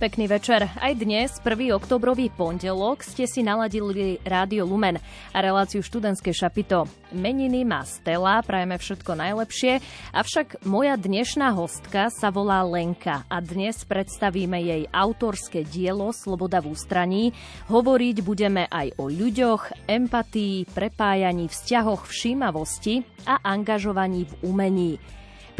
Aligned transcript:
Pekný 0.00 0.32
večer. 0.32 0.64
Aj 0.64 0.96
dnes, 0.96 1.28
1. 1.44 1.76
oktobrový 1.76 2.32
pondelok, 2.32 3.04
ste 3.04 3.28
si 3.28 3.44
naladili 3.44 4.16
Rádio 4.24 4.64
Lumen 4.64 4.96
a 4.96 5.38
reláciu 5.44 5.84
študentské 5.84 6.32
šapito. 6.32 6.88
Meniny 7.12 7.68
má 7.68 7.84
Stella, 7.84 8.40
prajeme 8.40 8.80
všetko 8.80 9.12
najlepšie, 9.12 9.84
avšak 10.16 10.64
moja 10.64 10.96
dnešná 10.96 11.52
hostka 11.52 12.08
sa 12.08 12.32
volá 12.32 12.64
Lenka 12.64 13.28
a 13.28 13.44
dnes 13.44 13.84
predstavíme 13.84 14.56
jej 14.64 14.82
autorské 14.88 15.68
dielo 15.68 16.16
Sloboda 16.16 16.64
v 16.64 16.72
ústraní. 16.72 17.24
Hovoriť 17.68 18.24
budeme 18.24 18.72
aj 18.72 18.96
o 18.96 19.04
ľuďoch, 19.04 19.84
empatii, 19.84 20.64
prepájaní, 20.72 21.52
vzťahoch, 21.52 22.08
všímavosti 22.08 23.04
a 23.28 23.44
angažovaní 23.44 24.24
v 24.24 24.48
umení. 24.48 24.96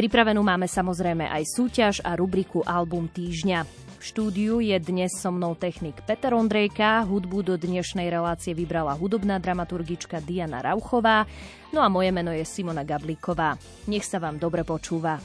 Pripravenú 0.01 0.41
máme 0.41 0.65
samozrejme 0.65 1.29
aj 1.29 1.45
súťaž 1.45 2.01
a 2.01 2.17
rubriku 2.17 2.65
Album 2.65 3.05
týždňa. 3.05 3.90
V 4.01 4.09
štúdiu 4.09 4.65
je 4.65 4.81
dnes 4.81 5.13
so 5.13 5.29
mnou 5.29 5.53
technik 5.53 6.01
Peter 6.09 6.33
Ondrejka, 6.33 7.05
hudbu 7.05 7.45
do 7.45 7.55
dnešnej 7.61 8.09
relácie 8.09 8.57
vybrala 8.57 8.97
hudobná 8.97 9.37
dramaturgička 9.37 10.25
Diana 10.25 10.65
Rauchová, 10.65 11.29
no 11.69 11.85
a 11.85 11.93
moje 11.93 12.09
meno 12.09 12.33
je 12.33 12.41
Simona 12.49 12.81
Gablíková. 12.81 13.61
Nech 13.93 14.09
sa 14.09 14.17
vám 14.17 14.41
dobre 14.41 14.65
počúva. 14.65 15.21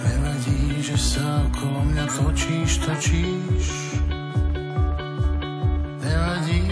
Nevadí, 0.00 0.80
že 0.80 0.96
sa 0.96 1.44
okolo 1.52 1.84
mňa 1.84 2.04
točíš, 2.08 2.70
točíš. 2.80 3.66
Nevadí, 6.00 6.64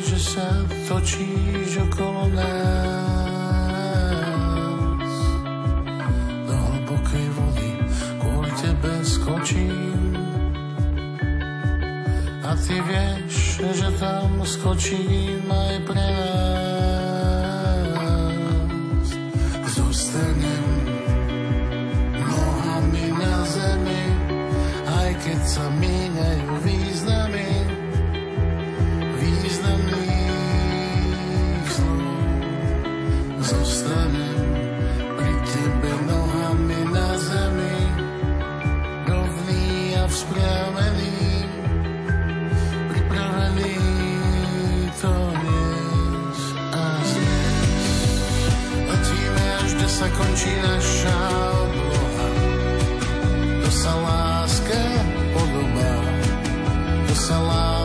že 0.00 0.16
sa 0.16 0.48
točíš 0.88 1.76
okolo 1.92 2.32
nás. 2.32 3.05
Skočím 9.26 10.14
a 12.46 12.54
ty 12.54 12.78
vieš, 12.78 13.58
že 13.58 13.90
tam 13.98 14.38
skočím 14.46 15.42
aj 15.50 15.82
pre 15.82 16.06
nás. 17.90 19.08
Zostanem 19.66 20.66
nohami 22.22 23.06
na 23.18 23.42
zemi, 23.50 24.06
aj 24.94 25.10
keď 25.18 25.40
sa 25.42 25.66
míňajú 25.74 26.55
sa 49.96 50.12
končí 50.12 50.52
naša 50.60 51.20
obloha. 51.56 52.28
To 53.64 53.70
sa 53.72 53.92
láske 53.96 54.82
podobá, 55.32 55.94
to 57.08 57.14
sa 57.16 57.36
láske 57.40 57.75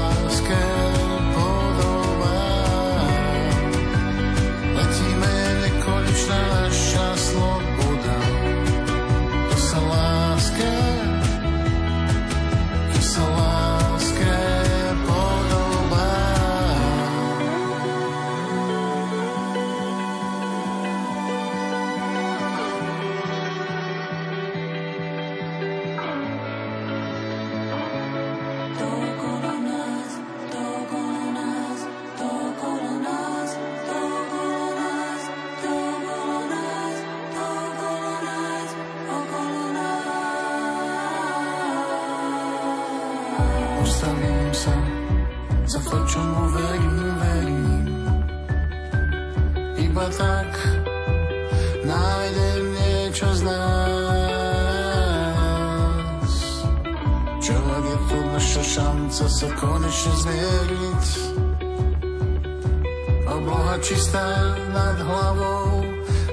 čistá 63.92 64.56
nad 64.72 64.96
hlavou, 65.04 65.84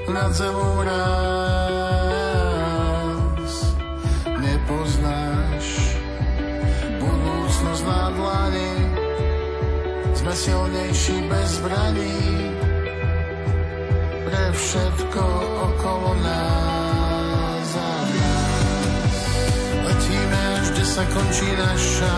nad 0.07 0.31
zemou 0.31 0.79
ráz. 0.79 2.15
Nepoznáš 4.39 5.67
budúcnosť 7.03 7.83
na 7.83 8.15
dlani, 8.15 8.71
sme 10.15 10.31
silnejší 10.31 11.27
bez 11.27 11.59
zbraní. 11.59 12.55
Pre 14.23 14.43
všetko 14.55 15.23
okolo 15.75 16.15
nás 16.23 17.69
nás. 17.75 19.19
Letíme 19.83 20.63
kde 20.63 20.83
sa 20.87 21.03
končí 21.11 21.49
naša 21.59 22.15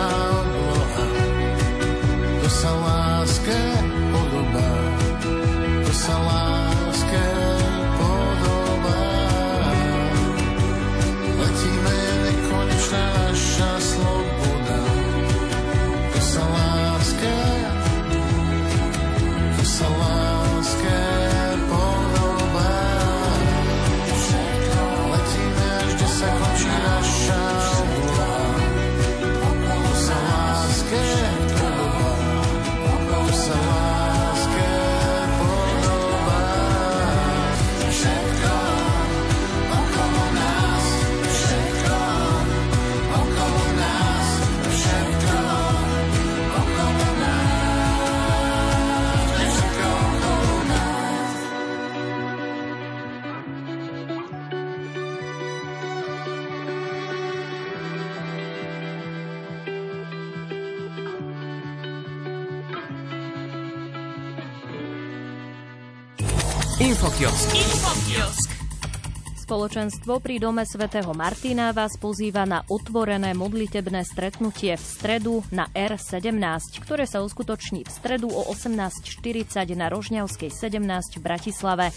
Spoločenstvo 69.52 70.24
pri 70.24 70.40
dome 70.40 70.64
svätého 70.64 71.12
Martina 71.12 71.76
vás 71.76 72.00
pozýva 72.00 72.48
na 72.48 72.64
otvorené 72.72 73.36
modlitebné 73.36 74.08
stretnutie 74.08 74.80
v 74.80 74.80
stredu 74.80 75.44
na 75.52 75.68
R17, 75.76 76.80
ktoré 76.80 77.04
sa 77.04 77.20
uskutoční 77.20 77.84
v 77.84 77.92
stredu 77.92 78.32
o 78.32 78.48
18.40 78.48 79.76
na 79.76 79.92
Rožňavskej 79.92 80.56
17 80.56 81.20
v 81.20 81.20
Bratislave. 81.20 81.92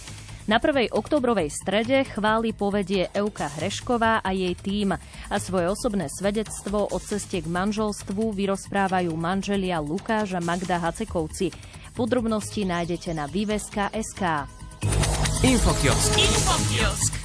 Na 0.51 0.59
prvej 0.59 0.91
oktobrovej 0.91 1.55
strede 1.55 2.03
chváli 2.03 2.51
povedie 2.59 3.06
Euka 3.15 3.47
Hrešková 3.47 4.27
a 4.27 4.35
jej 4.35 4.59
tým 4.59 4.99
a 5.31 5.37
svoje 5.39 5.71
osobné 5.71 6.11
svedectvo 6.11 6.91
o 6.91 6.99
ceste 6.99 7.39
k 7.39 7.47
manželstvu 7.47 8.35
vyrozprávajú 8.35 9.15
manželia 9.15 9.79
Lukáš 9.79 10.35
a 10.35 10.43
Magda 10.43 10.83
Hacekovci. 10.83 11.55
Podrobnosti 11.95 12.67
nájdete 12.67 13.15
na 13.15 13.31
viveska.sk. 13.31 14.51
Infokiosk. 15.47 16.19
Infokiosk. 16.19 17.24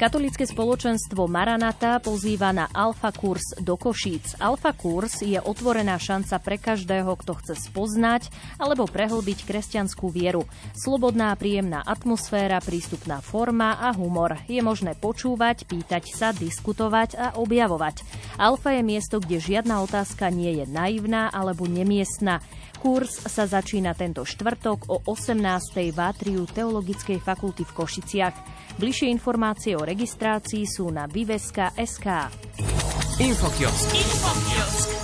Katolické 0.00 0.48
spoločenstvo 0.48 1.28
Maranata 1.28 2.00
pozýva 2.00 2.56
na 2.56 2.72
Alfa 2.72 3.12
Kurs 3.12 3.52
do 3.60 3.76
Košíc. 3.76 4.32
Alfa 4.40 4.72
Kurs 4.72 5.20
je 5.20 5.36
otvorená 5.36 6.00
šanca 6.00 6.40
pre 6.40 6.56
každého, 6.56 7.12
kto 7.20 7.36
chce 7.36 7.68
spoznať 7.68 8.32
alebo 8.56 8.88
prehlbiť 8.88 9.44
kresťanskú 9.44 10.08
vieru. 10.08 10.48
Slobodná, 10.72 11.36
príjemná 11.36 11.84
atmosféra, 11.84 12.64
prístupná 12.64 13.20
forma 13.20 13.76
a 13.76 13.92
humor. 13.92 14.40
Je 14.48 14.64
možné 14.64 14.96
počúvať, 14.96 15.68
pýtať 15.68 16.16
sa, 16.16 16.32
diskutovať 16.32 17.20
a 17.20 17.26
objavovať. 17.36 18.00
Alfa 18.40 18.80
je 18.80 18.82
miesto, 18.88 19.20
kde 19.20 19.36
žiadna 19.36 19.84
otázka 19.84 20.32
nie 20.32 20.64
je 20.64 20.64
naivná 20.64 21.28
alebo 21.28 21.68
nemiestna. 21.68 22.40
Kurs 22.80 23.12
sa 23.28 23.44
začína 23.44 23.92
tento 23.92 24.24
štvrtok 24.24 24.88
o 24.88 25.04
18. 25.04 25.36
v 25.92 25.98
Atriu 26.00 26.48
Teologickej 26.48 27.20
fakulty 27.20 27.68
v 27.68 27.76
Košiciach. 27.76 28.36
Bližšie 28.80 29.12
informácie 29.12 29.76
o 29.76 29.84
registrácii 29.84 30.64
sú 30.64 30.88
na 30.88 31.04
viveska.sk. 31.04 32.08
Infokiosk. 33.20 33.88
Infokiosk. 33.92 34.99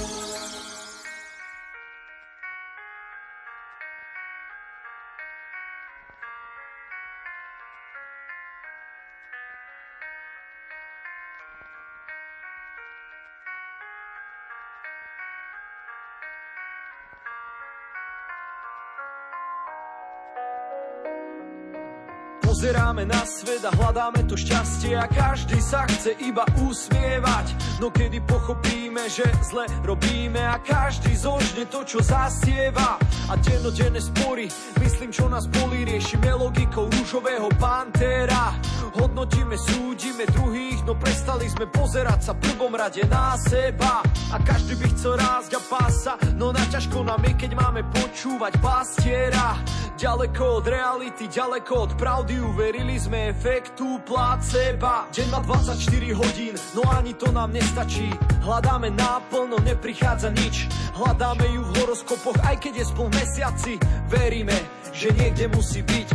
Pozeráme 22.97 23.13
na 23.13 23.29
svet 23.29 23.61
a 23.61 23.77
hľadáme 23.77 24.25
to 24.25 24.41
šťastie 24.41 24.97
a 24.97 25.05
každý 25.05 25.61
sa 25.61 25.85
chce 25.85 26.17
iba 26.17 26.49
usmievať. 26.65 27.77
No 27.77 27.93
kedy 27.93 28.25
pochopíme, 28.25 29.05
že 29.13 29.21
zle 29.45 29.69
robíme 29.85 30.41
a 30.41 30.57
každý 30.57 31.13
zožne 31.13 31.69
to, 31.69 31.85
čo 31.85 32.01
zasieva. 32.01 32.97
A 33.29 33.37
dennodenne 33.37 34.01
spory, 34.01 34.49
myslím, 34.81 35.13
čo 35.13 35.29
nás 35.29 35.45
bolí, 35.45 35.85
riešime 35.85 36.41
logikou 36.41 36.89
rúžového 36.89 37.53
pantéra. 37.61 38.57
Hodnotíme, 38.97 39.61
súdime 39.61 40.25
druhých, 40.33 40.81
no 40.89 40.97
prestali 40.97 41.53
sme 41.53 41.69
pozerať 41.69 42.21
sa 42.23 42.33
prvom 42.33 42.73
rade 42.73 43.05
na 43.13 43.37
seba. 43.37 44.01
A 44.33 44.41
každý 44.41 44.73
by 44.81 44.89
chcel 44.97 45.21
rásť 45.21 45.53
a 45.53 45.61
pása, 45.69 46.13
no 46.41 46.49
na 46.49 46.65
ťažko 46.73 47.05
nám 47.05 47.21
je, 47.29 47.45
keď 47.45 47.61
máme 47.61 47.85
počúvať 47.93 48.57
pastiera. 48.57 49.61
Ďaleko 49.97 50.61
od 50.61 50.67
reality, 50.69 51.25
ďaleko 51.25 51.73
od 51.89 51.93
pravdy, 51.97 52.37
uverili 52.37 52.86
sme 52.95 53.35
efektu 53.35 53.99
placeba. 54.07 55.11
Deň 55.11 55.27
má 55.35 55.43
24 55.43 55.75
hodín, 56.15 56.55
no 56.79 56.87
ani 56.95 57.19
to 57.19 57.35
nám 57.35 57.51
nestačí. 57.51 58.07
Hľadáme 58.47 58.95
náplno, 58.95 59.59
neprichádza 59.67 60.31
nič. 60.31 60.71
Hľadáme 60.95 61.43
ju 61.51 61.67
v 61.67 61.75
horoskopoch, 61.83 62.39
aj 62.47 62.63
keď 62.63 62.73
je 62.79 62.85
spol 62.87 63.11
mesiaci. 63.11 63.75
Veríme, 64.07 64.55
že 64.95 65.11
niekde 65.19 65.51
musí 65.51 65.83
byť. 65.83 66.09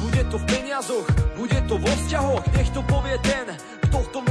Bude 0.00 0.22
to 0.32 0.40
v 0.40 0.46
peniazoch, 0.48 1.06
bude 1.36 1.60
to 1.68 1.76
vo 1.76 1.92
vzťahoch, 1.92 2.44
nech 2.56 2.70
to 2.72 2.80
povie 2.88 3.18
ten, 3.20 3.52
kto 3.84 3.96
v 4.00 4.08
tom 4.08 4.24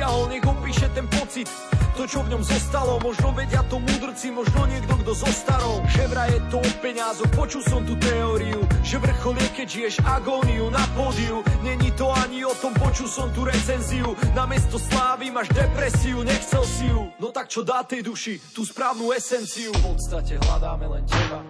dosiahol, 0.00 0.32
nech 0.32 0.46
opíše 0.48 0.88
ten 0.96 1.04
pocit, 1.12 1.44
to 1.92 2.08
čo 2.08 2.24
v 2.24 2.32
ňom 2.32 2.40
zostalo, 2.40 2.96
možno 3.04 3.36
vedia 3.36 3.60
to 3.68 3.76
múdrci, 3.76 4.32
možno 4.32 4.64
niekto, 4.64 4.96
kto 4.96 5.12
zostarol, 5.12 5.84
že 5.92 6.08
vraj 6.08 6.32
je 6.32 6.40
to 6.48 6.56
o 6.56 6.70
peniazoch, 6.80 7.28
počul 7.36 7.60
som 7.60 7.84
tú 7.84 8.00
teóriu, 8.00 8.64
že 8.80 8.96
vrchol 8.96 9.36
je, 9.36 9.48
keď 9.60 9.66
žiješ 9.68 9.94
agóniu 10.08 10.72
na 10.72 10.80
pódiu, 10.96 11.44
není 11.60 11.92
to 12.00 12.08
ani 12.16 12.48
o 12.48 12.54
tom, 12.56 12.72
počul 12.80 13.04
som 13.12 13.28
tú 13.36 13.44
recenziu, 13.44 14.16
na 14.32 14.48
mesto 14.48 14.80
slávy 14.80 15.28
máš 15.28 15.52
depresiu, 15.52 16.24
nechcel 16.24 16.64
si 16.64 16.88
ju, 16.88 17.12
no 17.20 17.28
tak 17.28 17.52
čo 17.52 17.60
dá 17.60 17.84
tej 17.84 18.00
duši, 18.00 18.40
tú 18.56 18.64
správnu 18.64 19.12
esenciu, 19.12 19.68
v 19.76 19.84
podstate 19.84 20.40
hľadáme 20.48 20.88
len 20.88 21.04
teba, 21.04 21.44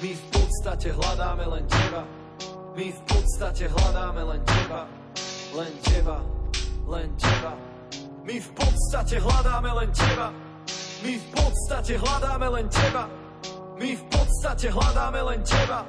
my 0.00 0.08
v 0.08 0.24
podstate 0.32 0.88
hľadáme 0.88 1.44
len 1.52 1.64
teba, 1.68 2.00
my 2.72 2.86
v 2.88 3.00
podstate 3.04 3.68
hľadáme 3.68 4.22
len 4.24 4.40
teba, 4.40 4.88
len 5.52 5.72
teba. 5.84 6.16
Len 6.84 7.08
teba. 7.16 7.73
My 8.24 8.40
v 8.40 8.48
podstate 8.56 9.20
hľadáme 9.20 9.70
len 9.76 9.90
teba. 9.92 10.32
My 11.04 11.12
v 11.20 11.26
podstate 11.36 11.94
hľadáme 12.00 12.46
len 12.56 12.66
teba. 12.72 13.04
My 13.76 13.90
v 13.92 14.04
podstate 14.08 14.72
hľadáme 14.72 15.20
len 15.28 15.40
teba. 15.44 15.84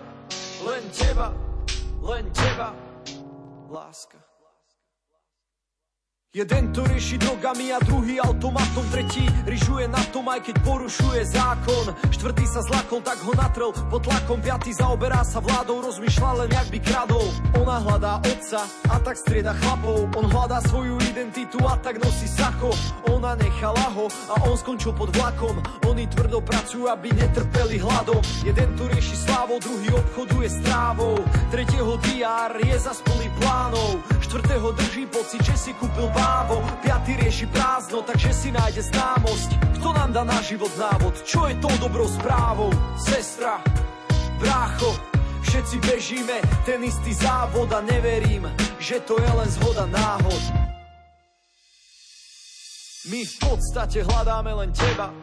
Len 0.68 0.84
teba, 0.92 1.28
len 2.04 2.26
teba. 2.36 2.76
Láska. 3.72 4.25
Jeden 6.36 6.76
to 6.76 6.84
rieši 6.84 7.16
drogami 7.16 7.72
a 7.72 7.80
druhý 7.80 8.20
automatom, 8.20 8.84
tretí 8.92 9.24
ryžuje 9.48 9.88
na 9.88 10.04
tom, 10.12 10.28
aj 10.28 10.44
keď 10.44 10.68
porušuje 10.68 11.32
zákon. 11.32 11.96
Štvrtý 12.12 12.44
sa 12.44 12.60
zlakol, 12.60 13.00
tak 13.00 13.24
ho 13.24 13.32
natrel 13.40 13.72
pod 13.88 14.04
tlakom, 14.04 14.44
piatý 14.44 14.76
zaoberá 14.76 15.24
sa 15.24 15.40
vládou, 15.40 15.88
rozmýšľa 15.88 16.44
len 16.44 16.52
jak 16.52 16.68
by 16.76 16.80
kradol. 16.84 17.24
Ona 17.56 17.80
hľadá 17.88 18.20
otca 18.20 18.68
a 18.68 19.00
tak 19.00 19.16
strieda 19.16 19.56
chlapov, 19.64 20.12
on 20.12 20.28
hľadá 20.28 20.60
svoju 20.68 21.00
identitu 21.08 21.56
a 21.64 21.80
tak 21.80 22.04
nosí 22.04 22.28
sako. 22.28 22.76
Ona 23.16 23.40
nechala 23.40 23.88
ho 23.96 24.12
a 24.28 24.36
on 24.52 24.60
skončil 24.60 24.92
pod 24.92 25.16
vlakom, 25.16 25.56
oni 25.88 26.04
tvrdo 26.12 26.44
pracujú, 26.44 26.92
aby 26.92 27.16
netrpeli 27.16 27.80
hladom. 27.80 28.20
Jeden 28.44 28.76
tu 28.76 28.84
rieši 28.92 29.24
slávou, 29.24 29.56
druhý 29.64 29.88
obchoduje 29.88 30.52
s 30.52 30.60
trávou, 30.68 31.16
tretieho 31.48 31.96
diár 32.12 32.60
je 32.60 32.76
za 32.76 32.92
plný 33.08 33.32
plánov, 33.40 34.04
štvrtého 34.20 34.76
drží 34.76 35.08
pocit, 35.08 35.40
že 35.40 35.56
si 35.56 35.72
kúpil 35.80 36.12
bár 36.12 36.25
právo 36.26 36.58
Piatý 36.82 37.22
rieši 37.22 37.46
prázdno, 37.54 38.02
takže 38.02 38.34
si 38.34 38.50
nájde 38.50 38.82
známosť. 38.90 39.50
Kto 39.78 39.94
nám 39.94 40.10
dá 40.10 40.26
na 40.26 40.42
život 40.42 40.74
návod, 40.74 41.22
čo 41.22 41.46
je 41.46 41.54
tou 41.62 41.70
dobrou 41.78 42.10
správou? 42.10 42.74
Sestra, 42.98 43.62
brácho, 44.42 44.90
všetci 45.46 45.78
bežíme 45.86 46.38
ten 46.66 46.82
istý 46.82 47.14
závod 47.14 47.70
a 47.70 47.86
neverím, 47.86 48.50
že 48.82 49.06
to 49.06 49.22
je 49.22 49.30
len 49.30 49.50
zhoda 49.54 49.86
náhod. 49.86 50.42
My 53.06 53.22
v 53.22 53.36
podstate 53.38 54.02
hľadáme 54.02 54.50
len 54.66 54.74
teba. 54.74 55.14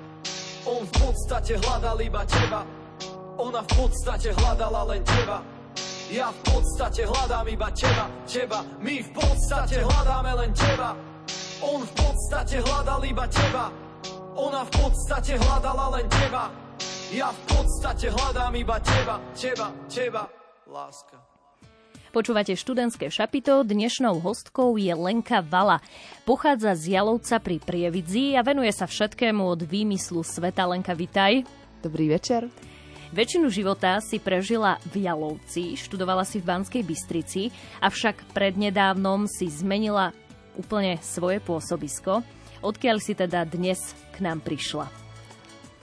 On 0.70 0.86
v 0.86 0.92
podstate 1.02 1.58
hľadal 1.58 1.98
iba 1.98 2.22
teba. 2.30 2.62
Ona 3.42 3.66
v 3.66 3.70
podstate 3.74 4.30
hľadala 4.38 4.86
len 4.94 5.02
teba 5.02 5.51
ja 6.12 6.28
v 6.28 6.40
podstate 6.44 7.08
hľadám 7.08 7.46
iba 7.48 7.68
teba, 7.72 8.04
teba 8.28 8.60
My 8.84 9.00
v 9.00 9.10
podstate 9.16 9.80
hľadáme 9.80 10.32
len 10.44 10.50
teba 10.52 10.92
On 11.64 11.80
v 11.80 11.92
podstate 11.96 12.60
hľadal 12.60 13.00
iba 13.08 13.24
teba 13.32 13.72
Ona 14.36 14.60
v 14.68 14.70
podstate 14.76 15.40
hľadala 15.40 15.96
len 15.96 16.06
teba 16.12 16.52
Ja 17.16 17.32
v 17.32 17.40
podstate 17.48 18.12
hľadám 18.12 18.52
iba 18.60 18.76
teba, 18.84 19.16
teba, 19.32 19.68
teba 19.88 20.22
Láska 20.68 21.16
Počúvate 22.12 22.52
študentské 22.60 23.08
šapito, 23.08 23.64
dnešnou 23.64 24.20
hostkou 24.20 24.76
je 24.76 24.92
Lenka 24.92 25.40
Vala. 25.40 25.80
Pochádza 26.28 26.76
z 26.76 26.92
Jalovca 26.92 27.40
pri 27.40 27.56
Prievidzi 27.56 28.36
a 28.36 28.44
venuje 28.44 28.68
sa 28.68 28.84
všetkému 28.84 29.40
od 29.40 29.64
výmyslu 29.64 30.20
sveta. 30.20 30.68
Lenka, 30.68 30.92
vitaj. 30.92 31.48
Dobrý 31.80 32.12
večer. 32.12 32.52
Väčšinu 33.12 33.52
života 33.52 34.00
si 34.00 34.16
prežila 34.16 34.80
v 34.88 35.04
Jalovci, 35.04 35.76
študovala 35.76 36.24
si 36.24 36.40
v 36.40 36.48
Banskej 36.48 36.80
Bystrici, 36.80 37.52
avšak 37.84 38.32
prednedávnom 38.32 39.28
si 39.28 39.52
zmenila 39.52 40.16
úplne 40.56 40.96
svoje 41.04 41.36
pôsobisko. 41.44 42.24
Odkiaľ 42.64 42.96
si 43.04 43.12
teda 43.12 43.44
dnes 43.44 43.92
k 44.16 44.24
nám 44.24 44.40
prišla? 44.40 44.88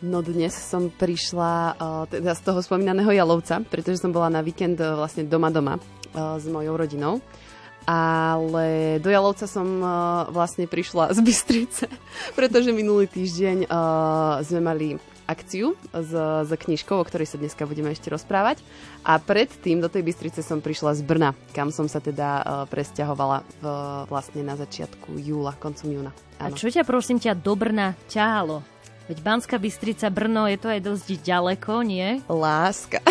No 0.01 0.25
dnes 0.25 0.57
som 0.57 0.89
prišla 0.89 1.77
uh, 1.77 2.09
teda 2.09 2.33
z 2.33 2.41
toho 2.41 2.65
spomínaného 2.65 3.13
Jalovca, 3.13 3.62
pretože 3.62 4.01
som 4.01 4.09
bola 4.09 4.33
na 4.33 4.41
víkend 4.41 4.81
uh, 4.81 4.98
vlastne 4.98 5.21
doma 5.21 5.53
doma 5.53 5.77
uh, 5.77 6.41
s 6.41 6.50
mojou 6.50 6.81
rodinou. 6.81 7.21
Ale 7.86 8.98
do 9.05 9.09
Jalovca 9.13 9.45
som 9.45 9.81
vlastne 10.33 10.65
prišla 10.65 11.13
z 11.13 11.19
Bystrice, 11.21 11.86
pretože 12.38 12.74
minulý 12.74 13.05
týždeň 13.05 13.65
sme 14.45 14.62
mali 14.62 14.98
akciu 15.29 15.77
s, 15.93 16.12
s 16.17 16.50
knižkou, 16.50 16.98
o 16.98 17.05
ktorej 17.05 17.29
sa 17.29 17.38
dneska 17.38 17.69
budeme 17.69 17.93
ešte 17.93 18.09
rozprávať. 18.09 18.65
A 19.05 19.21
predtým 19.21 19.77
do 19.77 19.86
tej 19.86 20.01
Bystrice 20.01 20.41
som 20.41 20.57
prišla 20.57 20.98
z 20.98 21.05
Brna, 21.05 21.38
kam 21.53 21.69
som 21.69 21.86
sa 21.86 22.01
teda 22.01 22.29
uh, 22.41 22.43
presťahovala 22.65 23.45
v, 23.62 23.65
vlastne 24.09 24.41
na 24.41 24.57
začiatku 24.57 25.21
júla, 25.21 25.53
koncom 25.62 25.88
júna. 25.93 26.12
Áno. 26.41 26.50
A 26.50 26.57
čo 26.57 26.74
ťa 26.74 26.81
prosím 26.81 27.21
ťa 27.21 27.38
do 27.38 27.53
Brna 27.53 27.93
ťahalo? 28.09 28.65
Veď 29.05 29.21
Banská 29.21 29.57
Bystrica, 29.62 30.09
Brno, 30.09 30.50
je 30.50 30.57
to 30.57 30.69
aj 30.69 30.81
dosť 30.86 31.07
ďaleko, 31.21 31.81
nie? 31.81 32.21
Láska. 32.29 33.01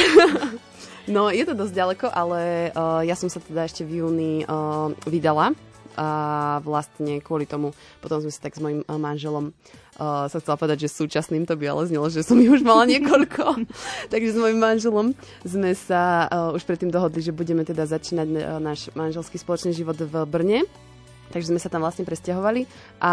no, 1.14 1.30
je 1.30 1.42
to 1.42 1.54
dosť 1.58 1.74
ďaleko, 1.74 2.06
ale 2.10 2.70
uh, 2.70 3.02
ja 3.02 3.14
som 3.14 3.26
sa 3.30 3.38
teda 3.38 3.66
ešte 3.66 3.82
v 3.86 4.02
júni 4.02 4.42
uh, 4.46 4.90
vydala 5.06 5.54
a 5.98 6.08
vlastne 6.62 7.18
kvôli 7.18 7.50
tomu 7.50 7.74
potom 7.98 8.22
sme 8.22 8.30
sa 8.30 8.46
tak 8.46 8.54
s 8.54 8.62
mojim 8.62 8.86
uh, 8.86 8.94
manželom 8.94 9.50
uh, 9.50 10.30
sa 10.30 10.38
chcela 10.38 10.54
povedať, 10.54 10.86
že 10.86 10.94
súčasným 10.94 11.42
to 11.42 11.58
by 11.58 11.66
ale 11.66 11.90
znelo, 11.90 12.06
že 12.06 12.22
som 12.22 12.38
ich 12.38 12.50
už 12.50 12.62
mala 12.62 12.86
niekoľko. 12.86 13.66
Takže 14.14 14.30
s 14.34 14.38
mojim 14.38 14.62
manželom 14.62 15.06
sme 15.42 15.74
sa 15.74 16.30
uh, 16.30 16.54
už 16.54 16.62
predtým 16.62 16.94
dohodli, 16.94 17.18
že 17.18 17.34
budeme 17.34 17.66
teda 17.66 17.82
začínať 17.90 18.28
uh, 18.30 18.38
náš 18.62 18.94
manželský 18.94 19.42
spoločný 19.42 19.74
život 19.74 19.98
v 19.98 20.14
Brne 20.22 20.62
Takže 21.28 21.52
sme 21.52 21.60
sa 21.60 21.68
tam 21.68 21.84
vlastne 21.84 22.08
presťahovali 22.08 22.64
a 23.04 23.12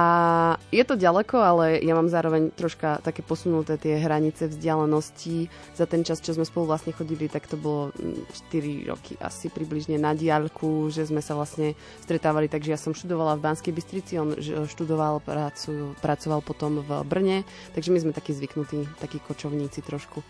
je 0.71 0.83
to 0.87 0.95
ďaleko, 0.95 1.35
ale 1.35 1.65
ja 1.83 1.91
mám 1.91 2.07
zároveň 2.07 2.55
troška 2.55 3.03
také 3.03 3.19
posunuté 3.19 3.75
tie 3.75 3.99
hranice 3.99 4.47
vzdialenosti. 4.47 5.51
Za 5.75 5.83
ten 5.83 6.07
čas, 6.07 6.23
čo 6.23 6.31
sme 6.31 6.47
spolu 6.47 6.71
vlastne 6.71 6.95
chodili, 6.95 7.27
tak 7.27 7.51
to 7.51 7.59
bolo 7.59 7.91
4 7.91 8.55
mm, 8.55 8.87
roky 8.87 9.13
asi 9.19 9.51
približne 9.51 9.99
na 9.99 10.15
diaľku, 10.15 10.87
že 10.87 11.03
sme 11.07 11.19
sa 11.19 11.35
vlastne 11.35 11.75
stretávali. 12.07 12.47
Takže 12.47 12.71
ja 12.71 12.79
som 12.79 12.95
študovala 12.95 13.35
v 13.35 13.43
Banskej 13.51 13.73
Bystrici, 13.75 14.15
on 14.15 14.31
študoval, 14.67 15.19
pracuj, 15.19 15.99
pracoval 15.99 16.39
potom 16.39 16.79
v 16.79 16.89
Brne, 17.03 17.43
takže 17.75 17.91
my 17.91 17.99
sme 17.99 18.11
takí 18.15 18.31
zvyknutí, 18.31 18.87
takí 19.03 19.19
kočovníci 19.19 19.83
trošku. 19.83 20.23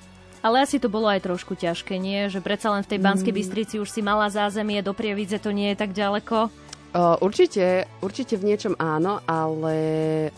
Ale 0.45 0.61
asi 0.61 0.77
to 0.77 0.93
bolo 0.93 1.09
aj 1.09 1.25
trošku 1.25 1.57
ťažké, 1.57 1.97
nie? 1.97 2.29
Že 2.29 2.45
predsa 2.45 2.69
len 2.69 2.85
v 2.85 2.89
tej 2.93 2.99
Banskej 3.01 3.33
mm. 3.33 3.39
Bystrici 3.41 3.75
už 3.81 3.89
si 3.89 4.05
mala 4.05 4.29
zázemie, 4.29 4.85
do 4.85 4.93
Prievidze 4.93 5.41
to 5.41 5.49
nie 5.49 5.73
je 5.73 5.77
tak 5.81 5.89
ďaleko. 5.89 6.53
Určite, 6.95 7.91
určite 7.99 8.39
v 8.39 8.47
niečom 8.47 8.79
áno, 8.79 9.19
ale 9.27 9.75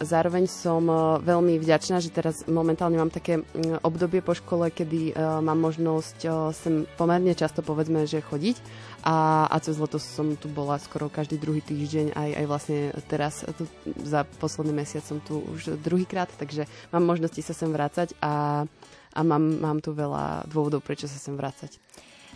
zároveň 0.01 0.49
som 0.49 0.89
veľmi 1.21 1.61
vďačná, 1.61 2.01
že 2.01 2.09
teraz 2.09 2.49
momentálne 2.49 2.97
mám 2.97 3.13
také 3.13 3.45
obdobie 3.85 4.25
po 4.25 4.33
škole, 4.33 4.73
kedy 4.73 5.13
mám 5.45 5.61
možnosť 5.61 6.49
sem 6.57 6.89
pomerne 6.97 7.37
často 7.37 7.61
povedzme, 7.61 8.09
že 8.09 8.25
chodiť 8.25 8.57
a, 9.05 9.45
a 9.45 9.55
cez 9.61 9.77
leto 9.77 10.01
som 10.01 10.33
tu 10.33 10.49
bola 10.49 10.81
skoro 10.81 11.13
každý 11.13 11.37
druhý 11.37 11.61
týždeň, 11.61 12.17
aj, 12.17 12.29
aj 12.41 12.45
vlastne 12.49 12.79
teraz 13.05 13.45
tu, 13.53 13.69
za 14.01 14.25
posledný 14.41 14.81
mesiac 14.81 15.05
som 15.05 15.21
tu 15.21 15.45
už 15.53 15.77
druhýkrát, 15.77 16.33
takže 16.41 16.65
mám 16.89 17.05
možnosti 17.05 17.37
sa 17.45 17.53
sem 17.53 17.69
vrácať 17.69 18.17
a, 18.17 18.65
a 19.13 19.19
mám, 19.21 19.61
mám 19.61 19.77
tu 19.77 19.93
veľa 19.93 20.49
dôvodov, 20.49 20.81
prečo 20.81 21.05
sa 21.05 21.21
sem 21.21 21.37
vrácať. 21.37 21.77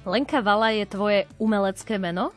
Lenka 0.06 0.46
Vala 0.46 0.78
je 0.78 0.86
tvoje 0.86 1.20
umelecké 1.42 1.98
meno? 1.98 2.34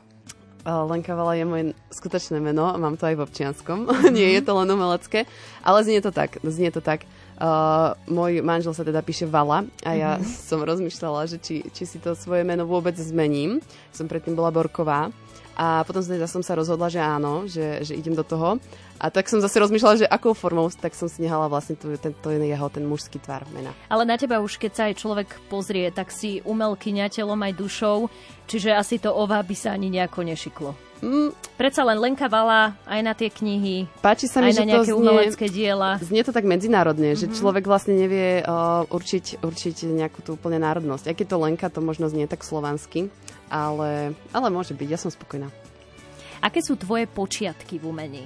Lenka 0.65 1.13
Vala 1.13 1.37
je 1.37 1.45
moje 1.45 1.65
skutočné 1.93 2.41
meno, 2.41 2.73
mám 2.81 2.97
to 2.97 3.05
aj 3.05 3.21
v 3.21 3.25
občianskom, 3.25 3.85
mm-hmm. 3.85 4.13
nie 4.17 4.33
je 4.33 4.41
to 4.41 4.57
len 4.57 4.69
umelecké, 4.73 5.29
ale 5.61 5.85
znie 5.85 6.01
to 6.01 6.09
tak, 6.09 6.41
znie 6.41 6.73
to 6.73 6.81
tak. 6.81 7.05
Uh, 7.35 7.99
môj 8.07 8.47
manžel 8.47 8.71
sa 8.71 8.87
teda 8.87 9.03
píše 9.03 9.27
Vala 9.27 9.67
a 9.83 9.91
ja 9.93 10.11
mm-hmm. 10.17 10.39
som 10.47 10.63
rozmýšľala, 10.63 11.27
že 11.27 11.43
či, 11.43 11.67
či 11.75 11.83
si 11.83 11.99
to 11.99 12.15
svoje 12.15 12.47
meno 12.47 12.63
vôbec 12.63 12.95
zmením. 12.95 13.59
Som 13.91 14.07
predtým 14.07 14.39
bola 14.39 14.55
Borková 14.55 15.11
a 15.55 15.87
potom 15.87 16.03
teda 16.03 16.27
som 16.27 16.43
sa 16.43 16.59
rozhodla, 16.59 16.91
že 16.91 16.99
áno, 16.99 17.47
že, 17.47 17.87
že 17.87 17.95
idem 17.95 18.15
do 18.15 18.27
toho. 18.27 18.59
A 18.99 19.11
tak 19.11 19.27
som 19.27 19.43
zase 19.43 19.59
rozmýšľala, 19.59 20.01
že 20.03 20.07
akou 20.07 20.35
formou, 20.35 20.71
tak 20.71 20.95
som 20.95 21.11
si 21.11 21.23
nehala 21.23 21.51
vlastne 21.51 21.75
tu, 21.75 21.91
ten, 21.99 22.15
to 22.15 22.31
je 22.31 22.39
jeho, 22.39 22.67
ten 22.71 22.87
mužský 22.87 23.19
tvar 23.19 23.43
mena. 23.51 23.75
Ale 23.91 24.07
na 24.07 24.15
teba 24.15 24.39
už, 24.39 24.59
keď 24.59 24.73
sa 24.73 24.83
aj 24.91 24.95
človek 24.99 25.29
pozrie, 25.51 25.91
tak 25.91 26.15
si 26.15 26.43
umelkyňa 26.47 27.11
telom 27.11 27.39
aj 27.43 27.53
dušou, 27.59 27.99
čiže 28.47 28.71
asi 28.75 29.03
to 29.03 29.11
ova 29.11 29.43
by 29.43 29.55
sa 29.55 29.75
ani 29.75 29.91
nejako 29.91 30.27
nešiklo. 30.27 30.71
Mm. 31.05 31.37
Predsa 31.61 31.85
len 31.85 32.01
Lenka 32.01 32.33
Vala 32.33 32.81
aj 32.89 33.01
na 33.05 33.13
tie 33.13 33.29
knihy, 33.29 33.85
Páči 34.01 34.25
sa 34.25 34.41
mi, 34.41 34.51
aj 34.51 34.57
že 34.57 34.63
na 34.65 34.69
nejaké 34.73 34.91
to 34.91 34.97
znie, 34.97 35.03
umelecké 35.05 35.47
diela. 35.53 35.91
Znie 36.01 36.23
to 36.25 36.33
tak 36.33 36.49
medzinárodne, 36.49 37.13
mm-hmm. 37.13 37.21
že 37.21 37.27
mhm. 37.29 37.37
človek 37.37 37.65
vlastne 37.69 37.95
nevie 37.99 38.41
uh, 38.41 38.89
určiť, 38.89 39.45
určiť 39.45 39.77
nejakú 39.91 40.25
tú 40.25 40.41
úplne 40.41 40.57
národnosť. 40.65 41.05
Aj 41.13 41.15
keď 41.15 41.27
to 41.29 41.37
Lenka, 41.37 41.67
to 41.69 41.85
možno 41.85 42.09
znie 42.09 42.25
tak 42.25 42.41
slovansky, 42.41 43.13
ale, 43.55 44.19
ale 44.35 44.49
môže 44.51 44.75
byť, 44.75 44.89
ja 44.91 44.99
som 44.99 45.15
spokojná. 45.15 45.47
Aké 46.43 46.59
sú 46.59 46.75
tvoje 46.75 47.07
počiatky 47.07 47.79
v 47.79 47.87
umení? 47.87 48.25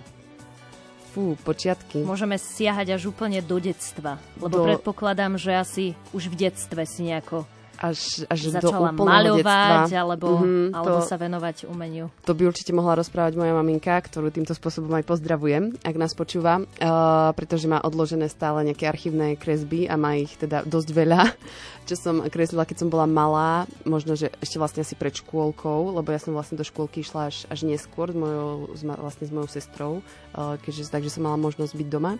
Fú, 1.12 1.36
počiatky. 1.44 2.00
Môžeme 2.00 2.40
siahať 2.40 2.96
až 2.96 3.12
úplne 3.12 3.44
do 3.44 3.60
detstva, 3.60 4.16
lebo 4.40 4.56
do... 4.56 4.64
predpokladám, 4.64 5.36
že 5.36 5.52
asi 5.52 5.84
už 6.16 6.32
v 6.32 6.48
detstve 6.48 6.88
si 6.88 7.12
nejako 7.12 7.44
až, 7.78 8.26
až 8.26 8.50
Začala 8.50 8.90
do 8.90 9.06
maľovať, 9.06 9.86
detstva. 9.86 10.02
alebo, 10.02 10.26
mm-hmm, 10.34 10.66
alebo 10.74 10.98
to, 10.98 11.06
sa 11.06 11.16
venovať 11.16 11.56
umeniu. 11.70 12.10
To 12.26 12.34
by 12.34 12.50
určite 12.50 12.74
mohla 12.74 12.98
rozprávať 12.98 13.38
moja 13.38 13.54
maminka, 13.54 13.94
ktorú 14.02 14.34
týmto 14.34 14.52
spôsobom 14.52 14.90
aj 14.98 15.06
pozdravujem, 15.06 15.78
ak 15.86 15.94
nás 15.94 16.12
počúva, 16.18 16.58
uh, 16.58 17.30
pretože 17.38 17.70
má 17.70 17.78
odložené 17.78 18.26
stále 18.26 18.66
nejaké 18.66 18.90
archívne 18.90 19.38
kresby 19.38 19.86
a 19.86 19.94
má 19.94 20.18
ich 20.18 20.34
teda 20.34 20.66
dosť 20.66 20.88
veľa, 20.90 21.22
čo 21.88 21.94
som 21.94 22.20
kreslila, 22.26 22.66
keď 22.66 22.84
som 22.84 22.88
bola 22.90 23.06
malá, 23.06 23.70
možno, 23.86 24.18
že 24.18 24.34
ešte 24.42 24.58
vlastne 24.58 24.82
asi 24.82 24.98
pred 24.98 25.14
škôlkou, 25.14 25.94
lebo 25.94 26.08
ja 26.10 26.18
som 26.18 26.34
vlastne 26.34 26.58
do 26.58 26.66
škôlky 26.66 27.06
išla 27.06 27.30
až, 27.30 27.46
až 27.46 27.62
neskôr 27.62 28.10
s 28.10 28.18
mojou, 28.18 28.74
vlastne 28.98 29.24
s 29.24 29.32
mojou 29.32 29.48
sestrou, 29.48 29.92
uh, 30.34 30.58
keďže, 30.66 30.90
takže 30.90 31.14
som 31.14 31.24
mala 31.30 31.38
možnosť 31.38 31.72
byť 31.78 31.88
doma 31.88 32.18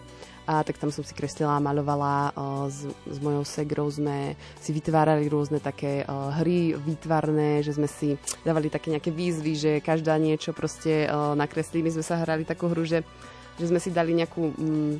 a 0.49 0.64
tak 0.64 0.81
tam 0.81 0.88
som 0.88 1.05
si 1.05 1.12
kreslila 1.12 1.61
a 1.61 1.61
malovala 1.61 2.33
s, 2.73 2.88
s 2.88 3.19
mojou 3.21 3.45
segrou 3.45 3.93
sme 3.93 4.33
si 4.57 4.73
vytvárali 4.73 5.28
rôzne 5.28 5.61
také 5.61 6.09
hry 6.09 6.73
výtvarné, 6.73 7.61
že 7.61 7.76
sme 7.76 7.85
si 7.85 8.17
dávali 8.49 8.73
také 8.73 8.88
nejaké 8.88 9.12
výzvy, 9.12 9.52
že 9.52 9.73
každá 9.85 10.17
niečo 10.17 10.57
proste 10.57 11.05
nakreslili. 11.37 11.85
My 11.85 12.00
sme 12.00 12.05
sa 12.09 12.17
hrali 12.25 12.49
takú 12.49 12.73
hru, 12.73 12.88
že, 12.88 13.05
že 13.61 13.69
sme 13.69 13.76
si 13.76 13.93
dali 13.93 14.17
nejakú 14.17 14.40
um, 14.57 14.97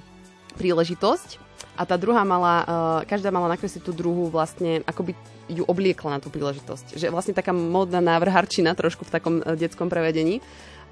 príležitosť 0.61 1.40
a 1.78 1.88
tá 1.88 1.97
druhá 1.97 2.26
mala, 2.26 2.67
každá 3.07 3.31
mala 3.31 3.55
nakresliť 3.55 3.87
tú 3.87 3.95
druhú 3.95 4.28
vlastne, 4.28 4.83
ako 4.85 5.11
by 5.11 5.12
ju 5.49 5.64
obliekla 5.64 6.19
na 6.19 6.21
tú 6.21 6.28
príležitosť. 6.28 6.99
Že 6.99 7.09
vlastne 7.09 7.33
taká 7.33 7.57
módna 7.57 8.05
návrharčina 8.05 8.76
trošku 8.76 9.09
v 9.09 9.12
takom 9.17 9.35
uh, 9.40 9.57
detskom 9.57 9.88
prevedení. 9.88 10.45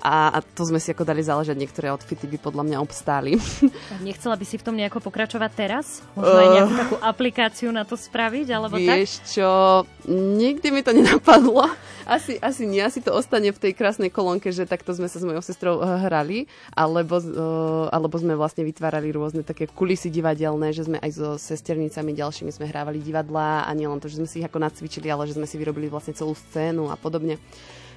A, 0.04 0.38
to 0.54 0.62
sme 0.68 0.78
si 0.78 0.92
ako 0.92 1.02
dali 1.02 1.24
záležať, 1.24 1.56
niektoré 1.56 1.90
outfity 1.90 2.30
by 2.30 2.38
podľa 2.38 2.62
mňa 2.68 2.78
obstáli. 2.78 3.40
Nechcela 4.04 4.36
by 4.38 4.44
si 4.46 4.60
v 4.60 4.64
tom 4.64 4.76
nejako 4.76 5.02
pokračovať 5.02 5.50
teraz? 5.56 6.04
Možno 6.14 6.36
aj 6.36 6.48
nejakú 6.52 6.74
uh, 6.74 6.80
takú 6.80 6.96
aplikáciu 7.00 7.68
na 7.74 7.82
to 7.82 7.98
spraviť, 7.98 8.46
alebo 8.54 8.76
vieš 8.76 8.86
tak? 8.86 8.96
Vieš 9.02 9.12
čo, 9.34 9.50
nikdy 10.12 10.66
mi 10.70 10.80
to 10.86 10.92
nenapadlo. 10.94 11.66
Asi, 12.06 12.38
asi 12.38 12.70
nie, 12.70 12.78
asi 12.78 13.02
to 13.02 13.10
ostane 13.10 13.50
v 13.50 13.58
tej 13.58 13.72
krásnej 13.74 14.14
kolónke, 14.14 14.54
že 14.54 14.62
takto 14.62 14.94
sme 14.94 15.10
sa 15.10 15.18
s 15.18 15.26
mojou 15.26 15.42
sestrou 15.42 15.82
uh, 15.82 15.98
hrali, 16.06 16.46
alebo, 16.70 17.18
uh, 17.18 17.90
alebo 17.90 18.14
sme 18.14 18.38
vlastne 18.38 18.62
vytvárali 18.62 19.10
rôzne 19.10 19.42
také 19.42 19.66
kulisy 19.66 20.06
divadelné, 20.12 20.70
že 20.70 20.86
sme 20.86 21.02
aj 21.02 21.10
so 21.10 21.28
sesternicami 21.34 22.14
ďalšími 22.14 22.54
sme 22.54 22.70
hrávali 22.70 23.02
divadlá 23.02 23.66
a 23.66 23.70
nielen 23.74 23.98
to, 23.98 24.06
že 24.06 24.22
sme 24.22 24.28
si 24.30 24.38
ich 24.38 24.46
ako 24.46 24.62
nacvičili, 24.62 25.10
ale 25.10 25.26
že 25.26 25.34
sme 25.34 25.50
si 25.50 25.58
vyrobili 25.58 25.90
vlastne 25.90 26.14
celú 26.14 26.38
scénu 26.38 26.94
a 26.94 26.96
podobne. 27.00 27.42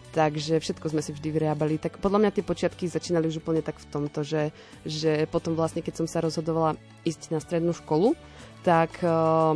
Takže 0.09 0.57
všetko 0.57 0.89
sme 0.89 1.01
si 1.05 1.13
vždy 1.13 1.29
vyrábali. 1.29 1.77
Tak 1.77 2.01
podľa 2.01 2.25
mňa 2.25 2.31
tie 2.33 2.43
počiatky 2.45 2.89
začínali 2.89 3.29
už 3.29 3.45
úplne 3.45 3.61
tak 3.61 3.77
v 3.77 3.89
tomto, 3.93 4.25
že, 4.25 4.49
že 4.81 5.29
potom 5.29 5.53
vlastne, 5.53 5.85
keď 5.85 6.01
som 6.01 6.07
sa 6.09 6.25
rozhodovala 6.25 6.81
ísť 7.05 7.29
na 7.29 7.37
strednú 7.37 7.77
školu, 7.77 8.17
tak 8.65 8.89
uh, 9.05 9.53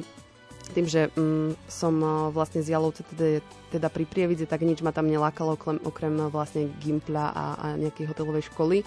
tým, 0.74 0.90
že 0.90 1.14
um, 1.16 1.54
som 1.70 1.94
uh, 2.02 2.34
vlastne 2.34 2.66
z 2.66 2.74
Jalovce 2.74 3.06
teda, 3.14 3.40
teda 3.70 3.88
pri 3.88 4.04
Prievidzi, 4.10 4.50
tak 4.50 4.66
nič 4.66 4.82
ma 4.82 4.90
tam 4.90 5.08
nelákalo 5.08 5.56
okrem, 5.56 5.80
okrem 5.86 6.14
vlastne 6.34 6.68
Gimpla 6.82 7.30
a, 7.30 7.46
a 7.56 7.66
nejakej 7.78 8.10
hotelovej 8.10 8.50
školy. 8.52 8.82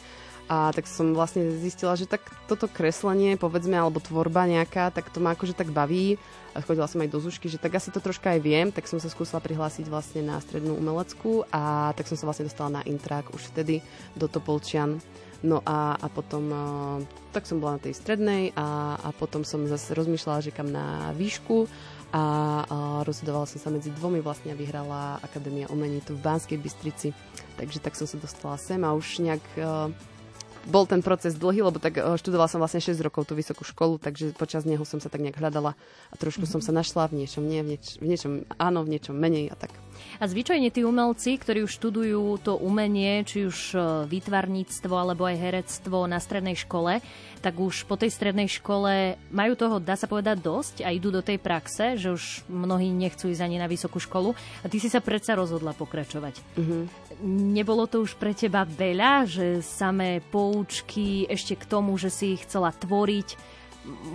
A 0.46 0.70
tak 0.70 0.86
som 0.86 1.10
vlastne 1.10 1.58
zistila, 1.58 1.98
že 1.98 2.06
tak 2.06 2.22
toto 2.46 2.70
kreslenie, 2.70 3.34
povedzme, 3.34 3.74
alebo 3.74 3.98
tvorba 3.98 4.46
nejaká, 4.46 4.94
tak 4.94 5.10
to 5.10 5.18
ma 5.18 5.34
akože 5.34 5.58
tak 5.58 5.74
baví. 5.74 6.22
A 6.54 6.62
chodila 6.62 6.86
som 6.86 7.02
aj 7.02 7.10
do 7.10 7.18
Zušky, 7.18 7.50
že 7.50 7.58
tak 7.58 7.74
asi 7.74 7.90
to 7.90 7.98
troška 7.98 8.30
aj 8.30 8.40
viem, 8.46 8.70
tak 8.70 8.86
som 8.86 9.02
sa 9.02 9.10
skúsila 9.10 9.42
prihlásiť 9.42 9.90
vlastne 9.90 10.22
na 10.22 10.38
strednú 10.38 10.78
umeleckú 10.78 11.44
a 11.50 11.90
tak 11.98 12.06
som 12.06 12.14
sa 12.14 12.30
vlastne 12.30 12.46
dostala 12.46 12.80
na 12.80 12.82
intrak 12.86 13.28
už 13.34 13.50
vtedy 13.50 13.82
do 14.14 14.30
Topolčian. 14.30 15.02
No 15.44 15.60
a, 15.64 16.00
a 16.00 16.06
potom, 16.08 16.44
uh, 16.48 16.96
tak 17.36 17.44
som 17.44 17.60
bola 17.60 17.76
na 17.76 17.84
tej 17.84 17.92
strednej 17.92 18.56
a, 18.56 18.96
a 18.96 19.08
potom 19.12 19.44
som 19.44 19.68
zase 19.68 19.92
rozmýšľala, 19.92 20.40
že 20.40 20.54
kam 20.54 20.72
na 20.72 21.12
výšku 21.12 21.68
a, 22.14 22.24
a 22.64 22.76
rozhodovala 23.04 23.44
som 23.44 23.60
sa 23.60 23.68
medzi 23.68 23.92
dvomi 23.92 24.24
vlastne 24.24 24.54
a 24.54 24.58
vyhrala 24.58 25.20
Akadémia 25.20 25.68
umení 25.68 26.00
tu 26.00 26.16
v 26.16 26.24
Banskej 26.24 26.56
Bystrici. 26.56 27.12
Takže 27.60 27.84
tak 27.84 27.92
som 27.98 28.08
sa 28.08 28.16
dostala 28.16 28.56
sem 28.56 28.80
a 28.80 28.96
už 28.96 29.20
nejak 29.20 29.44
uh, 29.60 29.92
bol 30.66 30.84
ten 30.84 31.00
proces 31.00 31.38
dlhý, 31.38 31.62
lebo 31.62 31.78
tak 31.78 31.98
eh, 31.98 32.04
študovala 32.18 32.50
som 32.50 32.60
vlastne 32.60 32.82
6 32.82 32.98
rokov 33.00 33.30
tú 33.30 33.38
vysokú 33.38 33.62
školu, 33.62 34.02
takže 34.02 34.34
počas 34.34 34.66
neho 34.66 34.82
som 34.82 34.98
sa 34.98 35.08
tak 35.08 35.22
nejak 35.22 35.38
hľadala 35.38 35.78
a 36.10 36.14
trošku 36.18 36.44
mm-hmm. 36.44 36.60
som 36.60 36.60
sa 36.60 36.74
našla 36.74 37.08
v 37.08 37.24
niečom 37.24 37.46
nie, 37.46 37.62
v, 37.62 37.78
nieč- 37.78 37.98
v 38.02 38.06
niečom 38.10 38.32
áno, 38.58 38.82
v 38.82 38.98
niečom 38.98 39.14
menej 39.14 39.54
a 39.54 39.56
tak. 39.56 39.72
A 40.20 40.24
zvyčajne 40.24 40.72
tí 40.72 40.84
umelci, 40.84 41.36
ktorí 41.36 41.64
už 41.64 41.76
študujú 41.76 42.40
to 42.40 42.56
umenie, 42.56 43.24
či 43.24 43.48
už 43.48 43.58
e, 43.72 43.78
výtvarníctvo 44.08 44.92
alebo 44.92 45.28
aj 45.28 45.36
herectvo 45.40 46.08
na 46.08 46.20
strednej 46.20 46.56
škole, 46.56 47.00
tak 47.44 47.54
už 47.56 47.84
po 47.84 48.00
tej 48.00 48.12
strednej 48.12 48.48
škole 48.48 49.16
majú 49.30 49.52
toho, 49.54 49.76
dá 49.76 49.94
sa 49.94 50.08
povedať, 50.08 50.40
dosť 50.40 50.74
a 50.84 50.92
idú 50.92 51.12
do 51.12 51.20
tej 51.20 51.36
praxe, 51.36 52.00
že 52.00 52.12
už 52.12 52.48
mnohí 52.48 52.88
nechcú 52.92 53.28
ísť 53.28 53.44
ani 53.44 53.60
na 53.60 53.68
vysokú 53.68 54.00
školu. 54.00 54.32
A 54.64 54.66
ty 54.66 54.80
si 54.80 54.88
sa 54.88 55.04
predsa 55.04 55.36
rozhodla 55.36 55.76
pokračovať. 55.76 56.40
Mm-hmm. 56.56 56.82
Nebolo 57.56 57.88
to 57.88 58.04
už 58.04 58.16
pre 58.20 58.36
teba 58.36 58.64
veľa, 58.64 59.24
že 59.24 59.64
samé 59.64 60.20
poučky 60.56 61.28
ešte 61.28 61.52
k 61.52 61.68
tomu, 61.68 62.00
že 62.00 62.08
si 62.08 62.40
chcela 62.40 62.72
tvoriť, 62.72 63.36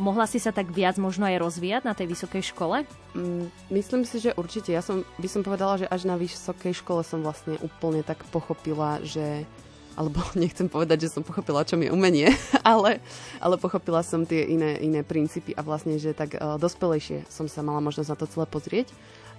mohla 0.01 0.25
si 0.25 0.41
sa 0.41 0.49
tak 0.49 0.73
viac 0.73 0.97
možno 0.97 1.29
aj 1.29 1.37
rozvíjať 1.37 1.83
na 1.85 1.93
tej 1.93 2.09
vysokej 2.09 2.49
škole? 2.49 2.81
Mm, 3.13 3.53
myslím 3.69 4.01
si, 4.09 4.17
že 4.17 4.33
určite. 4.33 4.73
Ja 4.73 4.81
som, 4.81 5.05
by 5.21 5.27
som 5.29 5.45
povedala, 5.45 5.77
že 5.77 5.85
až 5.85 6.09
na 6.09 6.17
vysokej 6.17 6.73
škole 6.73 7.05
som 7.05 7.21
vlastne 7.21 7.61
úplne 7.61 8.01
tak 8.01 8.25
pochopila, 8.33 8.97
že 9.05 9.45
alebo 9.93 10.17
nechcem 10.41 10.65
povedať, 10.65 11.05
že 11.05 11.13
som 11.13 11.21
pochopila, 11.21 11.61
čo 11.61 11.77
mi 11.77 11.85
je 11.85 11.93
umenie, 11.93 12.33
ale, 12.65 13.05
ale 13.37 13.61
pochopila 13.61 14.01
som 14.01 14.25
tie 14.25 14.49
iné, 14.49 14.81
iné 14.81 15.05
princípy 15.05 15.53
a 15.53 15.61
vlastne, 15.61 16.01
že 16.01 16.17
tak 16.17 16.41
uh, 16.41 16.57
dospelejšie 16.57 17.29
som 17.29 17.45
sa 17.45 17.61
mala 17.61 17.85
možnosť 17.85 18.09
na 18.09 18.17
to 18.17 18.25
celé 18.25 18.49
pozrieť. 18.49 18.89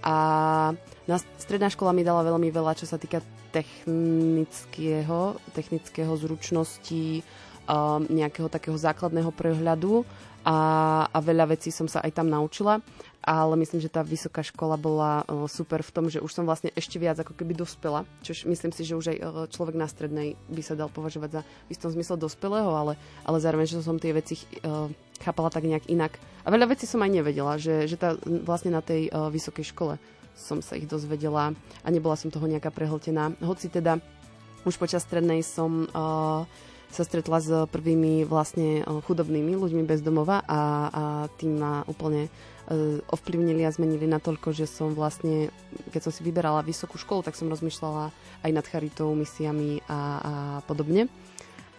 A 0.02 0.14
na 1.06 1.16
stredná 1.38 1.70
škola 1.70 1.94
mi 1.94 2.02
dala 2.02 2.26
veľmi 2.26 2.50
veľa, 2.50 2.74
čo 2.78 2.86
sa 2.86 2.98
týka 2.98 3.22
technického, 3.54 5.38
technického 5.54 6.12
zručností, 6.18 7.22
um, 7.68 8.02
nejakého 8.10 8.48
takého 8.50 8.74
základného 8.74 9.30
prehľadu 9.30 10.02
a, 10.42 10.58
a 11.08 11.18
veľa 11.22 11.54
vecí 11.54 11.70
som 11.70 11.86
sa 11.86 12.02
aj 12.02 12.12
tam 12.18 12.28
naučila 12.28 12.82
ale 13.22 13.54
myslím, 13.62 13.78
že 13.78 13.86
tá 13.86 14.02
vysoká 14.02 14.42
škola 14.42 14.74
bola 14.74 15.22
uh, 15.22 15.46
super 15.46 15.80
v 15.86 15.94
tom, 15.94 16.04
že 16.10 16.18
už 16.18 16.34
som 16.34 16.42
vlastne 16.42 16.74
ešte 16.74 16.98
viac 16.98 17.22
ako 17.22 17.38
keby 17.38 17.54
dospela, 17.54 18.02
čo 18.20 18.34
myslím 18.50 18.74
si, 18.74 18.82
že 18.82 18.98
už 18.98 19.14
aj 19.14 19.18
uh, 19.22 19.26
človek 19.46 19.78
na 19.78 19.86
strednej 19.86 20.34
by 20.50 20.62
sa 20.66 20.74
dal 20.74 20.90
považovať 20.90 21.30
za 21.38 21.40
v 21.46 21.70
istom 21.70 21.94
zmysle 21.94 22.18
dospelého, 22.18 22.66
ale, 22.74 22.98
ale 23.22 23.38
zároveň, 23.38 23.70
že 23.70 23.86
som 23.86 24.02
tie 24.02 24.10
veci 24.10 24.42
uh, 24.66 24.90
chápala 25.22 25.54
tak 25.54 25.70
nejak 25.70 25.86
inak. 25.86 26.18
A 26.42 26.50
veľa 26.50 26.74
vecí 26.74 26.90
som 26.90 26.98
aj 26.98 27.14
nevedela, 27.14 27.54
že, 27.62 27.86
že 27.86 27.94
tá, 27.94 28.18
vlastne 28.26 28.74
na 28.74 28.82
tej 28.82 29.06
vysokej 29.06 29.70
škole 29.70 29.94
som 30.34 30.58
sa 30.58 30.74
ich 30.74 30.90
dozvedela 30.90 31.54
a 31.86 31.88
nebola 31.94 32.18
som 32.18 32.34
toho 32.34 32.50
nejaká 32.50 32.74
prehltená. 32.74 33.30
Hoci 33.38 33.70
teda 33.70 34.02
už 34.66 34.74
počas 34.74 35.06
strednej 35.06 35.46
som 35.46 35.86
uh, 35.94 36.42
sa 36.92 37.08
stretla 37.08 37.40
s 37.40 37.50
prvými 37.72 38.28
vlastne 38.28 38.84
uh, 38.84 39.00
chudobnými 39.00 39.56
ľuďmi 39.56 39.82
bez 39.88 40.04
domova 40.04 40.44
a, 40.44 40.60
a 40.92 41.02
tým 41.40 41.56
ma 41.56 41.82
úplne 41.88 42.28
uh, 42.28 43.00
ovplyvnili 43.08 43.64
a 43.64 43.72
zmenili 43.72 44.04
natoľko, 44.04 44.52
že 44.52 44.68
som 44.68 44.92
vlastne, 44.92 45.48
keď 45.90 46.00
som 46.04 46.12
si 46.12 46.20
vyberala 46.20 46.60
vysokú 46.60 47.00
školu, 47.00 47.24
tak 47.24 47.34
som 47.34 47.48
rozmýšľala 47.48 48.12
aj 48.44 48.50
nad 48.52 48.66
charitou, 48.68 49.16
misiami 49.16 49.80
a, 49.88 49.98
a 49.98 50.32
podobne. 50.68 51.08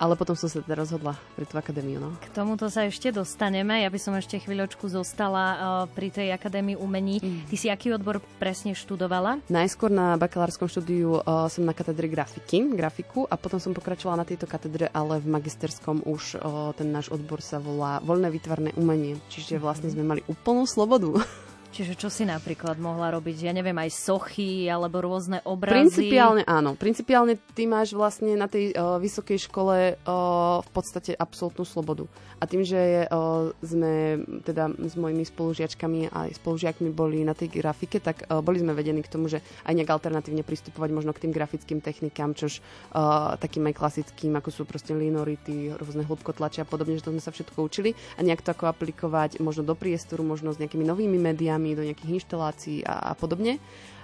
Ale 0.01 0.17
potom 0.17 0.33
som 0.33 0.49
sa 0.49 0.59
teda 0.59 0.79
rozhodla 0.79 1.13
pre 1.37 1.45
tú 1.45 1.55
akadémiu. 1.55 2.01
No. 2.01 2.09
K 2.19 2.33
tomuto 2.33 2.67
sa 2.67 2.83
ešte 2.83 3.13
dostaneme. 3.13 3.85
Ja 3.85 3.89
by 3.93 3.99
som 4.01 4.13
ešte 4.17 4.41
chvíľočku 4.41 4.89
zostala 4.89 5.45
uh, 5.53 5.59
pri 5.89 6.09
tej 6.09 6.33
akadémii 6.33 6.75
umení. 6.75 7.21
Mm. 7.21 7.45
Ty 7.47 7.55
si 7.55 7.67
aký 7.69 7.93
odbor 7.93 8.19
presne 8.41 8.73
študovala? 8.73 9.39
Najskôr 9.47 9.93
na 9.93 10.17
bakalárskom 10.17 10.65
štúdiu 10.65 11.21
uh, 11.21 11.45
som 11.47 11.63
na 11.63 11.77
katedre 11.77 12.09
grafiky, 12.09 12.73
grafiku 12.73 13.29
a 13.29 13.37
potom 13.37 13.61
som 13.61 13.71
pokračovala 13.71 14.25
na 14.25 14.27
tejto 14.27 14.49
katedre, 14.49 14.89
ale 14.89 15.21
v 15.21 15.29
magisterskom 15.29 16.03
už 16.09 16.41
uh, 16.41 16.73
ten 16.73 16.89
náš 16.89 17.13
odbor 17.13 17.39
sa 17.39 17.61
volá 17.61 18.01
voľné 18.01 18.33
výtvarné 18.33 18.69
umenie. 18.75 19.21
Čiže 19.29 19.61
vlastne 19.61 19.93
sme 19.93 20.03
mali 20.03 20.21
úplnú 20.25 20.65
slobodu. 20.65 21.21
Čiže 21.73 21.97
čo 21.97 22.05
si 22.13 22.21
napríklad 22.21 22.77
mohla 22.77 23.09
robiť? 23.09 23.49
Ja 23.49 23.53
neviem, 23.53 23.73
aj 23.73 23.97
sochy 23.97 24.69
alebo 24.69 25.01
rôzne 25.01 25.41
obrazy? 25.41 25.89
Principiálne 25.89 26.45
áno. 26.45 26.77
Principiálne 26.77 27.41
ty 27.57 27.65
máš 27.65 27.97
vlastne 27.97 28.37
na 28.37 28.45
tej 28.45 28.77
uh, 28.77 29.01
vysokej 29.01 29.49
škole 29.49 29.97
uh, 29.97 30.61
v 30.61 30.69
podstate 30.69 31.17
absolútnu 31.17 31.65
slobodu. 31.65 32.05
A 32.37 32.45
tým, 32.45 32.61
že 32.61 33.09
uh, 33.09 33.49
sme 33.65 34.21
teda 34.45 34.69
s 34.69 34.93
mojimi 34.93 35.25
spolužiačkami 35.25 36.13
a 36.13 36.29
spolužiakmi 36.29 36.93
boli 36.93 37.25
na 37.25 37.33
tej 37.33 37.49
grafike, 37.49 37.97
tak 37.97 38.29
uh, 38.29 38.45
boli 38.45 38.61
sme 38.61 38.77
vedení 38.77 39.01
k 39.01 39.09
tomu, 39.09 39.25
že 39.25 39.41
aj 39.65 39.73
nejak 39.73 39.97
alternatívne 39.97 40.45
pristupovať 40.45 40.93
možno 40.93 41.09
k 41.09 41.25
tým 41.25 41.33
grafickým 41.33 41.81
technikám, 41.81 42.37
čož 42.37 42.61
uh, 42.93 43.33
takým 43.41 43.65
aj 43.73 43.81
klasickým, 43.81 44.37
ako 44.37 44.49
sú 44.53 44.61
proste 44.69 44.93
linority, 44.93 45.73
rôzne 45.73 46.05
hlubkotlače 46.05 46.61
a 46.61 46.69
podobne, 46.69 47.01
že 47.01 47.09
to 47.09 47.17
sme 47.17 47.23
sa 47.23 47.33
všetko 47.33 47.65
učili 47.65 47.97
a 48.13 48.21
nejak 48.21 48.45
to 48.45 48.53
ako 48.53 48.69
aplikovať 48.69 49.41
možno 49.41 49.65
do 49.65 49.73
priestoru, 49.73 50.21
možno 50.21 50.53
s 50.53 50.61
nejakými 50.61 50.85
novými 50.85 51.17
médiami 51.17 51.62
programy, 51.63 51.79
do 51.79 51.87
nejakých 51.87 52.13
inštalácií 52.19 52.77
a, 52.83 53.11
a 53.11 53.13
podobne. 53.15 53.59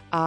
A 0.09 0.23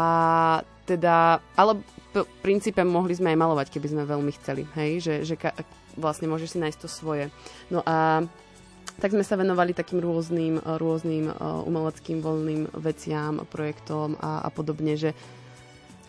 teda, 0.84 1.40
ale 1.56 1.80
v 2.12 2.26
princípe 2.44 2.84
mohli 2.84 3.16
sme 3.16 3.32
aj 3.32 3.38
malovať, 3.40 3.66
keby 3.72 3.88
sme 3.88 4.02
veľmi 4.04 4.32
chceli, 4.36 4.68
hej, 4.76 5.00
že, 5.00 5.14
že 5.24 5.34
ka, 5.40 5.56
vlastne 5.96 6.28
môžeš 6.28 6.54
si 6.54 6.58
nájsť 6.60 6.78
to 6.84 6.88
svoje. 6.92 7.32
No 7.72 7.80
a 7.82 8.22
tak 9.00 9.16
sme 9.16 9.24
sa 9.24 9.40
venovali 9.40 9.72
takým 9.72 10.04
rôznym, 10.04 10.60
rôznym 10.60 11.32
umeleckým 11.40 12.20
voľným 12.20 12.76
veciam, 12.76 13.42
projektom 13.48 14.20
a, 14.20 14.44
a 14.44 14.48
podobne, 14.52 14.94
že 15.00 15.16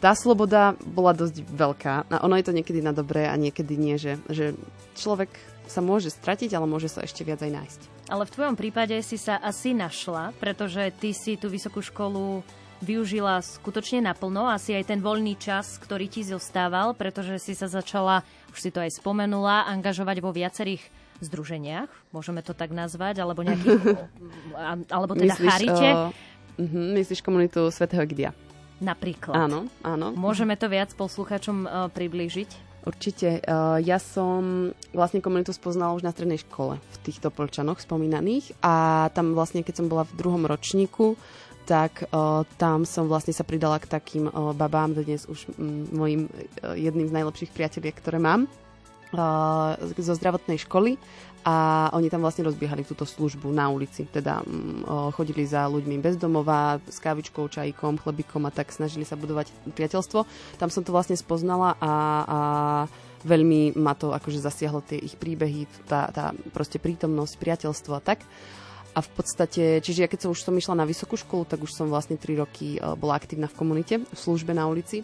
tá 0.03 0.12
sloboda 0.12 0.75
bola 0.83 1.15
dosť 1.15 1.47
veľká. 1.47 2.12
A 2.12 2.27
ono 2.27 2.36
je 2.36 2.45
to 2.45 2.51
niekedy 2.51 2.83
na 2.83 2.91
dobré 2.91 3.23
a 3.23 3.39
niekedy 3.39 3.79
nie, 3.79 3.95
že, 3.95 4.19
že 4.27 4.51
človek 4.99 5.31
sa 5.63 5.79
môže 5.79 6.12
stratiť, 6.12 6.51
ale 6.51 6.67
môže 6.67 6.91
sa 6.91 7.07
ešte 7.07 7.23
viac 7.23 7.39
aj 7.39 7.55
nájsť. 7.55 7.92
Ale 8.11 8.27
v 8.27 8.33
tvojom 8.35 8.55
prípade 8.59 8.99
si 8.99 9.15
sa 9.15 9.39
asi 9.39 9.71
našla, 9.71 10.35
pretože 10.35 10.91
ty 10.99 11.15
si 11.15 11.39
tú 11.39 11.47
vysokú 11.47 11.79
školu 11.79 12.43
využila 12.83 13.39
skutočne 13.39 14.03
naplno, 14.03 14.51
asi 14.51 14.75
aj 14.75 14.91
ten 14.91 14.99
voľný 14.99 15.39
čas, 15.39 15.79
ktorý 15.79 16.11
ti 16.11 16.27
zostával, 16.27 16.91
pretože 16.91 17.39
si 17.39 17.55
sa 17.55 17.71
začala, 17.71 18.27
už 18.51 18.59
si 18.59 18.69
to 18.75 18.83
aj 18.83 18.91
spomenula, 18.99 19.63
angažovať 19.71 20.19
vo 20.19 20.35
viacerých 20.35 20.83
združeniach, 21.23 21.87
môžeme 22.11 22.43
to 22.43 22.51
tak 22.51 22.75
nazvať, 22.75 23.23
alebo 23.23 23.47
nejakých, 23.47 23.79
alebo 24.93 25.15
teda 25.15 25.39
myslíš, 25.39 25.47
charite. 25.47 25.89
Uh, 25.95 26.11
uh, 26.59 26.91
myslíš 26.99 27.23
komunitu 27.23 27.71
Svetého 27.71 28.03
Gidia? 28.03 28.35
Napríklad. 28.83 29.47
Áno, 29.47 29.71
áno. 29.79 30.11
Môžeme 30.11 30.59
to 30.59 30.67
viac 30.67 30.91
posluchačom 30.91 31.63
uh, 31.63 31.87
priblížiť? 31.87 32.72
Určite. 32.83 33.39
Uh, 33.47 33.79
ja 33.79 33.95
som 33.95 34.71
vlastne 34.91 35.23
komunitu 35.23 35.55
spoznala 35.55 35.95
už 35.95 36.03
na 36.03 36.11
strednej 36.11 36.43
škole 36.43 36.83
v 36.83 36.97
týchto 37.07 37.31
polčanoch 37.31 37.79
spomínaných 37.79 38.59
a 38.59 39.07
tam 39.15 39.31
vlastne, 39.31 39.63
keď 39.63 39.79
som 39.79 39.87
bola 39.87 40.03
v 40.03 40.19
druhom 40.19 40.43
ročníku, 40.43 41.15
tak 41.63 42.03
uh, 42.11 42.43
tam 42.59 42.83
som 42.83 43.07
vlastne 43.07 43.31
sa 43.31 43.47
pridala 43.47 43.79
k 43.79 43.87
takým 43.87 44.27
uh, 44.27 44.51
babám, 44.51 44.91
dnes 44.99 45.23
už 45.31 45.47
mojim 45.95 46.27
jedným 46.59 47.07
z 47.07 47.15
najlepších 47.15 47.55
priateliek, 47.55 47.95
ktoré 47.95 48.19
mám 48.19 48.51
zo 49.93 50.13
zdravotnej 50.17 50.57
školy 50.65 50.97
a 51.43 51.88
oni 51.91 52.08
tam 52.08 52.23
vlastne 52.23 52.47
rozbiehali 52.47 52.88
túto 52.88 53.03
službu 53.03 53.51
na 53.51 53.67
ulici. 53.67 54.08
Teda 54.08 54.39
um, 54.47 54.84
chodili 55.12 55.43
za 55.43 55.67
ľuďmi 55.67 55.99
bez 55.99 56.15
domova, 56.15 56.79
s 56.88 57.03
kávičkou, 57.03 57.51
čajkom, 57.51 57.99
chlebikom 57.99 58.47
a 58.47 58.56
tak 58.56 58.71
snažili 58.71 59.03
sa 59.03 59.19
budovať 59.19 59.51
priateľstvo. 59.75 60.23
Tam 60.56 60.71
som 60.71 60.88
to 60.88 60.95
vlastne 60.95 61.19
spoznala 61.19 61.75
a, 61.77 61.91
a 62.23 62.39
veľmi 63.27 63.75
ma 63.75 63.91
to 63.91 64.15
akože 64.15 64.39
zasiahlo 64.39 64.79
tie 64.88 65.03
ich 65.03 65.19
príbehy, 65.19 65.67
tá, 65.84 66.08
tá 66.15 66.32
proste 66.56 66.79
prítomnosť, 66.79 67.36
priateľstvo 67.36 67.91
a 67.91 68.01
tak. 68.03 68.23
A 68.93 69.01
v 69.01 69.10
podstate, 69.12 69.82
čiže 69.84 70.06
ja 70.06 70.08
keď 70.08 70.27
som 70.27 70.32
už 70.32 70.45
som 70.45 70.53
išla 70.53 70.79
na 70.79 70.86
vysokú 70.88 71.17
školu, 71.17 71.49
tak 71.49 71.60
už 71.60 71.75
som 71.75 71.89
vlastne 71.89 72.15
3 72.15 72.39
roky 72.39 72.77
bola 72.77 73.17
aktívna 73.17 73.49
v 73.49 73.58
komunite, 73.58 73.95
v 73.99 74.17
službe 74.17 74.53
na 74.53 74.69
ulici. 74.69 75.01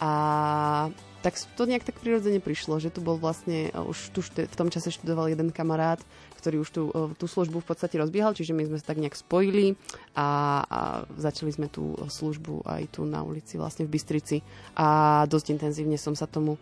A 0.00 0.88
tak 1.26 1.34
to 1.58 1.66
nejak 1.66 1.82
tak 1.82 1.98
prirodzene 1.98 2.38
prišlo, 2.38 2.78
že 2.78 2.94
tu 2.94 3.02
bol 3.02 3.18
vlastne, 3.18 3.74
e, 3.74 3.74
už 3.74 4.14
tu 4.14 4.22
v 4.22 4.54
tom 4.54 4.70
čase 4.70 4.94
študoval 4.94 5.26
jeden 5.26 5.50
kamarát, 5.50 5.98
ktorý 6.38 6.62
už 6.62 6.70
tú, 6.70 6.82
e, 6.94 7.18
tú 7.18 7.26
službu 7.26 7.58
v 7.58 7.66
podstate 7.66 7.98
rozbiehal, 7.98 8.30
čiže 8.30 8.54
my 8.54 8.62
sme 8.70 8.78
sa 8.78 8.94
tak 8.94 9.02
nejak 9.02 9.18
spojili 9.18 9.74
a, 10.14 10.62
a 10.62 10.78
začali 11.18 11.50
sme 11.50 11.66
tú 11.66 11.98
službu 11.98 12.62
aj 12.62 12.94
tu 12.94 13.02
na 13.02 13.26
ulici 13.26 13.58
vlastne 13.58 13.90
v 13.90 13.98
Bystrici. 13.98 14.46
A 14.78 15.26
dosť 15.26 15.50
intenzívne 15.50 15.98
som 15.98 16.14
sa 16.14 16.30
tomu 16.30 16.54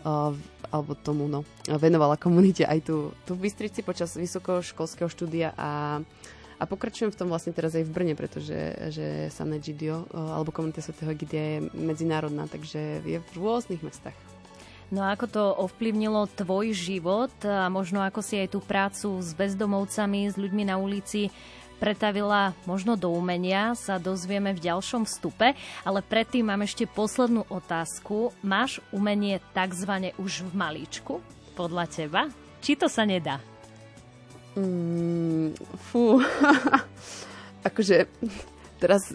alebo 0.00 0.96
tomu 0.96 1.28
no, 1.28 1.44
venovala 1.68 2.16
komunite 2.16 2.64
aj 2.64 2.88
tu, 2.88 3.12
tu 3.28 3.36
v 3.36 3.44
Bystrici 3.44 3.84
počas 3.84 4.16
vysokoškolského 4.16 5.12
štúdia 5.12 5.52
a 5.60 6.00
a 6.60 6.68
pokračujem 6.68 7.08
v 7.08 7.18
tom 7.18 7.32
vlastne 7.32 7.56
teraz 7.56 7.72
aj 7.72 7.88
v 7.88 7.94
Brne, 7.96 8.14
pretože 8.14 8.76
že 8.92 9.32
Samne 9.32 9.56
Gidio, 9.56 10.04
eh, 10.12 10.20
alebo 10.20 10.52
komunita 10.52 10.84
Sv. 10.84 10.92
Gidia 11.16 11.56
je 11.56 11.58
medzinárodná, 11.72 12.44
takže 12.44 13.00
je 13.00 13.18
v 13.18 13.30
rôznych 13.32 13.80
mestách. 13.80 14.16
No 14.90 15.06
a 15.06 15.14
ako 15.14 15.26
to 15.30 15.42
ovplyvnilo 15.70 16.26
tvoj 16.34 16.74
život 16.74 17.30
a 17.46 17.70
možno 17.70 18.02
ako 18.02 18.26
si 18.26 18.42
aj 18.42 18.58
tú 18.58 18.60
prácu 18.60 19.22
s 19.22 19.30
bezdomovcami, 19.38 20.26
s 20.26 20.34
ľuďmi 20.34 20.66
na 20.66 20.82
ulici 20.82 21.30
pretavila 21.78 22.52
možno 22.68 22.98
do 22.98 23.08
umenia, 23.08 23.72
sa 23.72 23.96
dozvieme 23.96 24.52
v 24.52 24.60
ďalšom 24.60 25.08
vstupe, 25.08 25.56
ale 25.86 26.04
predtým 26.04 26.44
mám 26.44 26.60
ešte 26.66 26.84
poslednú 26.84 27.48
otázku. 27.48 28.36
Máš 28.44 28.84
umenie 28.92 29.40
takzvané 29.56 30.12
už 30.20 30.44
v 30.44 30.52
malíčku, 30.52 31.24
podľa 31.56 31.88
teba? 31.88 32.22
Či 32.60 32.76
to 32.76 32.90
sa 32.90 33.08
nedá? 33.08 33.49
Mm, 34.58 35.54
fú. 35.90 36.18
akože 37.68 38.08
teraz 38.80 39.14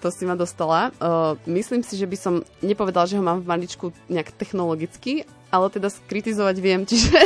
to 0.00 0.08
si 0.08 0.24
ma 0.24 0.32
dostala. 0.32 0.94
Uh, 0.96 1.36
myslím 1.44 1.84
si, 1.84 2.00
že 2.00 2.08
by 2.08 2.16
som 2.16 2.34
nepovedala, 2.64 3.04
že 3.04 3.20
ho 3.20 3.24
mám 3.24 3.44
v 3.44 3.50
maličku 3.52 3.92
nejak 4.08 4.32
technologicky, 4.32 5.28
ale 5.52 5.68
teda 5.68 5.92
skritizovať 5.92 6.56
viem, 6.56 6.86
čiže 6.90 7.20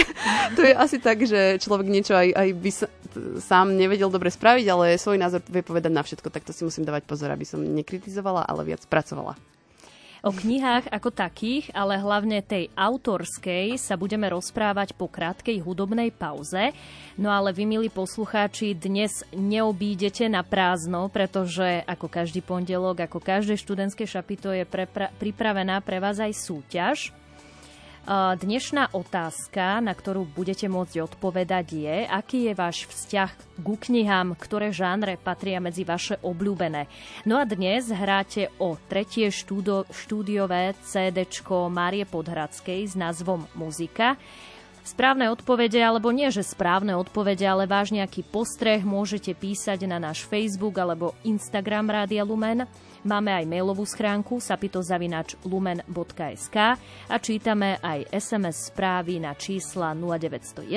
to 0.59 0.67
je 0.67 0.75
asi 0.75 0.99
tak, 0.99 1.23
že 1.23 1.63
človek 1.63 1.87
niečo 1.87 2.19
aj, 2.19 2.35
aj 2.35 2.49
by 2.59 2.71
sa, 2.75 2.87
sám 3.39 3.79
nevedel 3.79 4.11
dobre 4.11 4.35
spraviť, 4.35 4.67
ale 4.67 4.99
svoj 4.99 5.23
názor 5.23 5.45
vie 5.47 5.63
povedať 5.63 5.93
na 5.95 6.03
všetko, 6.03 6.35
tak 6.35 6.43
to 6.43 6.51
si 6.51 6.67
musím 6.67 6.83
dávať 6.83 7.07
pozor, 7.07 7.31
aby 7.31 7.47
som 7.47 7.63
nekritizovala, 7.63 8.43
ale 8.43 8.75
viac 8.75 8.83
pracovala. 8.91 9.39
O 10.25 10.33
knihách 10.33 10.89
ako 10.89 11.13
takých, 11.13 11.69
ale 11.77 12.01
hlavne 12.01 12.41
tej 12.41 12.73
autorskej 12.73 13.77
sa 13.77 13.93
budeme 13.93 14.25
rozprávať 14.33 14.97
po 14.97 15.05
krátkej 15.05 15.61
hudobnej 15.61 16.09
pauze. 16.17 16.73
No 17.21 17.29
ale 17.29 17.53
vy, 17.53 17.69
milí 17.69 17.93
poslucháči, 17.93 18.73
dnes 18.73 19.21
neobídete 19.37 20.25
na 20.33 20.41
prázdno, 20.41 21.13
pretože 21.13 21.85
ako 21.85 22.09
každý 22.09 22.41
pondelok, 22.41 23.05
ako 23.05 23.21
každé 23.21 23.61
študentské 23.61 24.09
šapito 24.09 24.49
je 24.49 24.65
prepra- 24.65 25.13
pripravená 25.21 25.85
pre 25.85 26.01
vás 26.01 26.17
aj 26.17 26.33
súťaž. 26.33 27.13
Dnešná 28.05 28.93
otázka, 28.93 29.81
na 29.81 29.97
ktorú 29.97 30.29
budete 30.29 30.69
môcť 30.69 31.09
odpovedať 31.09 31.67
je, 31.73 31.97
aký 32.05 32.39
je 32.47 32.53
váš 32.53 32.85
vzťah 32.85 33.33
ku 33.65 33.81
knihám, 33.81 34.37
ktoré 34.37 34.77
žánre 34.77 35.17
patria 35.17 35.57
medzi 35.57 35.89
vaše 35.89 36.21
obľúbené. 36.21 36.85
No 37.25 37.41
a 37.41 37.49
dnes 37.49 37.89
hráte 37.89 38.53
o 38.61 38.77
tretie 38.93 39.33
štúdo, 39.33 39.89
štúdiové 39.89 40.77
CD 40.85 41.25
Márie 41.73 42.05
Podhradskej 42.05 42.93
s 42.93 42.93
názvom 42.93 43.49
Muzika. 43.57 44.21
Správne 44.85 45.33
odpovede, 45.33 45.81
alebo 45.81 46.13
nie, 46.13 46.29
že 46.29 46.45
správne 46.45 46.93
odpovede, 47.01 47.49
ale 47.49 47.65
váš 47.65 47.89
nejaký 47.89 48.21
postreh 48.29 48.85
môžete 48.85 49.33
písať 49.33 49.89
na 49.89 49.97
náš 49.97 50.29
Facebook 50.29 50.77
alebo 50.77 51.17
Instagram 51.25 51.89
Rádia 51.89 52.21
Lumen. 52.21 52.69
Máme 53.05 53.37
aj 53.37 53.45
mailovú 53.45 53.85
schránku 53.85 54.41
sapitozavinač 54.41 55.37
lumen.sk 55.45 56.57
a 57.09 57.17
čítame 57.21 57.77
aj 57.85 58.09
SMS 58.09 58.73
správy 58.73 59.21
na 59.21 59.37
čísla 59.37 59.93
0911 59.93 60.73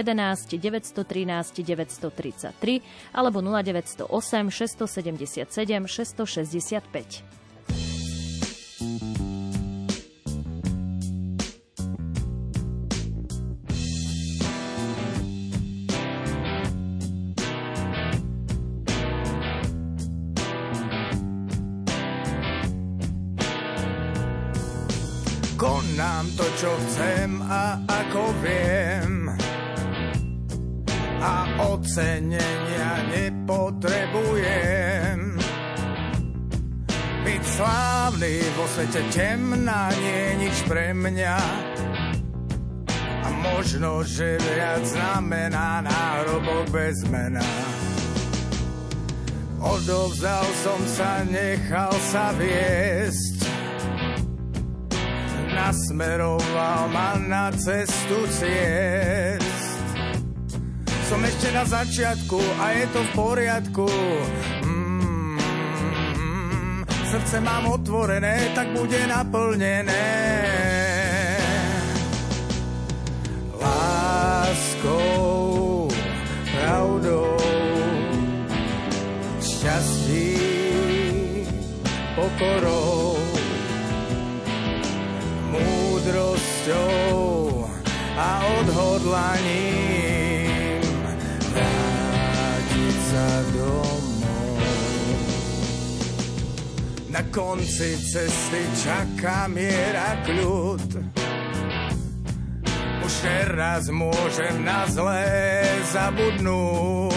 913 0.59 1.63
933 1.63 3.15
alebo 3.15 3.39
0908 3.39 4.11
677 4.11 5.47
665. 5.87 7.36
čo 26.57 26.73
chcem 26.73 27.37
a 27.45 27.77
ako 27.85 28.33
viem. 28.41 29.29
A 31.21 31.45
ocenenia 31.69 33.05
nepotrebujem. 33.13 35.37
Byť 37.21 37.43
slávny 37.45 38.41
vo 38.57 38.65
svete 38.73 39.05
temná 39.13 39.93
nie 40.01 40.17
je 40.17 40.33
nič 40.49 40.57
pre 40.65 40.97
mňa. 40.97 41.37
A 43.21 43.29
možno, 43.37 44.01
že 44.01 44.41
viac 44.41 44.81
znamená 44.81 45.85
nárobok 45.85 46.73
bez 46.73 47.05
mena. 47.13 47.45
Odovzdal 49.61 50.49
som 50.65 50.81
sa, 50.89 51.21
nechal 51.21 51.93
sa 52.09 52.33
viesť 52.33 53.36
nasmeroval 55.57 56.85
ma 56.93 57.17
na 57.17 57.49
cestu 57.51 58.29
ciest. 58.29 59.65
Som 61.09 61.25
ešte 61.25 61.49
na 61.55 61.63
začiatku 61.65 62.41
a 62.61 62.65
je 62.77 62.85
to 62.93 63.01
v 63.01 63.11
poriadku. 63.15 63.87
Mm, 64.67 66.85
srdce 67.09 67.41
mám 67.41 67.73
otvorené, 67.73 68.53
tak 68.53 68.69
bude 68.75 69.01
naplnené. 69.07 70.09
Láskou, 73.57 75.89
pravdou, 76.53 77.33
šťastím, 79.41 81.49
pokorou 82.13 82.86
múdrosťou 86.67 87.63
a 88.17 88.29
odhodlaním 88.59 90.51
vrátiť 91.53 92.95
sa 93.07 93.27
domov. 93.55 94.03
Na 97.07 97.23
konci 97.31 97.95
cesty 97.97 98.61
čaká 98.83 99.47
miera 99.47 100.19
kľud. 100.27 100.99
Už 103.07 103.13
teraz 103.23 103.87
môžem 103.87 104.67
na 104.67 104.83
zlé 104.91 105.63
zabudnúť. 105.95 107.15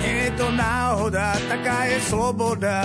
Nie 0.00 0.30
je 0.30 0.38
to 0.38 0.46
náhoda, 0.54 1.34
taká 1.50 1.90
je 1.90 1.98
sloboda. 2.06 2.78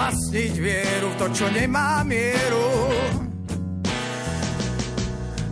Mm 0.00 0.30
vlastniť 0.30 0.54
vieru 0.56 1.12
v 1.12 1.18
to, 1.20 1.26
čo 1.36 1.46
nemá 1.52 2.00
mieru. 2.08 2.72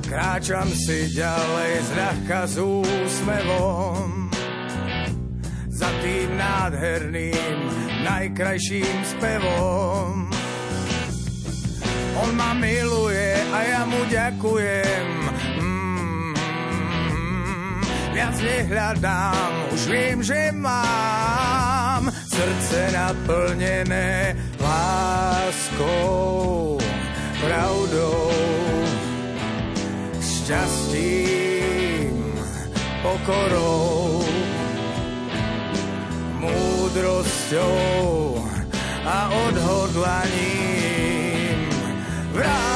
Kráčam 0.09 0.73
si 0.73 1.13
ďalej 1.13 1.73
zľahka 1.93 2.41
s 2.49 2.57
úsmevom 2.57 4.33
za 5.69 5.91
tým 6.01 6.33
nádherným, 6.33 7.59
najkrajším 8.09 8.99
spevom. 9.05 10.33
On 12.19 12.31
ma 12.33 12.57
miluje 12.57 13.37
a 13.53 13.59
ja 13.69 13.83
mu 13.85 14.01
ďakujem. 14.09 15.07
Mm, 15.61 16.33
viac 18.17 18.37
nehľadám, 18.41 19.53
už 19.77 19.83
viem, 19.93 20.19
že 20.25 20.51
mám 20.57 21.67
srdce 22.38 22.94
naplnené 22.94 24.31
láskou, 24.62 26.79
pravdou, 27.42 28.31
šťastím, 30.22 32.14
pokorou, 33.03 34.22
múdrosťou 36.38 38.38
a 39.03 39.18
odhodlaním. 39.51 41.59
Vrátiť 42.31 42.67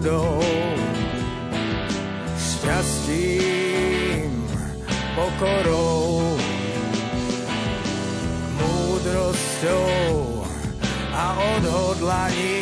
pravdou, 0.00 0.40
šťastím, 2.40 4.32
pokorou, 5.12 6.36
múdrosťou 8.56 10.44
a 11.12 11.24
odhodlaním 11.56 12.59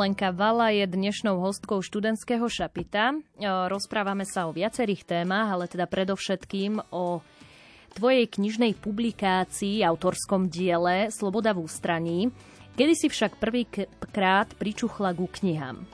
Lenka 0.00 0.32
Vala 0.32 0.72
je 0.72 0.88
dnešnou 0.88 1.44
hostkou 1.44 1.84
študentského 1.84 2.48
šapita. 2.48 3.20
Rozprávame 3.68 4.24
sa 4.24 4.48
o 4.48 4.56
viacerých 4.56 5.04
témach, 5.04 5.52
ale 5.52 5.68
teda 5.68 5.84
predovšetkým 5.84 6.80
o 6.88 7.20
tvojej 7.92 8.24
knižnej 8.24 8.80
publikácii, 8.80 9.84
autorskom 9.84 10.48
diele 10.48 11.12
Sloboda 11.12 11.52
v 11.52 11.68
ústraní. 11.68 12.18
Kedy 12.80 12.94
si 12.96 13.12
však 13.12 13.36
prvýkrát 13.36 14.48
pričuchla 14.56 15.12
ku 15.12 15.28
knihám? 15.28 15.84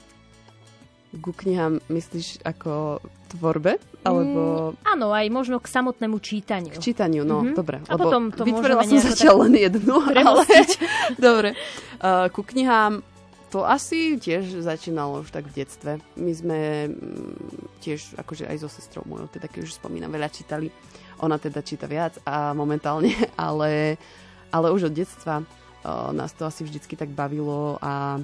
Ku 1.18 1.34
knihám 1.34 1.82
myslíš 1.90 2.46
ako 2.46 3.02
tvorbe? 3.34 3.82
Alebo... 4.06 4.70
Mm, 4.70 4.86
áno, 4.86 5.06
aj 5.10 5.26
možno 5.34 5.58
k 5.58 5.66
samotnému 5.66 6.22
čítaniu. 6.22 6.78
K 6.78 6.94
čítaniu, 6.94 7.26
no, 7.26 7.42
mm-hmm. 7.42 7.58
dobre. 7.58 7.82
A 7.90 7.98
potom 7.98 8.30
to 8.30 8.46
vytvorila 8.46 8.86
som 8.86 9.02
zatiaľ 9.02 9.50
len 9.50 9.66
jednu, 9.66 9.98
ale... 9.98 10.46
dobre. 11.18 11.58
Uh, 11.98 12.30
ku 12.30 12.46
knihám 12.46 13.02
to 13.56 13.64
asi 13.64 14.20
tiež 14.20 14.60
začínalo 14.60 15.24
už 15.24 15.32
tak 15.32 15.48
v 15.48 15.64
detstve. 15.64 15.96
My 16.20 16.32
sme 16.36 16.92
mm, 16.92 17.80
tiež, 17.80 18.20
akože 18.20 18.44
aj 18.44 18.60
so 18.60 18.68
sestrou 18.68 19.00
mojou, 19.08 19.32
teda 19.32 19.48
keď 19.48 19.64
už 19.64 19.80
spomínam, 19.80 20.12
veľa 20.12 20.28
čítali. 20.28 20.68
Ona 21.24 21.40
teda 21.40 21.64
číta 21.64 21.88
viac 21.88 22.20
a 22.28 22.52
momentálne, 22.52 23.16
ale, 23.40 23.96
ale 24.52 24.76
už 24.76 24.92
od 24.92 24.94
detstva 25.00 25.40
uh, 25.40 26.12
nás 26.12 26.36
to 26.36 26.44
asi 26.44 26.68
vždycky 26.68 27.00
tak 27.00 27.08
bavilo 27.16 27.80
a 27.80 28.20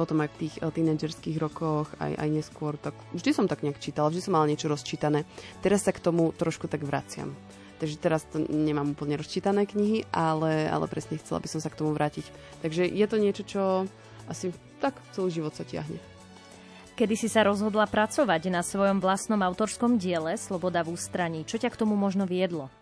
potom 0.00 0.24
aj 0.24 0.32
v 0.32 0.48
tých 0.48 0.54
tínedžerských 0.64 1.36
rokoch, 1.36 1.92
aj, 2.00 2.16
aj 2.16 2.28
neskôr, 2.32 2.80
tak 2.80 2.96
vždy 3.12 3.36
som 3.36 3.44
tak 3.44 3.60
nejak 3.60 3.76
čítala, 3.76 4.08
vždy 4.08 4.24
som 4.24 4.40
mala 4.40 4.48
niečo 4.48 4.72
rozčítané. 4.72 5.28
Teraz 5.60 5.84
sa 5.84 5.92
k 5.92 6.00
tomu 6.00 6.32
trošku 6.32 6.64
tak 6.64 6.80
vraciam. 6.80 7.36
Takže 7.76 8.00
teraz 8.00 8.24
to 8.24 8.40
nemám 8.40 8.96
úplne 8.96 9.20
rozčítané 9.20 9.68
knihy, 9.68 10.08
ale, 10.08 10.64
ale 10.64 10.88
presne 10.88 11.20
chcela 11.20 11.44
by 11.44 11.48
som 11.48 11.60
sa 11.60 11.68
k 11.68 11.76
tomu 11.76 11.92
vrátiť. 11.92 12.24
Takže 12.64 12.88
je 12.88 13.06
to 13.08 13.16
niečo, 13.20 13.44
čo 13.44 13.62
asi 14.30 14.54
tak 14.78 14.98
celý 15.14 15.30
život 15.42 15.54
sa 15.54 15.64
tiahne. 15.64 15.98
Kedy 16.96 17.12
si 17.12 17.28
sa 17.28 17.44
rozhodla 17.44 17.84
pracovať 17.84 18.48
na 18.48 18.64
svojom 18.64 19.04
vlastnom 19.04 19.36
autorskom 19.44 20.00
diele 20.00 20.40
Sloboda 20.40 20.80
v 20.80 20.96
ústraní? 20.96 21.44
Čo 21.44 21.60
ťa 21.60 21.68
k 21.68 21.80
tomu 21.84 21.92
možno 21.92 22.24
viedlo? 22.24 22.72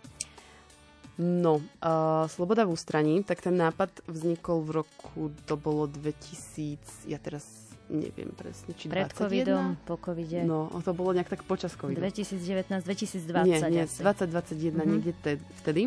No, 1.19 1.63
uh, 1.63 2.27
Sloboda 2.31 2.67
v 2.67 2.75
ústraní, 2.75 3.23
tak 3.23 3.43
ten 3.43 3.55
nápad 3.55 4.07
vznikol 4.07 4.63
v 4.67 4.71
roku, 4.83 5.31
to 5.47 5.55
bolo 5.55 5.87
2000, 5.87 7.11
ja 7.11 7.19
teraz 7.23 7.47
neviem 7.87 8.33
presne, 8.35 8.75
či 8.75 8.91
Pred 8.91 9.13
21? 9.13 9.19
covidom, 9.19 9.65
po 9.85 9.95
covide. 10.01 10.43
No, 10.43 10.73
to 10.81 10.91
bolo 10.97 11.15
nejak 11.15 11.31
tak 11.31 11.43
počas 11.47 11.77
covidu. 11.77 12.01
2019, 12.01 12.83
2020 12.83 13.47
Nie, 13.47 13.59
nie, 13.71 13.83
asi. 13.85 14.01
2021, 14.01 14.75
mm-hmm. 14.75 14.87
niekde 14.89 15.13
vtedy. 15.63 15.83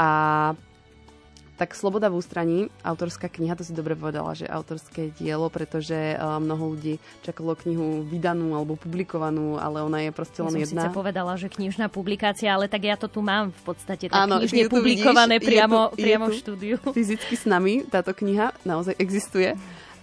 A 0.00 0.08
tak 1.56 1.72
Sloboda 1.72 2.12
v 2.12 2.20
ústraní, 2.20 2.58
autorská 2.84 3.32
kniha, 3.32 3.56
to 3.56 3.64
si 3.64 3.72
dobre 3.72 3.96
povedala, 3.96 4.36
že 4.36 4.44
autorské 4.44 5.08
dielo, 5.16 5.48
pretože 5.48 5.96
uh, 6.14 6.36
mnoho 6.36 6.76
ľudí 6.76 7.00
čakalo 7.24 7.56
knihu 7.56 8.04
vydanú 8.04 8.52
alebo 8.52 8.76
publikovanú, 8.76 9.56
ale 9.56 9.80
ona 9.80 10.04
je 10.04 10.10
proste 10.12 10.44
len 10.44 10.60
ja 10.60 10.68
jedna. 10.68 10.84
Ja 10.84 10.92
som 10.92 10.96
povedala, 11.00 11.32
že 11.40 11.48
knižná 11.48 11.88
publikácia, 11.88 12.52
ale 12.52 12.68
tak 12.68 12.84
ja 12.84 13.00
to 13.00 13.08
tu 13.08 13.24
mám 13.24 13.56
v 13.56 13.62
podstate 13.64 14.12
tak 14.12 14.28
Áno, 14.28 14.36
knižne 14.44 14.68
publikované 14.68 15.40
vidíš, 15.40 15.48
priamo, 15.48 15.80
je 15.80 15.88
tu, 15.88 15.96
priamo 16.04 16.26
je 16.28 16.30
v 16.30 16.34
štúdiu. 16.36 16.76
Fyzicky 16.96 17.34
s 17.34 17.48
nami 17.48 17.88
táto 17.88 18.12
kniha 18.12 18.52
naozaj 18.68 18.92
existuje. 19.00 19.56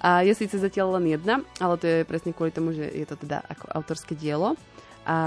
A 0.04 0.20
je 0.20 0.36
síce 0.36 0.60
zatiaľ 0.60 1.00
len 1.00 1.16
jedna, 1.16 1.40
ale 1.64 1.80
to 1.80 1.86
je 1.88 1.98
presne 2.04 2.36
kvôli 2.36 2.52
tomu, 2.52 2.76
že 2.76 2.84
je 2.92 3.08
to 3.08 3.16
teda 3.16 3.40
ako 3.48 3.72
autorské 3.72 4.20
dielo. 4.20 4.60
A 5.04 5.20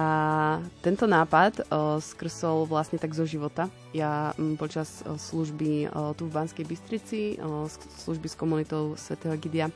tento 0.81 1.05
nápad 1.05 1.69
o, 1.69 2.01
skrsol 2.01 2.65
vlastne 2.65 2.97
tak 2.97 3.13
zo 3.13 3.29
života. 3.29 3.69
Ja 3.93 4.33
m, 4.41 4.57
počas 4.57 5.05
o, 5.05 5.21
služby 5.21 5.93
o, 5.93 6.17
tu 6.17 6.25
v 6.25 6.33
Banskej 6.33 6.65
Bystrici, 6.65 7.37
o, 7.37 7.69
služby 8.05 8.27
s 8.33 8.41
komunitou 8.41 8.97
svätého 8.97 9.37
Gidia, 9.37 9.69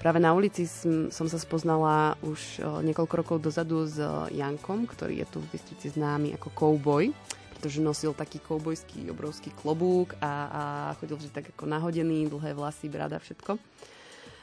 práve 0.00 0.24
na 0.24 0.32
ulici 0.32 0.64
som, 0.64 1.12
som 1.12 1.28
sa 1.28 1.36
spoznala 1.36 2.16
už 2.24 2.40
o, 2.64 2.80
niekoľko 2.80 3.14
rokov 3.20 3.36
dozadu 3.44 3.84
s 3.84 4.00
Jankom, 4.32 4.88
ktorý 4.88 5.20
je 5.20 5.26
tu 5.28 5.38
v 5.44 5.50
Bystrici 5.52 5.92
známy 5.92 6.32
ako 6.40 6.48
cowboy 6.56 7.12
pretože 7.56 7.80
nosil 7.80 8.12
taký 8.12 8.36
koubojský 8.44 9.08
obrovský 9.08 9.48
klobúk 9.48 10.12
a, 10.20 10.28
a 10.28 10.62
chodil 11.00 11.16
vždy 11.16 11.30
tak 11.32 11.46
ako 11.56 11.64
nahodený, 11.64 12.28
dlhé 12.28 12.52
vlasy, 12.52 12.92
brada, 12.92 13.16
všetko. 13.16 13.56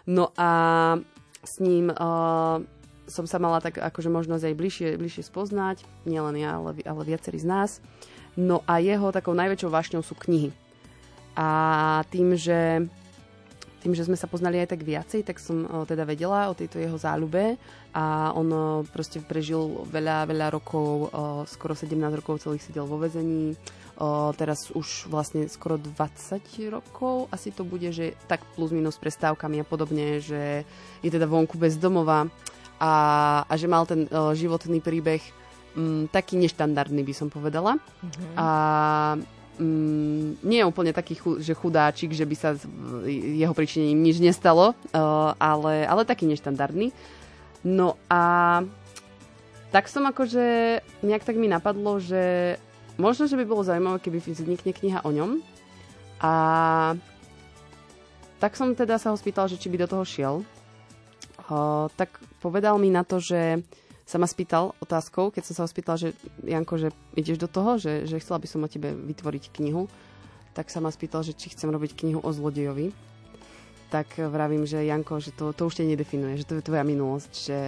No 0.10 0.34
a 0.34 0.49
s 1.45 1.62
ním 1.62 1.93
uh, 1.93 2.58
som 3.13 3.30
sa 3.30 3.38
mala 3.38 3.62
tak 3.62 3.78
akože 3.78 4.10
možnosť 4.10 4.49
aj 4.49 4.58
bližšie, 4.58 4.89
bližšie 4.97 5.30
spoznať, 5.30 5.86
nielen 6.10 6.41
ja, 6.41 6.58
ale, 6.58 6.82
ale 6.82 7.02
viacerí 7.06 7.38
z 7.38 7.45
nás. 7.45 7.78
No 8.34 8.65
a 8.65 8.82
jeho 8.82 9.13
takou 9.13 9.38
najväčšou 9.38 9.69
vášňou 9.69 10.02
sú 10.02 10.17
knihy. 10.17 10.49
A 11.38 12.02
tým, 12.10 12.34
že 12.34 12.89
tým, 13.84 13.91
že 13.91 14.08
sme 14.08 14.15
sa 14.15 14.32
poznali 14.32 14.63
aj 14.63 14.71
tak 14.71 14.88
viacej, 14.88 15.28
tak 15.28 15.43
som 15.43 15.67
teda 15.84 16.08
vedela 16.08 16.47
o 16.47 16.56
tejto 16.56 16.80
jeho 16.80 16.95
záľube 16.95 17.60
a 17.91 18.32
on 18.32 18.47
o, 18.47 18.62
proste 18.88 19.19
prežil 19.19 19.60
veľa, 19.91 20.23
veľa 20.23 20.47
rokov, 20.56 21.12
skoro 21.52 21.76
17 21.76 21.91
rokov 22.15 22.47
celých 22.47 22.63
sedel 22.63 22.88
vo 22.88 22.95
vezení, 22.95 23.60
teraz 24.39 24.71
už 24.71 25.12
vlastne 25.12 25.52
skoro 25.52 25.76
20 25.76 26.39
rokov, 26.71 27.28
asi 27.28 27.52
to 27.52 27.67
bude, 27.67 27.91
že 27.91 28.15
tak 28.32 28.41
plus 28.56 28.71
minus 28.71 28.95
prestávkami 28.95 29.62
a 29.62 29.67
podobne, 29.67 30.23
že 30.23 30.63
je 31.04 31.10
teda 31.12 31.28
vonku 31.28 31.60
bez 31.60 31.76
domova 31.76 32.32
a, 32.79 32.93
a 33.45 33.53
že 33.57 33.67
mal 33.69 33.86
ten 33.86 34.09
uh, 34.09 34.33
životný 34.33 34.79
príbeh 34.81 35.21
um, 35.77 36.05
taký 36.09 36.38
neštandardný, 36.38 37.01
by 37.05 37.13
som 37.13 37.27
povedala. 37.29 37.77
Mm-hmm. 37.77 38.33
A 38.38 38.47
um, 39.59 40.38
nie 40.41 40.59
je 40.62 40.69
úplne 40.69 40.93
taký 40.93 41.17
chu, 41.17 41.41
že 41.41 41.53
chudáčik, 41.57 42.13
že 42.13 42.25
by 42.25 42.36
sa 42.36 42.49
jeho 43.12 43.53
príčinením 43.53 44.01
nič 44.01 44.17
nestalo, 44.21 44.73
uh, 44.73 45.33
ale, 45.38 45.86
ale 45.86 46.07
taký 46.07 46.25
neštandardný. 46.29 46.93
No 47.63 47.95
a 48.12 48.62
tak 49.73 49.89
som 49.89 50.05
akože, 50.05 50.79
nejak 51.01 51.25
tak 51.25 51.33
mi 51.39 51.49
napadlo, 51.49 51.97
že 51.97 52.55
možno, 53.01 53.25
že 53.25 53.39
by 53.39 53.45
bolo 53.47 53.65
zaujímavé, 53.65 53.97
keby 53.97 54.21
vznikne 54.21 54.69
kniha 54.69 55.01
o 55.01 55.09
ňom. 55.09 55.41
A 56.21 56.33
tak 58.38 58.59
som 58.59 58.75
teda 58.75 58.99
sa 58.99 59.09
ho 59.09 59.17
spýtal, 59.17 59.47
že 59.47 59.57
či 59.57 59.71
by 59.71 59.81
do 59.81 59.88
toho 59.89 60.05
šiel 60.05 60.36
tak 61.99 62.10
povedal 62.39 62.79
mi 62.79 62.88
na 62.88 63.03
to, 63.03 63.19
že 63.19 63.63
sa 64.03 64.19
ma 64.19 64.27
spýtal 64.27 64.75
otázkou, 64.84 65.32
keď 65.32 65.43
som 65.47 65.53
sa 65.56 65.63
ho 65.63 65.69
spýtal, 65.71 65.95
že 65.95 66.12
Janko, 66.43 66.75
že 66.75 66.91
ideš 67.15 67.39
do 67.39 67.47
toho, 67.47 67.79
že, 67.79 68.03
že 68.03 68.19
chcela 68.19 68.39
by 68.39 68.47
som 68.51 68.63
o 68.63 68.67
tebe 68.67 68.91
vytvoriť 68.91 69.49
knihu, 69.56 69.88
tak 70.51 70.67
sa 70.69 70.84
ma 70.84 70.91
spýtal, 70.91 71.23
že 71.23 71.34
či 71.34 71.56
chcem 71.56 71.71
robiť 71.71 71.95
knihu 71.97 72.19
o 72.19 72.29
zlodejovi. 72.29 72.91
Tak 73.89 74.19
vravím, 74.27 74.67
že 74.67 74.84
Janko, 74.84 75.23
že 75.23 75.32
to, 75.32 75.56
to 75.56 75.69
už 75.69 75.79
ťa 75.79 75.88
nedefinuje, 75.95 76.36
že 76.36 76.47
to 76.47 76.60
je 76.60 76.65
tvoja 76.65 76.84
minulosť, 76.84 77.32
že 77.32 77.60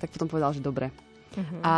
tak 0.00 0.08
potom 0.14 0.30
povedal, 0.30 0.56
že 0.56 0.64
dobre. 0.64 0.88
Uh-huh. 1.36 1.60
A, 1.60 1.76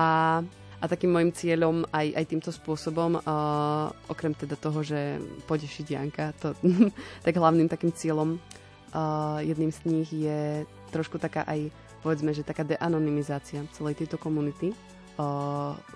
a 0.79 0.85
takým 0.87 1.11
môjim 1.11 1.35
cieľom 1.35 1.83
aj, 1.91 2.07
aj 2.15 2.25
týmto 2.29 2.51
spôsobom, 2.55 3.19
uh, 3.19 3.91
okrem 4.07 4.37
teda 4.37 4.55
toho, 4.61 4.85
že 4.85 5.19
podešiť 5.51 5.87
Janka, 5.91 6.37
to, 6.39 6.55
tak 7.27 7.35
hlavným 7.35 7.67
takým 7.67 7.91
cieľom 7.91 8.39
uh, 8.39 9.41
jedným 9.43 9.73
z 9.75 9.81
nich 9.89 10.09
je 10.13 10.69
trošku 10.91 11.21
taká 11.21 11.45
aj, 11.45 11.71
povedzme, 12.03 12.33
že 12.33 12.47
taká 12.47 12.65
deanonymizácia 12.65 13.63
celej 13.77 14.05
tejto 14.05 14.17
komunity 14.17 14.73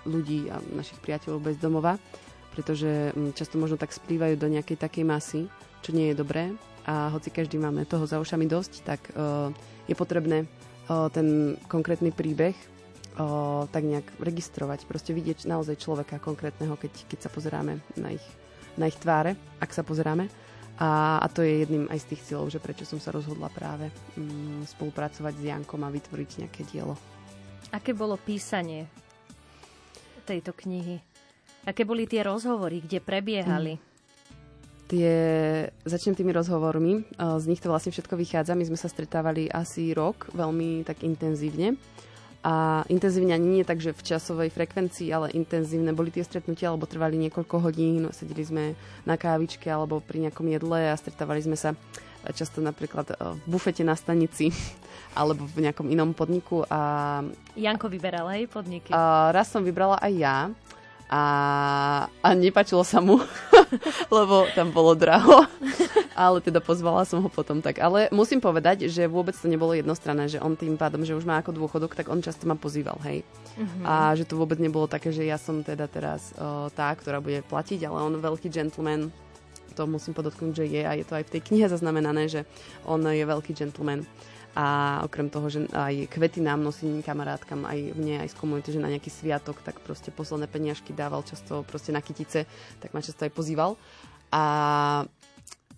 ľudí 0.03 0.51
a 0.51 0.59
našich 0.75 0.99
priateľov 0.99 1.47
bez 1.47 1.55
domova, 1.55 1.95
pretože 2.51 3.15
um, 3.15 3.31
často 3.31 3.55
možno 3.55 3.79
tak 3.79 3.95
splývajú 3.95 4.35
do 4.35 4.51
nejakej 4.51 4.75
takej 4.75 5.07
masy, 5.07 5.41
čo 5.79 5.95
nie 5.95 6.11
je 6.11 6.19
dobré. 6.19 6.51
A 6.83 7.07
hoci 7.15 7.31
každý 7.31 7.55
máme 7.55 7.87
toho 7.87 8.03
za 8.03 8.19
ušami 8.19 8.43
dosť, 8.43 8.83
tak 8.83 9.07
je 9.87 9.95
potrebné 9.95 10.43
ten 11.15 11.55
konkrétny 11.71 12.11
príbeh 12.11 12.51
tak 13.71 13.83
nejak 13.87 14.19
registrovať, 14.19 14.83
proste 14.83 15.15
vidieť 15.15 15.47
naozaj 15.47 15.79
človeka 15.79 16.19
konkrétneho, 16.19 16.75
keď, 16.75 17.07
keď 17.07 17.19
sa 17.23 17.29
pozeráme 17.31 17.79
na 17.95 18.11
ich, 18.11 18.25
na 18.75 18.91
ich 18.91 18.99
tváre, 18.99 19.39
ak 19.63 19.71
sa 19.71 19.79
pozeráme 19.79 20.27
a, 20.81 21.21
a 21.21 21.27
to 21.29 21.45
je 21.45 21.65
jedným 21.65 21.85
aj 21.89 22.01
z 22.01 22.09
tých 22.13 22.21
cieľov, 22.29 22.49
že 22.49 22.57
prečo 22.57 22.85
som 22.85 22.97
sa 22.97 23.13
rozhodla 23.13 23.49
práve 23.53 23.93
mm, 24.17 24.65
spolupracovať 24.73 25.33
s 25.37 25.43
Jankom 25.45 25.81
a 25.85 25.93
vytvoriť 25.93 26.29
nejaké 26.45 26.61
dielo. 26.65 26.97
Aké 27.69 27.93
bolo 27.93 28.17
písanie 28.17 28.89
tejto 30.25 30.53
knihy? 30.53 30.97
Aké 31.63 31.85
boli 31.85 32.09
tie 32.09 32.25
rozhovory, 32.25 32.81
kde 32.81 32.99
prebiehali? 33.01 33.73
Mm. 33.77 33.91
Tie, 34.83 35.15
začnem 35.87 36.13
tými 36.13 36.35
rozhovormi. 36.35 37.17
Z 37.17 37.45
nich 37.49 37.63
to 37.63 37.71
vlastne 37.71 37.89
všetko 37.89 38.13
vychádza. 38.19 38.53
My 38.53 38.67
sme 38.67 38.77
sa 38.77 38.91
stretávali 38.91 39.49
asi 39.49 39.95
rok, 39.95 40.29
veľmi 40.35 40.85
tak 40.85 41.01
intenzívne 41.01 41.79
a 42.43 42.83
intenzívne 42.91 43.31
ani 43.31 43.59
nie 43.59 43.63
tak, 43.63 43.79
že 43.79 43.95
v 43.95 44.03
časovej 44.03 44.51
frekvencii, 44.51 45.07
ale 45.15 45.31
intenzívne 45.31 45.95
boli 45.95 46.11
tie 46.11 46.27
stretnutia, 46.27 46.75
alebo 46.75 46.83
trvali 46.83 47.15
niekoľko 47.15 47.55
hodín, 47.63 48.11
sedeli 48.11 48.43
sme 48.43 48.63
na 49.07 49.15
kávičke 49.15 49.71
alebo 49.71 50.03
pri 50.03 50.27
nejakom 50.27 50.51
jedle 50.51 50.91
a 50.91 50.99
stretávali 50.99 51.39
sme 51.39 51.55
sa 51.55 51.71
často 52.35 52.59
napríklad 52.59 53.11
e, 53.11 53.15
v 53.15 53.43
bufete 53.47 53.83
na 53.87 53.95
stanici 53.95 54.51
alebo 55.19 55.47
v 55.47 55.67
nejakom 55.67 55.87
inom 55.87 56.11
podniku. 56.11 56.67
A, 56.67 57.23
Janko 57.55 57.87
vyberal 57.87 58.27
aj 58.27 58.51
podniky? 58.51 58.91
A, 58.91 59.31
raz 59.31 59.47
som 59.47 59.63
vybrala 59.63 59.95
aj 60.03 60.13
ja 60.15 60.37
a, 61.07 61.23
a 62.23 62.27
nepačilo 62.35 62.83
sa 62.87 63.03
mu, 63.03 63.19
lebo 64.19 64.47
tam 64.55 64.71
bolo 64.71 64.95
draho. 64.95 65.47
ale 66.13 66.41
teda 66.41 66.61
pozvala 66.61 67.05
som 67.05 67.21
ho 67.21 67.29
potom 67.29 67.59
tak. 67.59 67.81
Ale 67.81 68.09
musím 68.13 68.39
povedať, 68.39 68.89
že 68.89 69.09
vôbec 69.09 69.33
to 69.33 69.49
nebolo 69.49 69.73
jednostranné, 69.73 70.29
že 70.29 70.41
on 70.41 70.53
tým 70.57 70.77
pádom, 70.77 71.01
že 71.01 71.17
už 71.17 71.25
má 71.25 71.41
ako 71.41 71.53
dôchodok, 71.53 71.97
tak 71.97 72.09
on 72.09 72.21
často 72.21 72.45
ma 72.45 72.57
pozýval, 72.57 72.97
hej. 73.05 73.25
Uh-huh. 73.57 73.85
A 73.85 74.13
že 74.17 74.25
to 74.25 74.37
vôbec 74.37 74.57
nebolo 74.57 74.85
také, 74.89 75.13
že 75.13 75.25
ja 75.25 75.37
som 75.37 75.61
teda 75.61 75.85
teraz 75.89 76.33
uh, 76.37 76.69
tá, 76.73 76.93
ktorá 76.93 77.21
bude 77.21 77.41
platiť, 77.45 77.85
ale 77.85 78.01
on 78.01 78.17
veľký 78.17 78.49
gentleman, 78.49 79.09
to 79.73 79.89
musím 79.89 80.13
podotknúť, 80.13 80.53
že 80.53 80.65
je 80.69 80.81
a 80.85 80.93
je 80.93 81.05
to 81.05 81.17
aj 81.17 81.25
v 81.25 81.33
tej 81.37 81.41
knihe 81.49 81.65
zaznamenané, 81.65 82.29
že 82.29 82.45
on 82.85 83.01
je 83.01 83.25
veľký 83.25 83.57
gentleman 83.57 84.05
a 84.53 85.01
okrem 85.01 85.33
toho, 85.33 85.49
že 85.49 85.65
aj 85.73 86.13
kvety 86.13 86.37
nám 86.37 86.61
nosí 86.61 86.85
kamarátkam, 87.01 87.65
aj 87.65 87.97
mne, 87.97 88.21
aj 88.21 88.29
z 88.29 88.35
komunity, 88.37 88.69
že 88.69 88.83
na 88.85 88.93
nejaký 88.93 89.09
sviatok, 89.09 89.57
tak 89.65 89.81
proste 89.81 90.13
posledné 90.13 90.45
peniažky 90.45 90.93
dával 90.93 91.25
často 91.25 91.65
proste 91.65 91.89
na 91.89 92.05
kytice, 92.05 92.45
tak 92.77 92.93
ma 92.93 93.01
často 93.01 93.25
aj 93.25 93.33
pozýval. 93.33 93.73
A 94.29 95.05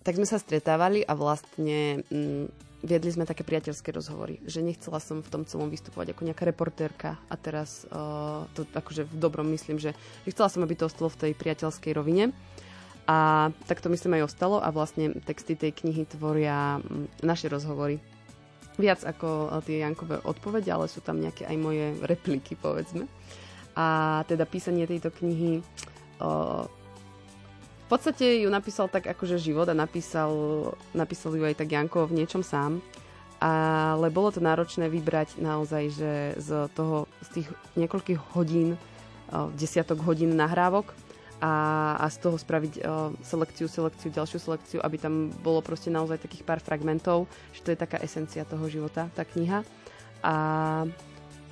tak 0.06 0.14
sme 0.14 0.30
sa 0.30 0.38
stretávali 0.38 1.02
a 1.02 1.18
vlastne 1.18 2.06
mm, 2.06 2.46
viedli 2.86 3.10
sme 3.10 3.26
také 3.26 3.42
priateľské 3.42 3.90
rozhovory, 3.90 4.38
že 4.46 4.62
nechcela 4.62 5.02
som 5.02 5.18
v 5.18 5.32
tom 5.34 5.42
celom 5.42 5.66
vystupovať 5.66 6.14
ako 6.14 6.22
nejaká 6.30 6.46
reportérka 6.46 7.18
a 7.26 7.34
teraz 7.34 7.82
uh, 7.90 8.46
to 8.54 8.62
akože 8.70 9.02
v 9.02 9.16
dobrom 9.18 9.50
myslím, 9.50 9.82
že, 9.82 9.98
že 10.22 10.30
chcela 10.30 10.46
som, 10.46 10.62
aby 10.62 10.78
to 10.78 10.86
ostalo 10.86 11.10
v 11.10 11.26
tej 11.26 11.32
priateľskej 11.34 11.90
rovine. 11.90 12.30
A 13.10 13.50
tak 13.66 13.82
to 13.82 13.90
myslím 13.90 14.22
aj 14.22 14.30
ostalo 14.30 14.62
a 14.62 14.70
vlastne 14.70 15.14
texty 15.26 15.58
tej 15.58 15.74
knihy 15.74 16.06
tvoria 16.06 16.78
mm, 16.78 17.26
naše 17.26 17.50
rozhovory 17.50 17.98
viac 18.78 19.02
ako 19.02 19.50
eh, 19.50 19.64
tie 19.66 19.76
Jankové 19.82 20.22
odpovede, 20.22 20.70
ale 20.70 20.86
sú 20.86 21.02
tam 21.02 21.18
nejaké 21.18 21.48
aj 21.48 21.56
moje 21.58 21.96
repliky, 22.10 22.54
povedzme. 22.54 23.10
A 23.76 24.22
teda 24.24 24.48
písanie 24.48 24.86
tejto 24.86 25.10
knihy 25.10 25.60
eh, 25.60 26.64
v 27.86 27.88
podstate 27.88 28.42
ju 28.42 28.50
napísal 28.50 28.90
tak 28.90 29.06
akože 29.06 29.38
život 29.38 29.70
a 29.70 29.78
napísal, 29.78 30.34
napísal 30.90 31.38
ju 31.38 31.46
aj 31.46 31.54
tak 31.54 31.70
Janko 31.70 32.10
v 32.10 32.18
niečom 32.18 32.42
sám. 32.42 32.82
Ale 33.38 34.10
bolo 34.10 34.34
to 34.34 34.42
náročné 34.42 34.90
vybrať 34.90 35.38
naozaj, 35.38 35.84
že 35.94 36.12
z 36.40 36.66
toho, 36.74 37.06
z 37.22 37.28
tých 37.40 37.48
niekoľkých 37.78 38.20
hodín, 38.34 38.74
desiatok 39.54 40.02
hodín 40.02 40.34
nahrávok, 40.34 40.90
a, 41.36 41.52
a 42.00 42.06
z 42.08 42.16
toho 42.16 42.36
spraviť 42.40 42.80
selekciu, 43.20 43.68
selekciu, 43.68 44.08
ďalšiu 44.08 44.38
selekciu, 44.40 44.78
aby 44.80 44.96
tam 44.96 45.28
bolo 45.44 45.60
proste 45.60 45.92
naozaj 45.92 46.24
takých 46.24 46.48
pár 46.48 46.64
fragmentov, 46.64 47.28
že 47.52 47.60
to 47.60 47.72
je 47.76 47.78
taká 47.78 48.00
esencia 48.00 48.48
toho 48.48 48.64
života, 48.72 49.12
tá 49.12 49.22
kniha. 49.28 49.60
A, 50.24 50.34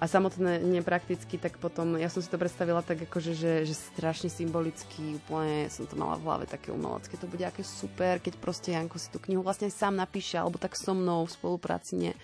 a 0.02 0.04
samotné 0.10 0.58
neprakticky, 0.58 1.38
tak 1.38 1.56
potom, 1.62 1.94
ja 1.94 2.10
som 2.10 2.18
si 2.18 2.28
to 2.28 2.36
predstavila 2.36 2.82
tak 2.82 3.06
akože, 3.06 3.32
že, 3.32 3.52
že 3.62 3.74
strašne 3.74 4.26
symbolicky, 4.26 5.22
úplne 5.22 5.70
som 5.70 5.86
to 5.86 5.94
mala 5.94 6.18
v 6.18 6.26
hlave 6.26 6.44
také 6.50 6.74
umelecké, 6.74 7.14
to 7.14 7.30
bude 7.30 7.46
aké 7.46 7.62
super, 7.62 8.18
keď 8.18 8.34
proste 8.42 8.74
Janko 8.74 8.98
si 8.98 9.08
tú 9.08 9.22
knihu 9.22 9.40
vlastne 9.40 9.70
sám 9.70 9.94
napíše, 9.94 10.36
alebo 10.36 10.58
tak 10.58 10.74
so 10.74 10.92
mnou 10.92 11.24
v 11.24 11.34
spolupráci 11.34 11.94
nie. 11.94 12.14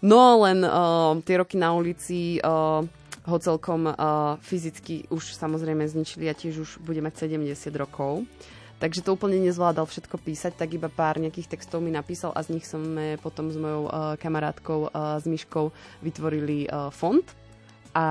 No 0.00 0.44
len 0.44 0.60
uh, 0.64 1.16
tie 1.24 1.40
roky 1.40 1.56
na 1.56 1.72
ulici, 1.72 2.40
uh, 2.40 2.84
ho 3.26 3.36
celkom 3.42 3.90
uh, 3.90 4.38
fyzicky 4.38 5.10
už 5.10 5.34
samozrejme 5.34 5.82
zničili 5.82 6.30
a 6.30 6.34
tiež 6.36 6.54
už 6.62 6.70
bude 6.86 7.02
mať 7.02 7.26
70 7.26 7.74
rokov. 7.74 8.22
Takže 8.76 9.00
to 9.00 9.16
úplne 9.16 9.40
nezvládal 9.40 9.88
všetko 9.88 10.20
písať, 10.20 10.52
tak 10.52 10.76
iba 10.76 10.92
pár 10.92 11.16
nejakých 11.16 11.56
textov 11.56 11.80
mi 11.80 11.88
napísal 11.88 12.36
a 12.36 12.44
z 12.44 12.60
nich 12.60 12.68
sme 12.68 13.16
potom 13.24 13.48
s 13.48 13.56
mojou 13.56 13.88
uh, 13.88 14.20
kamarátkou, 14.20 14.92
uh, 14.92 15.16
s 15.16 15.24
Myškou 15.24 15.72
vytvorili 16.04 16.68
uh, 16.68 16.92
fond, 16.92 17.24
a 17.96 18.04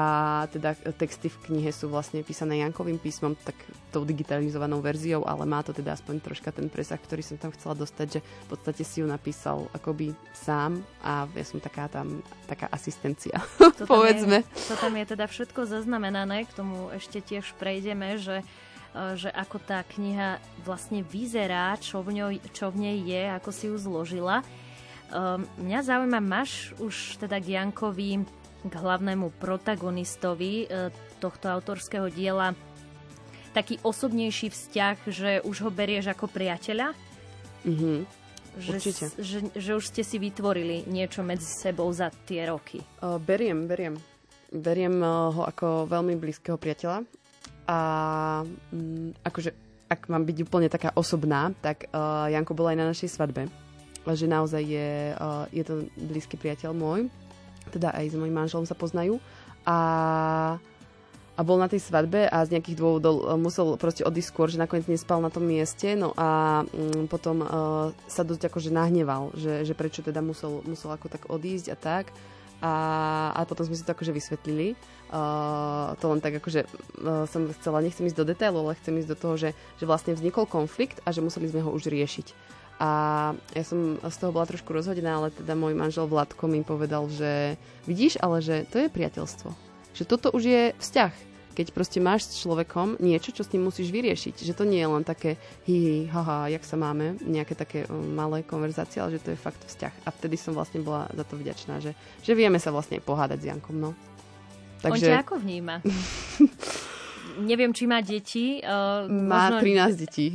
teda 0.50 0.74
texty 0.98 1.30
v 1.30 1.38
knihe 1.46 1.70
sú 1.70 1.94
vlastne 1.94 2.26
písané 2.26 2.66
Jankovým 2.66 2.98
písmom, 2.98 3.38
tak 3.38 3.54
tou 3.94 4.02
digitalizovanou 4.02 4.82
verziou, 4.82 5.22
ale 5.30 5.46
má 5.46 5.62
to 5.62 5.78
teda 5.78 5.94
aspoň 5.94 6.26
troška 6.26 6.50
ten 6.50 6.74
presah, 6.74 6.98
ktorý 6.98 7.22
som 7.22 7.38
tam 7.38 7.54
chcela 7.54 7.78
dostať, 7.78 8.18
že 8.18 8.20
v 8.26 8.48
podstate 8.50 8.82
si 8.82 9.06
ju 9.06 9.08
napísal 9.08 9.70
akoby 9.78 10.18
sám 10.34 10.82
a 11.06 11.30
ja 11.38 11.46
som 11.46 11.62
taká 11.62 11.86
tam, 11.86 12.26
taká 12.50 12.66
asistencia, 12.74 13.38
to 13.78 13.86
povedzme. 13.94 14.42
Je, 14.42 14.74
to 14.74 14.76
tam 14.82 14.98
je 14.98 15.06
teda 15.06 15.30
všetko 15.30 15.70
zaznamenané, 15.70 16.50
k 16.50 16.58
tomu 16.58 16.90
ešte 16.90 17.22
tiež 17.22 17.54
prejdeme, 17.62 18.18
že 18.18 18.42
e, 18.42 18.46
že 18.96 19.28
ako 19.28 19.60
tá 19.60 19.84
kniha 19.84 20.40
vlastne 20.64 21.04
vyzerá, 21.04 21.76
čo 21.76 22.00
v, 22.00 22.24
ňoj, 22.24 22.34
čo 22.56 22.72
v 22.72 22.88
nej 22.88 22.98
je, 23.04 23.22
ako 23.28 23.50
si 23.52 23.68
ju 23.68 23.76
zložila. 23.76 24.40
Um, 25.12 25.46
mňa 25.60 25.80
zaujíma, 25.86 26.20
máš 26.24 26.72
už 26.80 27.20
teda 27.20 27.38
k 27.44 27.60
Jankovi 27.60 28.24
k 28.66 28.74
hlavnému 28.74 29.30
protagonistovi 29.38 30.66
e, 30.66 30.90
tohto 31.22 31.54
autorského 31.54 32.10
diela 32.10 32.58
taký 33.54 33.78
osobnejší 33.86 34.50
vzťah, 34.50 34.98
že 35.06 35.32
už 35.46 35.70
ho 35.70 35.70
berieš 35.70 36.10
ako 36.10 36.26
priateľa? 36.28 36.92
Mhm. 37.62 38.26
Že, 38.56 38.76
že, 39.20 39.38
že 39.52 39.72
už 39.76 39.86
ste 39.92 40.00
si 40.02 40.16
vytvorili 40.16 40.88
niečo 40.88 41.20
medzi 41.28 41.44
sebou 41.44 41.92
za 41.92 42.08
tie 42.24 42.48
roky. 42.48 42.80
Uh, 43.04 43.20
beriem, 43.20 43.68
beriem. 43.68 44.00
Beriem 44.48 45.04
ho 45.04 45.44
ako 45.44 45.84
veľmi 45.92 46.16
blízkeho 46.16 46.56
priateľa. 46.56 47.04
A 47.66 47.80
um, 48.74 49.12
akože, 49.26 49.52
ak 49.90 50.10
mám 50.10 50.26
byť 50.26 50.38
úplne 50.46 50.70
taká 50.70 50.94
osobná, 50.94 51.54
tak 51.62 51.90
uh, 51.90 52.30
Janko 52.30 52.54
bol 52.54 52.70
aj 52.70 52.78
na 52.78 52.90
našej 52.90 53.10
svadbe. 53.10 53.50
Že 54.06 54.30
naozaj 54.30 54.62
je, 54.62 55.18
uh, 55.18 55.50
je 55.50 55.64
to 55.66 55.90
blízky 55.98 56.38
priateľ 56.38 56.72
môj 56.78 57.10
teda 57.74 57.94
aj 57.94 58.14
s 58.14 58.16
mojim 58.18 58.36
manželom 58.36 58.66
sa 58.68 58.78
poznajú. 58.78 59.18
A, 59.66 59.78
a 61.36 61.42
bol 61.42 61.58
na 61.58 61.66
tej 61.66 61.82
svadbe 61.82 62.30
a 62.30 62.46
z 62.46 62.58
nejakých 62.58 62.78
dôvodov 62.78 63.16
e, 63.26 63.34
musel 63.36 63.76
proste 63.82 64.06
odísť 64.06 64.30
skôr, 64.30 64.48
že 64.48 64.62
nakoniec 64.62 64.86
nespal 64.86 65.20
na 65.20 65.34
tom 65.34 65.44
mieste, 65.44 65.98
no 65.98 66.14
a 66.14 66.62
mm, 66.64 67.10
potom 67.10 67.42
uh, 67.42 67.50
sa 68.06 68.22
dosť 68.22 68.48
akože 68.48 68.70
nahneval, 68.70 69.34
že, 69.34 69.66
že 69.66 69.74
prečo 69.74 70.06
teda 70.06 70.22
musel, 70.22 70.62
musel 70.70 70.94
ako 70.94 71.10
tak 71.10 71.26
odísť 71.28 71.68
a 71.74 71.78
tak. 71.78 72.06
A, 72.66 72.74
a 73.38 73.46
potom 73.46 73.62
sme 73.62 73.78
si 73.78 73.86
to 73.86 73.94
akože 73.94 74.10
vysvetlili. 74.10 74.74
Uh, 75.14 75.94
to 76.02 76.10
len 76.10 76.18
tak 76.18 76.42
akože 76.42 76.66
uh, 76.66 77.30
som 77.30 77.46
chcela, 77.62 77.86
nechcem 77.86 78.10
ísť 78.10 78.18
do 78.18 78.26
detailu, 78.26 78.66
ale 78.66 78.80
chcem 78.82 78.98
ísť 78.98 79.10
do 79.14 79.18
toho, 79.22 79.36
že, 79.38 79.50
že 79.78 79.86
vlastne 79.86 80.18
vznikol 80.18 80.50
konflikt 80.50 80.98
a 81.06 81.14
že 81.14 81.22
museli 81.22 81.46
sme 81.46 81.62
ho 81.62 81.70
už 81.70 81.94
riešiť. 81.94 82.34
A 82.82 82.90
ja 83.54 83.64
som 83.64 84.02
z 84.02 84.18
toho 84.18 84.34
bola 84.34 84.50
trošku 84.50 84.74
rozhodená, 84.74 85.22
ale 85.22 85.30
teda 85.32 85.54
môj 85.56 85.78
manžel 85.78 86.10
Vladko 86.10 86.50
mi 86.50 86.66
povedal, 86.66 87.08
že 87.08 87.56
vidíš, 87.86 88.18
ale 88.20 88.42
že 88.42 88.68
to 88.68 88.82
je 88.84 88.92
priateľstvo. 88.92 89.54
Že 89.96 90.04
toto 90.10 90.28
už 90.34 90.44
je 90.44 90.64
vzťah. 90.76 91.35
Keď 91.56 91.72
proste 91.72 92.04
máš 92.04 92.28
s 92.28 92.44
človekom 92.44 93.00
niečo, 93.00 93.32
čo 93.32 93.48
s 93.48 93.52
ním 93.56 93.72
musíš 93.72 93.88
vyriešiť. 93.96 94.44
Že 94.44 94.54
to 94.54 94.64
nie 94.68 94.84
je 94.84 94.90
len 94.92 95.04
také 95.08 95.40
hi, 95.64 95.76
hi 95.80 95.96
haha, 96.12 96.52
jak 96.52 96.68
sa 96.68 96.76
máme, 96.76 97.16
nejaké 97.24 97.56
také 97.56 97.88
um, 97.88 98.12
malé 98.12 98.44
konverzácie, 98.44 99.00
ale 99.00 99.16
že 99.16 99.24
to 99.24 99.32
je 99.32 99.40
fakt 99.40 99.64
vzťah. 99.64 100.04
A 100.04 100.10
vtedy 100.12 100.36
som 100.36 100.52
vlastne 100.52 100.84
bola 100.84 101.08
za 101.16 101.24
to 101.24 101.40
vďačná, 101.40 101.80
že, 101.80 101.96
že 102.20 102.36
vieme 102.36 102.60
sa 102.60 102.76
vlastne 102.76 103.00
pohádať 103.00 103.40
s 103.40 103.46
Jankom. 103.48 103.80
No. 103.80 103.96
Takže... 104.84 105.08
On 105.08 105.16
ťa 105.16 105.24
ako 105.24 105.36
vníma? 105.40 105.80
Neviem, 107.50 107.72
či 107.72 107.88
má 107.88 108.04
deti. 108.04 108.60
Uh, 108.60 109.08
má 109.08 109.56
možno... 109.56 109.64
13 109.64 109.96
detí. 109.96 110.28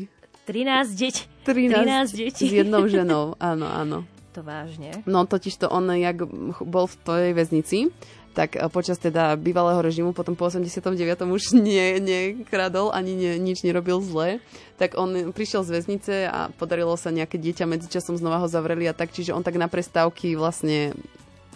13 0.48 0.96
detí. 0.96 1.22
13, 1.44 1.84
13 1.84 2.16
detí. 2.16 2.44
S 2.48 2.52
jednou 2.64 2.88
ženou, 2.88 3.36
áno, 3.36 3.68
áno. 3.68 3.98
To 4.30 4.46
vážne? 4.46 4.94
No 5.10 5.26
totiž 5.26 5.58
to 5.58 5.66
on, 5.66 5.90
jak 5.90 6.22
bol 6.62 6.86
v 6.86 6.96
tej 7.02 7.26
väznici, 7.34 7.90
tak 8.32 8.56
eh, 8.56 8.66
počas 8.70 8.98
teda 8.98 9.34
bývalého 9.34 9.82
režimu, 9.82 10.14
potom 10.14 10.38
po 10.38 10.46
89. 10.48 10.96
už 11.26 11.54
nie, 11.58 11.98
nekradol, 11.98 12.94
ani 12.94 13.14
nie, 13.14 13.32
nič 13.38 13.62
nerobil 13.66 13.98
zle, 14.00 14.38
tak 14.78 14.96
on 14.96 15.34
prišiel 15.34 15.66
z 15.66 15.70
väznice 15.80 16.14
a 16.30 16.48
podarilo 16.54 16.94
sa 16.94 17.12
nejaké 17.12 17.36
dieťa, 17.36 17.68
medzičasom 17.68 18.16
znova 18.16 18.42
ho 18.42 18.48
zavreli 18.48 18.88
a 18.88 18.96
tak, 18.96 19.12
čiže 19.12 19.34
on 19.34 19.44
tak 19.44 19.58
na 19.58 19.68
prestávky 19.68 20.38
vlastne 20.38 20.94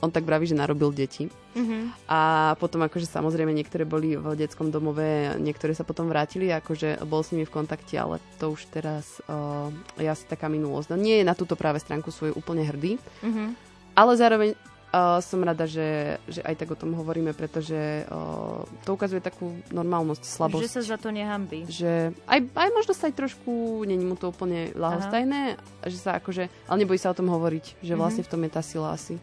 on 0.04 0.12
tak 0.12 0.28
vraví, 0.28 0.44
že 0.44 0.52
narobil 0.52 0.92
deti. 0.92 1.32
Mm-hmm. 1.56 2.10
A 2.12 2.52
potom 2.60 2.84
akože 2.84 3.08
samozrejme 3.08 3.56
niektoré 3.56 3.88
boli 3.88 4.20
v 4.20 4.36
detskom 4.36 4.68
domove, 4.68 5.32
niektoré 5.40 5.72
sa 5.72 5.86
potom 5.86 6.12
vrátili, 6.12 6.52
akože 6.52 7.00
bol 7.08 7.24
s 7.24 7.32
nimi 7.32 7.48
v 7.48 7.54
kontakte, 7.54 7.96
ale 7.96 8.20
to 8.36 8.52
už 8.52 8.68
teraz 8.68 9.24
uh, 9.32 9.72
je 9.96 10.04
asi 10.04 10.28
taká 10.28 10.52
minulosť. 10.52 10.92
No 10.92 11.00
nie 11.00 11.24
je 11.24 11.24
na 11.24 11.32
túto 11.32 11.56
práve 11.56 11.80
stránku 11.80 12.12
svoju 12.12 12.36
úplne 12.36 12.68
hrdý, 12.68 13.00
mm-hmm. 13.24 13.48
ale 13.96 14.12
zároveň 14.20 14.52
uh, 14.94 15.18
som 15.18 15.42
rada, 15.42 15.66
že, 15.66 16.22
že 16.30 16.38
aj 16.46 16.54
tak 16.54 16.70
o 16.70 16.78
tom 16.78 16.94
hovoríme, 16.94 17.34
pretože 17.34 18.06
uh, 18.06 18.62
to 18.86 18.94
ukazuje 18.94 19.18
takú 19.18 19.58
normálnosť, 19.74 20.22
slabosť. 20.22 20.62
Že 20.62 20.74
sa 20.78 20.82
za 20.94 20.98
to 21.02 21.10
nehambí. 21.10 21.66
Že 21.66 22.14
aj, 22.30 22.38
aj 22.54 22.70
možno 22.70 22.92
sa 22.94 23.10
aj 23.10 23.14
trošku, 23.18 23.82
není 23.82 24.06
mu 24.06 24.14
to 24.14 24.30
úplne 24.30 24.70
lahostajné, 24.78 25.58
Aha. 25.58 25.90
že 25.90 25.98
sa 25.98 26.22
akože, 26.22 26.46
ale 26.70 26.76
nebojí 26.78 27.02
sa 27.02 27.10
o 27.10 27.18
tom 27.18 27.26
hovoriť, 27.26 27.82
že 27.82 27.98
vlastne 27.98 28.22
mm-hmm. 28.22 28.30
v 28.30 28.32
tom 28.38 28.44
je 28.46 28.50
tá 28.54 28.62
sila 28.62 28.94
asi. 28.94 29.18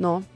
No, 0.00 0.26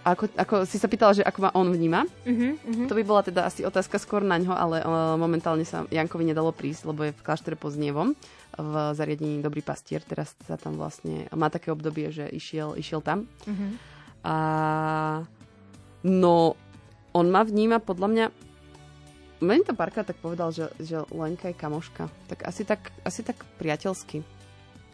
ako, 0.00 0.32
ako 0.32 0.54
si 0.64 0.80
sa 0.80 0.88
pýtala, 0.88 1.12
že 1.12 1.20
ako 1.20 1.38
ma 1.44 1.50
on 1.52 1.68
vníma, 1.68 2.08
uh-huh, 2.08 2.56
uh-huh. 2.56 2.86
to 2.88 2.96
by 2.96 3.02
bola 3.04 3.20
teda 3.20 3.44
asi 3.44 3.68
otázka 3.68 4.00
skôr 4.00 4.24
na 4.24 4.40
ňo, 4.40 4.56
ale 4.56 4.80
uh, 4.80 5.16
momentálne 5.20 5.68
sa 5.68 5.84
Jankovi 5.92 6.24
nedalo 6.24 6.56
prísť, 6.56 6.88
lebo 6.88 7.04
je 7.04 7.12
v 7.12 7.20
kláštore 7.20 7.56
pod 7.60 7.76
Znievom 7.76 8.16
v 8.56 8.74
zariadení 8.96 9.44
Dobrý 9.44 9.60
pastier. 9.60 10.00
Teraz 10.00 10.32
sa 10.48 10.56
tam 10.56 10.80
vlastne, 10.80 11.28
má 11.36 11.52
také 11.52 11.68
obdobie, 11.68 12.10
že 12.10 12.26
išiel, 12.32 12.80
išiel 12.80 13.04
tam. 13.04 13.28
Uh-huh. 13.44 13.76
A 14.24 14.36
no, 16.04 16.54
on 17.16 17.26
ma 17.32 17.42
vníma 17.42 17.80
podľa 17.80 18.08
mňa 18.08 18.26
Meni 19.40 19.64
to 19.64 19.72
párkrát 19.72 20.04
tak 20.04 20.20
povedal, 20.20 20.52
že, 20.52 20.68
že 20.76 21.00
Lenka 21.08 21.48
je 21.48 21.56
kamoška. 21.56 22.12
Tak 22.28 22.44
asi 22.44 22.60
tak, 22.60 22.92
asi 23.00 23.24
tak 23.24 23.40
priateľsky. 23.56 24.20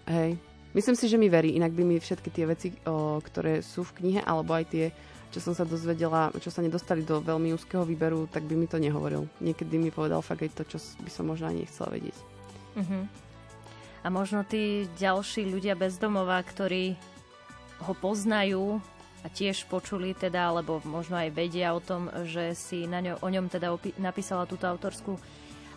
Hej. 0.07 0.39
Myslím 0.71 0.95
si, 0.95 1.11
že 1.11 1.19
mi 1.19 1.27
verí, 1.27 1.59
inak 1.59 1.75
by 1.75 1.83
mi 1.83 1.99
všetky 1.99 2.31
tie 2.31 2.47
veci, 2.47 2.69
o, 2.87 3.19
ktoré 3.19 3.59
sú 3.59 3.83
v 3.83 3.95
knihe, 3.99 4.21
alebo 4.23 4.55
aj 4.55 4.65
tie, 4.71 4.95
čo 5.35 5.43
som 5.43 5.51
sa 5.51 5.67
dozvedela, 5.67 6.31
čo 6.39 6.55
sa 6.55 6.63
nedostali 6.63 7.03
do 7.03 7.19
veľmi 7.19 7.59
úzkeho 7.59 7.83
výberu, 7.83 8.31
tak 8.31 8.47
by 8.47 8.55
mi 8.55 8.71
to 8.71 8.79
nehovoril. 8.79 9.27
Niekedy 9.43 9.83
mi 9.83 9.91
povedal 9.91 10.23
fakt 10.23 10.47
aj 10.47 10.63
to, 10.63 10.63
čo 10.63 10.79
by 11.03 11.11
som 11.11 11.27
možno 11.27 11.51
ani 11.51 11.67
nechcela 11.67 11.91
vedieť. 11.91 12.17
Uh-huh. 12.79 13.03
A 14.05 14.07
možno 14.15 14.47
tí 14.47 14.87
ďalší 14.95 15.51
ľudia 15.51 15.75
bezdomová, 15.75 16.39
ktorí 16.47 16.95
ho 17.83 17.93
poznajú 17.99 18.79
a 19.27 19.31
tiež 19.31 19.67
počuli 19.67 20.15
teda, 20.15 20.55
alebo 20.55 20.79
možno 20.87 21.19
aj 21.19 21.35
vedia 21.35 21.75
o 21.75 21.83
tom, 21.83 22.07
že 22.23 22.55
si 22.55 22.87
na 22.87 23.03
ňo, 23.03 23.19
o 23.19 23.27
ňom 23.27 23.51
teda 23.51 23.75
opi- 23.75 23.99
napísala 23.99 24.47
túto 24.47 24.71
autorskú, 24.71 25.19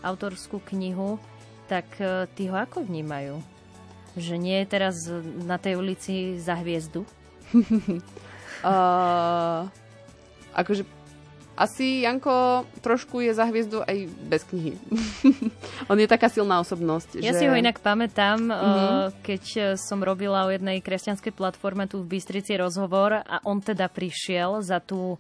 autorskú 0.06 0.62
knihu, 0.70 1.18
tak 1.66 1.90
e, 1.98 2.30
tí 2.38 2.46
ho 2.46 2.54
ako 2.54 2.86
vnímajú? 2.86 3.42
Že 4.14 4.36
nie 4.38 4.62
je 4.62 4.68
teraz 4.70 5.02
na 5.42 5.58
tej 5.58 5.82
ulici 5.82 6.38
za 6.38 6.62
hviezdu? 6.62 7.02
uh, 8.70 9.66
akože 10.54 10.84
asi 11.60 12.08
Janko 12.08 12.64
trošku 12.80 13.20
je 13.20 13.36
za 13.36 13.44
hviezdu 13.44 13.84
aj 13.84 14.08
bez 14.32 14.48
knihy. 14.48 14.80
On 15.92 16.00
je 16.00 16.08
taká 16.08 16.32
silná 16.32 16.64
osobnosť. 16.64 17.20
Ja 17.20 17.36
že... 17.36 17.44
si 17.44 17.46
ho 17.52 17.54
inak 17.54 17.84
pamätám, 17.84 18.40
mm-hmm. 18.40 19.20
keď 19.20 19.44
som 19.76 20.00
robila 20.00 20.48
o 20.48 20.54
jednej 20.56 20.80
kresťanskej 20.80 21.36
platforme 21.36 21.92
tu 21.92 22.00
v 22.00 22.16
Bystrici 22.16 22.56
rozhovor 22.56 23.20
a 23.20 23.44
on 23.44 23.60
teda 23.60 23.92
prišiel 23.92 24.64
za, 24.64 24.80
tú, 24.80 25.20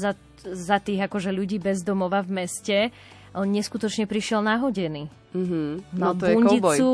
za, 0.00 0.16
za 0.40 0.78
tých 0.80 1.04
akože 1.04 1.28
ľudí 1.28 1.60
bez 1.60 1.84
domova 1.84 2.24
v 2.24 2.40
meste. 2.40 2.88
On 3.36 3.44
neskutočne 3.44 4.08
prišiel 4.08 4.40
nahodený. 4.40 5.12
Mm-hmm. 5.36 5.68
No, 5.94 6.04
Mal 6.10 6.14
to 6.16 6.24
bundicu, 6.24 6.90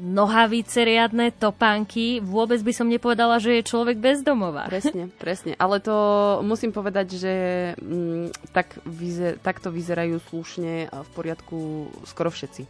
nohavice 0.00 0.84
riadne, 0.84 1.32
topánky. 1.32 2.20
Vôbec 2.20 2.60
by 2.60 2.72
som 2.72 2.86
nepovedala, 2.86 3.40
že 3.40 3.60
je 3.60 3.68
človek 3.68 3.96
bezdomová. 3.96 4.68
Presne, 4.68 5.08
presne. 5.16 5.52
Ale 5.56 5.80
to 5.80 5.96
musím 6.44 6.70
povedať, 6.70 7.16
že 7.16 7.34
m, 7.80 8.28
mm, 8.28 8.52
tak 8.52 8.76
vyzer, 8.84 9.40
takto 9.40 9.72
vyzerajú 9.72 10.20
slušne 10.28 10.92
v 10.92 11.08
poriadku 11.16 11.88
skoro 12.04 12.28
všetci. 12.28 12.62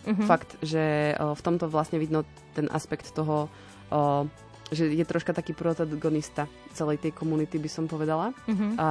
Uh-huh. 0.00 0.24
Fakt, 0.24 0.56
že 0.64 1.12
o, 1.20 1.36
v 1.36 1.42
tomto 1.44 1.68
vlastne 1.68 2.00
vidno 2.00 2.24
ten 2.56 2.64
aspekt 2.72 3.12
toho, 3.12 3.52
o, 3.92 4.24
že 4.72 4.88
je 4.88 5.04
troška 5.04 5.36
taký 5.36 5.52
protagonista 5.52 6.48
celej 6.72 7.04
tej 7.04 7.12
komunity, 7.12 7.60
by 7.60 7.68
som 7.68 7.84
povedala. 7.84 8.32
Uh-huh. 8.48 8.72
A 8.80 8.88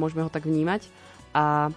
môžeme 0.00 0.24
ho 0.24 0.32
tak 0.32 0.48
vnímať. 0.48 0.88
A 1.36 1.68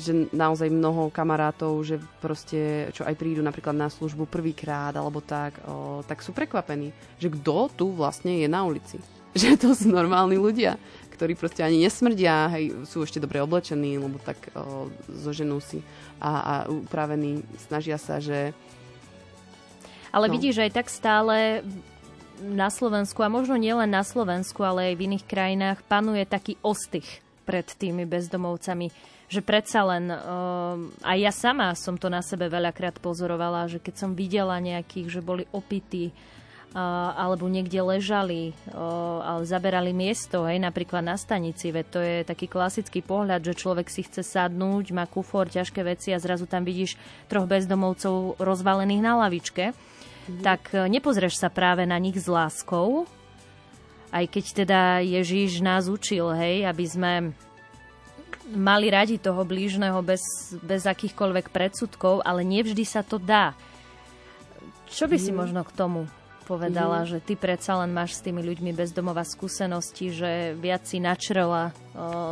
že 0.00 0.12
naozaj 0.32 0.72
mnoho 0.72 1.12
kamarátov, 1.12 1.76
že 1.84 2.00
proste, 2.24 2.88
čo 2.96 3.04
aj 3.04 3.14
prídu 3.14 3.44
napríklad 3.44 3.76
na 3.76 3.92
službu 3.92 4.24
prvýkrát 4.24 4.96
alebo 4.96 5.20
tak, 5.20 5.60
o, 5.68 6.00
tak 6.08 6.24
sú 6.24 6.32
prekvapení, 6.32 6.90
že 7.20 7.28
kto 7.28 7.68
tu 7.76 7.86
vlastne 7.92 8.40
je 8.40 8.48
na 8.48 8.64
ulici. 8.64 8.98
Že 9.30 9.62
to 9.62 9.70
sú 9.78 9.94
normálni 9.94 10.34
ľudia, 10.34 10.74
ktorí 11.14 11.38
proste 11.38 11.62
ani 11.62 11.78
nesmrdia, 11.78 12.50
hej, 12.50 12.82
sú 12.82 13.06
ešte 13.06 13.22
dobre 13.22 13.38
oblečení, 13.38 13.94
lebo 13.94 14.18
tak 14.18 14.50
o, 14.58 14.90
zoženú 15.06 15.62
si 15.62 15.86
a, 16.18 16.30
a 16.42 16.54
upravení, 16.66 17.46
snažia 17.62 17.94
sa, 17.94 18.18
že... 18.18 18.50
Ale 20.10 20.26
no. 20.26 20.34
vidíš, 20.34 20.66
aj 20.66 20.74
tak 20.74 20.90
stále 20.90 21.62
na 22.42 22.72
Slovensku, 22.74 23.22
a 23.22 23.30
možno 23.30 23.54
nielen 23.54 23.86
na 23.86 24.02
Slovensku, 24.02 24.64
ale 24.64 24.90
aj 24.90 24.94
v 24.98 25.04
iných 25.12 25.24
krajinách 25.28 25.78
panuje 25.86 26.26
taký 26.26 26.58
ostych 26.64 27.22
pred 27.44 27.68
tými 27.68 28.08
bezdomovcami 28.08 28.88
že 29.30 29.46
predsa 29.46 29.86
len, 29.86 30.10
uh, 30.10 30.74
aj 31.06 31.18
ja 31.22 31.30
sama 31.30 31.70
som 31.78 31.94
to 31.94 32.10
na 32.10 32.18
sebe 32.18 32.50
veľakrát 32.50 32.98
pozorovala, 32.98 33.70
že 33.70 33.78
keď 33.78 33.94
som 33.94 34.10
videla 34.18 34.58
nejakých, 34.58 35.06
že 35.06 35.20
boli 35.22 35.46
opití, 35.54 36.10
uh, 36.10 37.14
alebo 37.14 37.46
niekde 37.46 37.78
ležali, 37.78 38.50
uh, 38.74 39.22
ale 39.22 39.46
zaberali 39.46 39.94
miesto, 39.94 40.42
hej, 40.50 40.58
napríklad 40.58 41.06
na 41.06 41.14
stanici, 41.14 41.70
veď 41.70 41.86
to 41.86 42.00
je 42.02 42.16
taký 42.26 42.50
klasický 42.50 43.06
pohľad, 43.06 43.46
že 43.46 43.54
človek 43.54 43.86
si 43.86 44.02
chce 44.02 44.26
sadnúť, 44.26 44.90
má 44.90 45.06
kufor, 45.06 45.46
ťažké 45.46 45.86
veci 45.86 46.10
a 46.10 46.18
zrazu 46.18 46.50
tam 46.50 46.66
vidíš 46.66 46.98
troch 47.30 47.46
bezdomovcov 47.46 48.34
rozvalených 48.42 49.02
na 49.06 49.14
lavičke, 49.14 49.70
mm-hmm. 49.70 50.42
tak 50.42 50.74
nepozrieš 50.74 51.38
sa 51.38 51.54
práve 51.54 51.86
na 51.86 52.02
nich 52.02 52.18
s 52.18 52.26
láskou, 52.26 53.06
aj 54.10 54.26
keď 54.26 54.44
teda 54.66 54.80
Ježíš 55.06 55.62
nás 55.62 55.86
učil, 55.86 56.34
hej, 56.34 56.66
aby 56.66 56.82
sme 56.82 57.12
mali 58.54 58.90
radi 58.90 59.16
toho 59.16 59.42
blížneho 59.46 59.98
bez, 60.02 60.22
bez 60.60 60.84
akýchkoľvek 60.86 61.50
predsudkov, 61.50 62.22
ale 62.26 62.42
nevždy 62.42 62.84
sa 62.84 63.00
to 63.00 63.18
dá. 63.18 63.54
Čo 64.90 65.06
by 65.06 65.16
si 65.18 65.30
mhm. 65.30 65.36
možno 65.38 65.60
k 65.62 65.72
tomu 65.74 66.10
povedala, 66.50 67.06
mm. 67.06 67.08
že 67.14 67.18
ty 67.22 67.38
predsa 67.38 67.78
len 67.78 67.94
máš 67.94 68.18
s 68.18 68.24
tými 68.26 68.42
ľuďmi 68.42 68.74
bezdomova 68.74 69.22
skúsenosti, 69.22 70.10
že 70.10 70.58
viac 70.58 70.82
si 70.82 70.98
načrela 70.98 71.70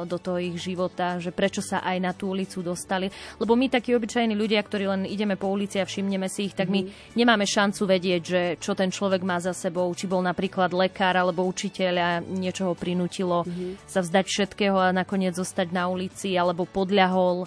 do 0.07 0.19
toho 0.19 0.39
ich 0.39 0.59
života, 0.59 1.19
že 1.23 1.31
prečo 1.31 1.63
sa 1.63 1.83
aj 1.83 1.97
na 2.03 2.11
tú 2.15 2.35
ulicu 2.35 2.63
dostali. 2.63 3.11
Lebo 3.39 3.55
my 3.55 3.71
takí 3.71 3.95
obyčajní 3.95 4.35
ľudia, 4.35 4.63
ktorí 4.63 4.91
len 4.91 5.03
ideme 5.07 5.39
po 5.39 5.51
ulici 5.51 5.79
a 5.79 5.87
všimneme 5.87 6.27
si 6.27 6.51
ich, 6.51 6.55
tak 6.59 6.67
my 6.67 6.83
mm. 6.83 7.15
nemáme 7.15 7.47
šancu 7.47 7.87
vedieť, 7.87 8.23
že 8.23 8.43
čo 8.59 8.75
ten 8.75 8.91
človek 8.91 9.23
má 9.23 9.39
za 9.39 9.55
sebou, 9.55 9.87
či 9.95 10.11
bol 10.11 10.23
napríklad 10.23 10.75
lekár 10.75 11.15
alebo 11.15 11.47
učiteľ 11.47 11.95
a 11.99 12.11
niečo 12.19 12.71
ho 12.71 12.75
prinútilo 12.75 13.47
mm. 13.47 13.87
sa 13.87 14.03
vzdať 14.03 14.27
všetkého 14.27 14.79
a 14.79 14.95
nakoniec 14.95 15.39
zostať 15.39 15.71
na 15.71 15.87
ulici 15.87 16.35
alebo 16.35 16.67
podľahol 16.67 17.45
o, 17.45 17.47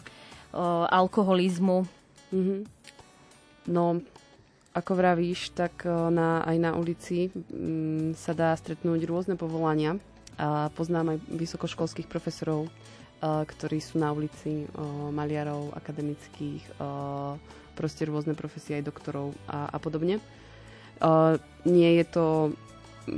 alkoholizmu. 0.87 1.83
Mm-hmm. 2.31 2.59
No, 3.71 4.01
ako 4.71 4.91
vravíš, 4.95 5.51
tak 5.51 5.83
e, 5.83 5.91
na, 5.91 6.43
aj 6.47 6.57
na 6.59 6.71
ulici 6.79 7.27
m, 7.27 7.35
mm, 7.35 8.09
sa 8.15 8.31
dá 8.31 8.55
stretnúť 8.55 9.03
rôzne 9.03 9.35
povolania. 9.35 9.99
A 10.39 10.71
poznám 10.73 11.15
aj 11.15 11.17
vysokoškolských 11.27 12.07
profesorov, 12.07 12.71
a, 13.19 13.43
e, 13.43 13.51
ktorí 13.51 13.83
sú 13.83 13.99
na 13.99 14.15
ulici, 14.15 14.63
a, 14.63 14.79
e, 14.79 15.11
maliarov, 15.11 15.75
akademických, 15.75 16.79
a, 16.79 17.35
proste 17.75 18.07
rôzne 18.07 18.31
profesie 18.31 18.79
aj 18.79 18.87
doktorov 18.87 19.35
a, 19.51 19.67
a 19.67 19.77
podobne. 19.77 20.23
A, 21.03 21.35
nie 21.67 21.91
je 21.99 22.05
to, 22.07 22.25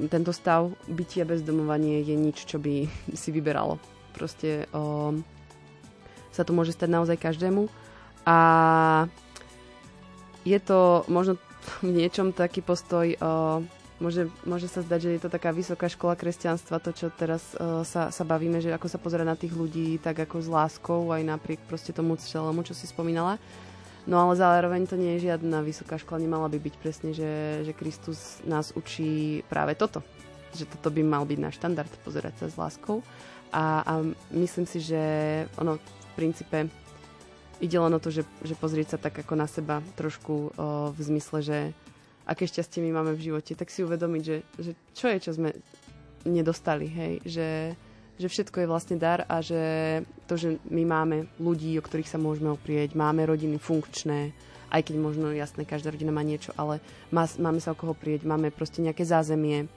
tento 0.10 0.34
stav 0.34 0.74
bytia 0.90 1.28
bezdomovanie 1.28 2.02
je 2.02 2.16
nič, 2.18 2.50
čo 2.50 2.58
by 2.58 2.90
si 3.22 3.30
vyberalo. 3.30 3.78
Proste 4.18 4.66
a, 4.74 5.14
sa 6.34 6.42
to 6.42 6.50
môže 6.50 6.74
stať 6.74 6.90
naozaj 6.90 7.22
každému. 7.22 7.70
A 8.26 8.38
je 10.44 10.60
to 10.60 11.08
možno 11.08 11.40
v 11.84 11.96
niečom 11.96 12.36
taký 12.36 12.60
postoj, 12.60 13.16
môže, 14.04 14.28
môže 14.44 14.68
sa 14.68 14.84
zdať, 14.84 15.00
že 15.00 15.10
je 15.16 15.22
to 15.24 15.32
taká 15.32 15.56
vysoká 15.56 15.88
škola 15.88 16.20
kresťanstva, 16.20 16.84
to, 16.84 16.92
čo 16.92 17.08
teraz 17.16 17.56
sa, 17.88 18.12
sa 18.12 18.24
bavíme, 18.28 18.60
že 18.60 18.76
ako 18.76 18.88
sa 18.92 19.00
pozera 19.00 19.24
na 19.24 19.40
tých 19.40 19.56
ľudí, 19.56 19.96
tak 20.04 20.28
ako 20.28 20.44
s 20.44 20.52
láskou, 20.52 21.16
aj 21.16 21.24
napriek 21.24 21.64
proste 21.64 21.96
tomu 21.96 22.20
celému, 22.20 22.68
čo 22.68 22.76
si 22.76 22.84
spomínala. 22.84 23.40
No 24.04 24.20
ale 24.20 24.36
zároveň 24.36 24.84
to 24.84 25.00
nie 25.00 25.16
je 25.16 25.32
žiadna 25.32 25.64
vysoká 25.64 25.96
škola, 25.96 26.20
nemala 26.20 26.52
by 26.52 26.60
byť 26.60 26.76
presne, 26.76 27.16
že, 27.16 27.64
že 27.64 27.72
Kristus 27.72 28.44
nás 28.44 28.76
učí 28.76 29.40
práve 29.48 29.80
toto. 29.80 30.04
Že 30.52 30.68
toto 30.76 30.92
by 30.92 31.02
mal 31.08 31.24
byť 31.24 31.40
náš 31.40 31.56
štandard, 31.64 31.88
pozerať 32.04 32.44
sa 32.44 32.48
s 32.52 32.60
láskou. 32.60 33.00
A, 33.56 33.80
a 33.88 33.94
myslím 34.36 34.68
si, 34.68 34.84
že 34.84 35.00
ono 35.56 35.80
v 35.80 36.12
princípe 36.20 36.68
ide 37.64 37.80
len 37.80 37.96
o 37.96 38.04
to, 38.04 38.12
že, 38.12 38.28
že 38.44 38.60
pozrieť 38.60 38.96
sa 38.96 38.98
tak 39.00 39.24
ako 39.24 39.34
na 39.40 39.48
seba 39.48 39.80
trošku 39.96 40.34
o, 40.36 40.42
v 40.92 41.00
zmysle, 41.00 41.40
že 41.40 41.58
aké 42.28 42.44
šťastie 42.44 42.84
my 42.84 42.92
máme 43.00 43.16
v 43.16 43.32
živote, 43.32 43.56
tak 43.56 43.72
si 43.72 43.88
uvedomiť, 43.88 44.22
že, 44.24 44.38
že 44.60 44.72
čo 44.92 45.08
je, 45.08 45.18
čo 45.24 45.32
sme 45.32 45.56
nedostali, 46.28 46.88
hej, 46.88 47.14
že, 47.24 47.50
že 48.20 48.28
všetko 48.28 48.64
je 48.64 48.72
vlastne 48.72 48.96
dar 49.00 49.24
a 49.28 49.40
že 49.40 49.64
to, 50.28 50.36
že 50.36 50.60
my 50.68 50.84
máme 50.84 51.28
ľudí, 51.40 51.76
o 51.80 51.84
ktorých 51.84 52.12
sa 52.12 52.20
môžeme 52.20 52.52
oprieť, 52.52 52.96
máme 52.96 53.24
rodiny 53.28 53.60
funkčné, 53.60 54.36
aj 54.72 54.82
keď 54.88 54.96
možno 55.00 55.32
jasné, 55.32 55.64
každá 55.64 55.92
rodina 55.92 56.16
má 56.16 56.24
niečo, 56.24 56.56
ale 56.56 56.84
má, 57.12 57.28
máme 57.40 57.60
sa 57.60 57.76
o 57.76 57.80
koho 57.80 57.96
prieť, 57.96 58.28
máme 58.28 58.52
proste 58.56 58.84
nejaké 58.84 59.04
zázemie, 59.04 59.68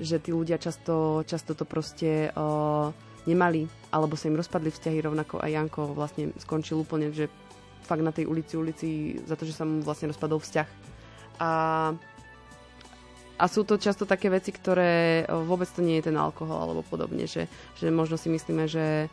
že 0.00 0.18
tí 0.18 0.34
ľudia 0.34 0.58
často, 0.58 1.22
často 1.22 1.54
to 1.54 1.62
proste 1.68 2.32
uh, 2.34 2.90
nemali, 3.24 3.68
alebo 3.92 4.16
sa 4.16 4.28
im 4.28 4.38
rozpadli 4.38 4.70
vzťahy, 4.72 4.98
rovnako 5.04 5.40
aj 5.40 5.50
Janko 5.52 5.96
vlastne 5.96 6.32
skončil 6.36 6.80
úplne, 6.80 7.12
že 7.12 7.28
fakt 7.84 8.00
na 8.00 8.12
tej 8.12 8.24
ulici, 8.24 8.56
ulici 8.56 8.88
za 9.28 9.36
to, 9.36 9.44
že 9.44 9.56
sa 9.56 9.68
mu 9.68 9.84
vlastne 9.84 10.08
rozpadol 10.08 10.40
vzťah. 10.40 10.68
A, 11.40 11.50
a 13.36 13.44
sú 13.50 13.66
to 13.68 13.76
často 13.76 14.08
také 14.08 14.32
veci, 14.32 14.50
ktoré 14.54 15.24
vôbec 15.28 15.68
to 15.68 15.84
nie 15.84 16.00
je 16.00 16.08
ten 16.08 16.16
alkohol 16.16 16.64
alebo 16.64 16.82
podobne, 16.86 17.28
že, 17.28 17.50
že 17.76 17.92
možno 17.92 18.16
si 18.16 18.32
myslíme, 18.32 18.64
že 18.64 19.12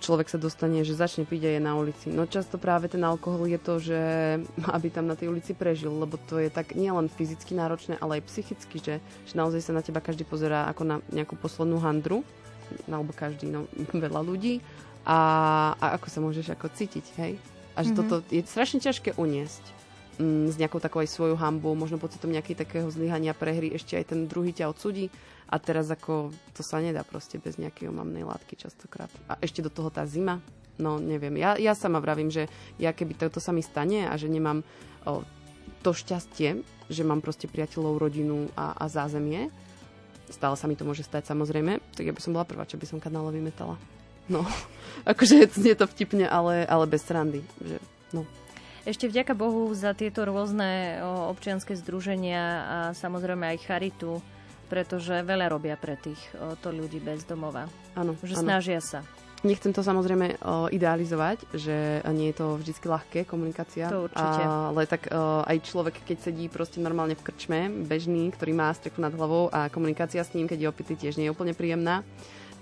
človek 0.00 0.28
sa 0.28 0.38
dostane, 0.40 0.84
že 0.84 0.96
začne 0.96 1.24
piť 1.24 1.42
a 1.48 1.50
je 1.56 1.60
na 1.60 1.72
ulici. 1.76 2.12
No 2.12 2.28
často 2.28 2.60
práve 2.60 2.88
ten 2.88 3.00
alkohol 3.00 3.48
je 3.48 3.60
to, 3.60 3.74
že 3.80 4.00
aby 4.76 4.88
tam 4.92 5.08
na 5.08 5.16
tej 5.16 5.32
ulici 5.32 5.52
prežil, 5.52 5.92
lebo 5.92 6.16
to 6.28 6.40
je 6.40 6.48
tak 6.48 6.76
nielen 6.76 7.12
fyzicky 7.12 7.56
náročné, 7.56 8.00
ale 8.00 8.20
aj 8.20 8.28
psychicky, 8.28 8.76
že, 8.80 8.94
že 9.28 9.34
naozaj 9.36 9.60
sa 9.60 9.72
na 9.76 9.84
teba 9.84 10.00
každý 10.00 10.24
pozerá 10.24 10.68
ako 10.72 10.82
na 10.84 10.96
nejakú 11.12 11.36
poslednú 11.36 11.80
handru 11.80 12.24
alebo 12.88 13.12
každý, 13.12 13.50
no 13.50 13.66
veľa 14.06 14.20
ľudí 14.22 14.60
a, 15.06 15.18
a 15.78 15.86
ako 15.94 16.06
sa 16.10 16.18
môžeš 16.18 16.46
ako 16.52 16.66
cítiť, 16.74 17.06
hej? 17.22 17.32
A 17.76 17.84
že 17.84 17.92
mm-hmm. 17.92 18.08
toto 18.10 18.24
je 18.32 18.42
strašne 18.42 18.80
ťažké 18.82 19.14
uniesť. 19.14 19.64
mm, 20.18 20.48
s 20.50 20.56
nejakou 20.56 20.80
takou 20.80 21.04
aj 21.04 21.12
svojou 21.12 21.36
hambou, 21.36 21.76
možno 21.76 22.00
pocitom 22.00 22.32
nejakej 22.32 22.56
takého 22.56 22.88
zlyhania 22.88 23.36
prehry, 23.36 23.70
ešte 23.76 23.94
aj 23.94 24.16
ten 24.16 24.24
druhý 24.24 24.50
ťa 24.56 24.72
odsudí 24.72 25.12
a 25.46 25.62
teraz 25.62 25.86
ako 25.92 26.34
to 26.56 26.64
sa 26.66 26.82
nedá 26.82 27.06
proste 27.06 27.38
bez 27.38 27.60
nejakej 27.60 27.92
omamnej 27.92 28.26
látky 28.26 28.58
častokrát. 28.58 29.12
A 29.30 29.38
ešte 29.38 29.62
do 29.62 29.70
toho 29.70 29.92
tá 29.92 30.02
zima, 30.08 30.42
no 30.80 30.98
neviem. 30.98 31.38
Ja, 31.38 31.54
ja 31.54 31.76
sama 31.76 32.02
vravím, 32.02 32.32
že 32.32 32.50
ja 32.80 32.90
keby 32.90 33.14
toto 33.14 33.38
sa 33.38 33.54
mi 33.54 33.62
stane 33.62 34.10
a 34.10 34.16
že 34.18 34.26
nemám 34.26 34.66
o, 35.06 35.22
to 35.86 35.94
šťastie, 35.94 36.64
že 36.90 37.02
mám 37.06 37.22
proste 37.22 37.46
priateľov, 37.46 38.02
rodinu 38.02 38.50
a, 38.58 38.74
a 38.74 38.90
zázemie, 38.90 39.52
stále 40.30 40.54
sa 40.58 40.66
mi 40.66 40.74
to 40.74 40.86
môže 40.86 41.06
stať 41.06 41.28
samozrejme, 41.30 41.78
tak 41.94 42.04
ja 42.06 42.14
by 42.14 42.20
som 42.22 42.34
bola 42.34 42.48
prvá, 42.48 42.66
čo 42.66 42.78
by 42.78 42.86
som 42.86 42.98
kanále 43.02 43.30
vymetala. 43.34 43.78
No, 44.26 44.42
akože 45.10 45.46
je 45.54 45.76
to 45.76 45.86
vtipne, 45.86 46.26
ale, 46.26 46.66
ale 46.66 46.84
bez 46.86 47.06
srandy. 47.06 47.42
Že, 47.62 47.78
no. 48.14 48.22
Ešte 48.86 49.10
vďaka 49.10 49.34
Bohu 49.34 49.66
za 49.74 49.98
tieto 49.98 50.22
rôzne 50.22 51.02
občianske 51.02 51.74
združenia 51.74 52.42
a 52.42 52.78
samozrejme 52.94 53.42
aj 53.54 53.66
charitu, 53.66 54.22
pretože 54.70 55.26
veľa 55.26 55.50
robia 55.50 55.74
pre 55.74 55.98
tých 55.98 56.18
to 56.62 56.70
ľudí 56.70 57.02
bez 57.02 57.26
domova. 57.26 57.66
Áno. 57.98 58.14
Že 58.22 58.34
áno. 58.38 58.44
snažia 58.46 58.78
sa. 58.78 59.02
Nechcem 59.46 59.70
to 59.70 59.86
samozrejme 59.86 60.42
o, 60.42 60.66
idealizovať, 60.74 61.46
že 61.54 62.02
nie 62.10 62.34
je 62.34 62.36
to 62.42 62.58
vždy 62.58 62.72
ľahké 62.82 63.20
komunikácia. 63.30 63.86
To 63.86 64.10
určite. 64.10 64.42
Ale 64.42 64.90
tak 64.90 65.06
o, 65.06 65.46
aj 65.46 65.56
človek, 65.62 66.02
keď 66.02 66.18
sedí 66.26 66.50
proste 66.50 66.82
normálne 66.82 67.14
v 67.14 67.22
krčme, 67.22 67.70
bežný, 67.86 68.34
ktorý 68.34 68.52
má 68.58 68.74
strechu 68.74 68.98
nad 68.98 69.14
hlavou 69.14 69.46
a 69.54 69.70
komunikácia 69.70 70.26
s 70.26 70.34
ním, 70.34 70.50
keď 70.50 70.66
je 70.66 70.68
opitý, 70.68 70.92
tiež 70.98 71.22
nie 71.22 71.30
je 71.30 71.34
úplne 71.34 71.54
príjemná. 71.54 72.02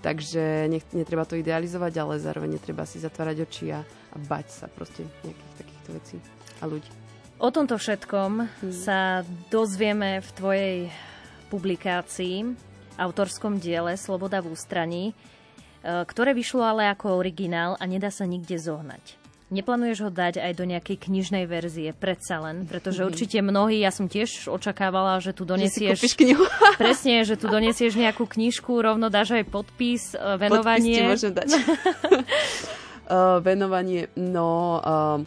Takže 0.04 0.68
nech, 0.68 0.84
netreba 0.92 1.24
to 1.24 1.40
idealizovať, 1.40 1.92
ale 1.96 2.20
zároveň 2.20 2.60
netreba 2.60 2.84
si 2.84 3.00
zatvárať 3.00 3.48
oči 3.48 3.72
a, 3.72 3.80
a 3.80 4.16
bať 4.20 4.46
sa 4.52 4.66
proste 4.68 5.08
nejakých 5.24 5.54
takýchto 5.56 5.90
vecí 5.96 6.16
a 6.60 6.68
ľudí. 6.68 6.92
O 7.40 7.48
tomto 7.48 7.80
všetkom 7.80 8.30
hmm. 8.44 8.72
sa 8.84 9.24
dozvieme 9.48 10.20
v 10.20 10.30
tvojej 10.36 10.76
publikácii, 11.48 12.52
autorskom 13.00 13.58
diele 13.58 13.98
Sloboda 13.98 14.38
v 14.38 14.54
ústraní, 14.54 15.04
e, 15.10 15.33
ktoré 15.84 16.32
vyšlo 16.32 16.64
ale 16.64 16.88
ako 16.88 17.20
originál 17.20 17.76
a 17.76 17.84
nedá 17.84 18.08
sa 18.08 18.24
nikde 18.24 18.56
zohnať. 18.56 19.20
Neplánuješ 19.52 20.08
ho 20.08 20.10
dať 20.10 20.40
aj 20.40 20.52
do 20.56 20.64
nejakej 20.64 20.96
knižnej 21.04 21.44
verzie, 21.44 21.92
predsa 21.92 22.40
len, 22.40 22.64
pretože 22.64 23.04
mhm. 23.04 23.06
určite 23.06 23.38
mnohí, 23.44 23.84
ja 23.84 23.92
som 23.92 24.08
tiež 24.08 24.48
očakávala, 24.48 25.20
že 25.20 25.36
tu 25.36 25.44
donesieš... 25.44 26.00
Že 26.00 26.16
knihu. 26.16 26.44
presne, 26.82 27.22
že 27.28 27.36
tu 27.36 27.46
donesieš 27.46 27.94
nejakú 27.94 28.24
knižku, 28.24 28.72
rovno 28.80 29.12
dáš 29.12 29.36
aj 29.36 29.44
podpis, 29.46 30.16
e, 30.16 30.40
venovanie. 30.40 31.12
Podpis 31.12 31.22
ti 31.22 31.30
dať. 31.30 31.48
uh, 31.52 33.38
venovanie, 33.48 34.08
no... 34.16 34.80
Uh, 34.80 35.20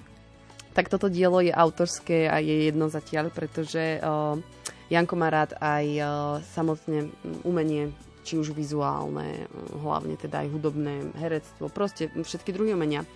tak 0.77 0.93
toto 0.93 1.09
dielo 1.09 1.41
je 1.41 1.49
autorské 1.49 2.29
a 2.29 2.37
je 2.37 2.69
jedno 2.69 2.85
zatiaľ, 2.85 3.33
pretože 3.33 3.97
uh, 3.97 4.37
Janko 4.93 5.17
má 5.17 5.33
rád 5.33 5.57
aj 5.57 5.85
uh, 5.97 6.05
samotné 6.53 7.09
umenie 7.41 7.89
či 8.27 8.35
už 8.35 8.51
vizuálne, 8.51 9.47
hlavne 9.79 10.19
teda 10.19 10.43
aj 10.43 10.51
hudobné, 10.51 11.15
herectvo, 11.15 11.71
proste 11.71 12.11
všetky 12.11 12.51
druhy 12.51 12.75
umenia 12.75 13.07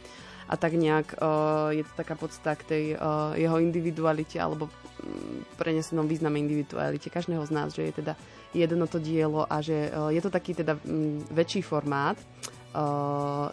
a 0.52 0.56
tak 0.60 0.76
nejak 0.76 1.16
uh, 1.16 1.72
je 1.72 1.84
to 1.88 1.94
taká 1.96 2.20
podsta 2.20 2.56
k 2.60 2.64
tej 2.68 2.84
uh, 2.96 3.32
jeho 3.40 3.60
individualite 3.64 4.36
alebo 4.36 4.68
um, 4.68 5.44
prenesenom 5.56 6.04
význame 6.08 6.44
individualite 6.44 7.08
každého 7.08 7.44
z 7.48 7.52
nás, 7.56 7.72
že 7.72 7.88
je 7.88 7.94
teda 8.04 8.14
jedno 8.52 8.84
to 8.84 9.00
dielo 9.00 9.48
a 9.48 9.64
že 9.64 9.88
uh, 9.88 10.12
je 10.12 10.20
to 10.20 10.28
taký 10.28 10.52
teda 10.52 10.76
um, 10.84 11.24
väčší 11.32 11.64
formát, 11.64 12.20
Uh, 12.72 13.52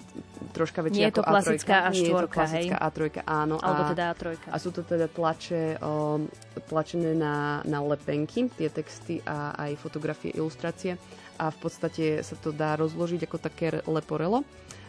troška 0.55 0.79
väčšia 0.79 0.95
Nie 0.95 1.11
je 1.11 1.19
to 1.19 1.27
klasická 1.27 1.91
A4, 1.91 1.95
Nie 1.99 2.07
je 2.07 2.23
to 2.23 2.31
klasická 2.31 2.77
hej? 2.79 2.87
A3, 2.87 2.99
áno. 3.27 3.59
Alebo 3.59 3.83
a, 3.83 3.91
teda 3.91 4.05
A3. 4.15 4.25
A 4.47 4.57
sú 4.63 4.71
to 4.71 4.87
teda 4.87 5.11
tlače, 5.11 5.75
uh, 5.75 6.23
tlačené 6.71 7.19
na, 7.19 7.59
na 7.67 7.83
lepenky, 7.83 8.47
tie 8.47 8.71
texty 8.71 9.19
a 9.27 9.59
aj 9.59 9.75
fotografie, 9.83 10.31
ilustrácie. 10.39 10.95
A 11.39 11.55
v 11.55 11.59
podstate 11.63 12.27
sa 12.27 12.35
to 12.35 12.51
dá 12.51 12.75
rozložiť 12.75 13.25
ako 13.25 13.39
také 13.39 13.81
leporelo 13.87 14.43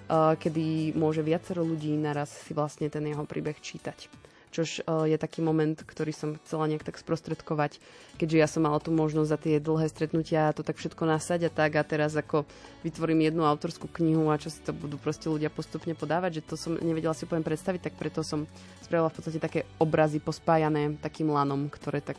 kedy 0.09 0.97
môže 0.97 1.21
viacero 1.21 1.61
ľudí 1.61 1.93
naraz 1.93 2.33
si 2.33 2.57
vlastne 2.57 2.89
ten 2.89 3.05
jeho 3.05 3.23
príbeh 3.29 3.61
čítať. 3.61 4.09
Čož 4.49 4.81
je 4.81 5.17
taký 5.21 5.45
moment, 5.45 5.77
ktorý 5.77 6.09
som 6.09 6.33
chcela 6.41 6.65
nejak 6.65 6.81
tak 6.81 6.97
sprostredkovať, 6.97 7.77
keďže 8.17 8.37
ja 8.41 8.49
som 8.49 8.65
mala 8.65 8.81
tú 8.81 8.89
možnosť 8.89 9.29
za 9.29 9.37
tie 9.37 9.61
dlhé 9.61 9.85
stretnutia 9.93 10.49
to 10.57 10.65
tak 10.65 10.81
všetko 10.81 11.05
nasať 11.05 11.45
a 11.45 11.51
tak 11.53 11.77
a 11.77 11.85
teraz 11.85 12.17
ako 12.17 12.49
vytvorím 12.81 13.29
jednu 13.29 13.45
autorskú 13.45 13.85
knihu 14.01 14.33
a 14.33 14.41
čo 14.41 14.49
si 14.49 14.57
to 14.65 14.73
budú 14.73 14.97
proste 14.97 15.29
ľudia 15.29 15.53
postupne 15.53 15.93
podávať, 15.93 16.41
že 16.41 16.45
to 16.49 16.55
som 16.57 16.81
nevedela 16.81 17.13
si 17.13 17.29
úplne 17.29 17.45
predstaviť, 17.45 17.93
tak 17.93 18.01
preto 18.01 18.25
som 18.25 18.49
spravila 18.81 19.13
v 19.13 19.21
podstate 19.21 19.37
také 19.37 19.69
obrazy 19.77 20.17
pospájané 20.17 20.97
takým 20.97 21.29
lanom, 21.29 21.69
ktoré 21.69 22.01
tak 22.01 22.17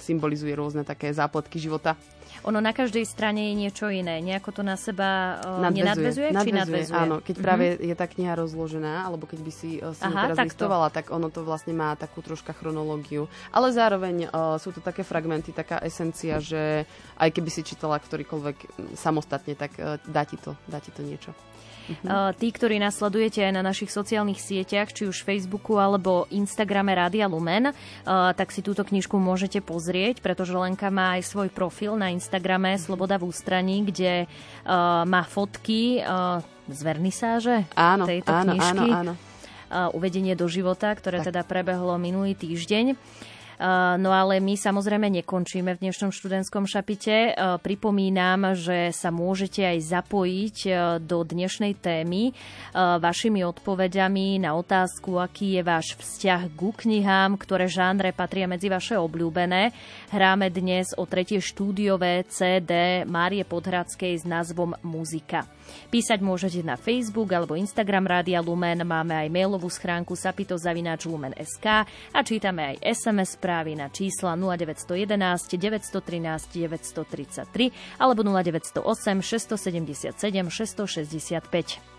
symbolizuje 0.00 0.52
rôzne 0.56 0.82
také 0.82 1.12
zápletky 1.12 1.60
života 1.60 1.96
ono 2.46 2.62
na 2.62 2.70
každej 2.70 3.02
strane 3.02 3.50
je 3.50 3.54
niečo 3.58 3.90
iné. 3.90 4.22
Nejako 4.22 4.60
to 4.60 4.62
na 4.62 4.78
seba 4.78 5.40
uh, 5.42 5.58
nadvezuje. 5.58 5.82
nenadvezuje? 5.82 6.28
Nadvezuje, 6.30 6.46
či 6.46 6.60
nadvezuje? 6.62 7.02
Áno, 7.02 7.16
keď 7.18 7.36
práve 7.42 7.64
mm-hmm. 7.74 7.88
je 7.90 7.94
tá 7.98 8.06
kniha 8.06 8.32
rozložená, 8.38 8.92
alebo 9.02 9.24
keď 9.26 9.40
by 9.42 9.52
si, 9.52 9.70
uh, 9.82 9.90
si 9.90 10.06
Aha, 10.06 10.30
teraz 10.30 10.38
listovala, 10.46 10.88
tak 10.94 11.10
ono 11.10 11.26
to 11.26 11.42
vlastne 11.42 11.74
má 11.74 11.98
takú 11.98 12.22
troška 12.22 12.54
chronológiu. 12.54 13.26
Ale 13.50 13.74
zároveň 13.74 14.30
uh, 14.30 14.60
sú 14.62 14.70
to 14.70 14.78
také 14.78 15.02
fragmenty, 15.02 15.50
taká 15.50 15.82
esencia, 15.82 16.38
že 16.38 16.86
aj 17.18 17.28
keby 17.34 17.50
si 17.50 17.66
čítala 17.66 17.98
ktorýkoľvek 17.98 18.94
samostatne, 18.94 19.58
tak 19.58 19.74
uh, 19.82 19.98
dá, 20.06 20.22
ti 20.22 20.38
to, 20.38 20.54
dá 20.70 20.78
ti 20.78 20.94
to 20.94 21.02
niečo. 21.02 21.34
Uh-huh. 21.86 22.34
Tí, 22.34 22.50
ktorí 22.50 22.82
nasledujete 22.82 23.46
aj 23.46 23.52
na 23.54 23.62
našich 23.62 23.94
sociálnych 23.94 24.42
sieťach, 24.42 24.90
či 24.90 25.06
už 25.06 25.22
Facebooku 25.22 25.78
alebo 25.78 26.26
Instagrame 26.34 26.98
Rádia 26.98 27.30
Lumen, 27.30 27.70
uh, 27.70 28.34
tak 28.34 28.50
si 28.50 28.60
túto 28.60 28.82
knižku 28.82 29.14
môžete 29.16 29.62
pozrieť, 29.62 30.18
pretože 30.18 30.54
Lenka 30.54 30.90
má 30.90 31.14
aj 31.14 31.30
svoj 31.30 31.48
profil 31.54 31.94
na 31.94 32.10
Instagrame 32.10 32.74
Sloboda 32.76 33.16
v 33.16 33.30
ústraní, 33.30 33.86
kde 33.86 34.26
uh, 34.26 35.06
má 35.06 35.22
fotky 35.22 36.02
z 36.66 36.80
vernisáže 36.82 37.70
áno, 37.78 38.04
tejto 38.04 38.32
áno, 38.34 38.52
knižky. 38.52 38.88
Áno, 38.90 39.14
áno. 39.14 39.90
Uvedenie 39.98 40.38
do 40.38 40.46
života, 40.46 40.94
ktoré 40.94 41.18
tak. 41.22 41.34
teda 41.34 41.42
prebehlo 41.42 41.98
minulý 41.98 42.38
týždeň. 42.38 42.94
Eh, 43.56 43.96
no 43.96 44.12
ale 44.12 44.36
my 44.36 44.52
samozrejme 44.52 45.08
nekončíme 45.08 45.72
v 45.72 45.88
dnešnom 45.88 46.12
študentskom 46.12 46.68
šapite. 46.68 47.32
Eh, 47.32 47.56
pripomínam, 47.64 48.52
že 48.52 48.92
sa 48.92 49.08
môžete 49.08 49.64
aj 49.64 49.78
zapojiť 49.96 50.56
eh, 50.68 50.76
do 51.00 51.24
dnešnej 51.24 51.72
témy 51.80 52.36
vašimi 52.76 53.40
odpovediami 53.40 54.36
na 54.36 54.52
otázku, 54.52 55.16
aký 55.16 55.56
je 55.56 55.62
váš 55.64 55.96
vzťah 55.96 56.52
ku 56.52 56.76
knihám, 56.76 57.40
ktoré 57.40 57.64
žánre 57.72 58.12
patria 58.12 58.44
medzi 58.44 58.68
vaše 58.68 59.00
obľúbené. 59.00 59.72
Hráme 60.12 60.52
dnes 60.52 60.92
o 60.92 61.08
tretie 61.08 61.40
štúdiové 61.40 62.28
CD 62.28 63.02
Márie 63.08 63.48
Podhradskej 63.48 64.20
s 64.20 64.24
názvom 64.28 64.76
Muzika. 64.84 65.55
Písať 65.90 66.20
môžete 66.22 66.62
na 66.66 66.74
Facebook 66.74 67.30
alebo 67.32 67.54
Instagram 67.54 68.06
Rádia 68.06 68.42
Lumen, 68.42 68.82
máme 68.86 69.14
aj 69.14 69.28
mailovú 69.32 69.70
schránku 69.70 70.14
sapitozavináčlumen.sk 70.18 71.66
a 72.12 72.20
čítame 72.24 72.74
aj 72.74 72.76
SMS 72.82 73.38
správy 73.38 73.76
na 73.76 73.92
čísla 73.92 74.34
0911 74.34 75.16
913 75.56 76.50
933 76.50 78.00
alebo 78.00 78.20
0908 78.24 78.82
677 79.22 80.16
665. 80.50 81.96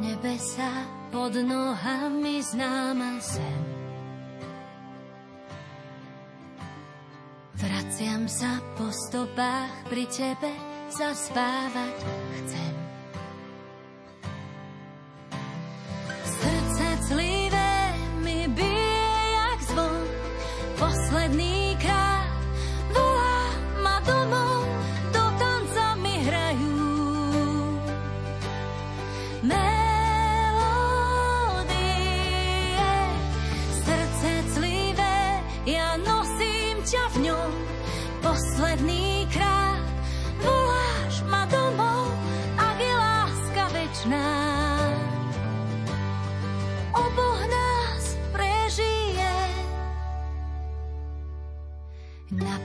nebesa 0.00 0.88
pod 1.12 1.36
nohami 1.36 2.40
známa 2.40 3.20
zem. 3.20 3.62
Vraciam 7.60 8.24
sa 8.26 8.58
po 8.80 8.88
stopách 8.88 9.92
pri 9.92 10.08
tebe, 10.08 10.50
zaspávať 10.88 11.96
chcem. 12.40 12.71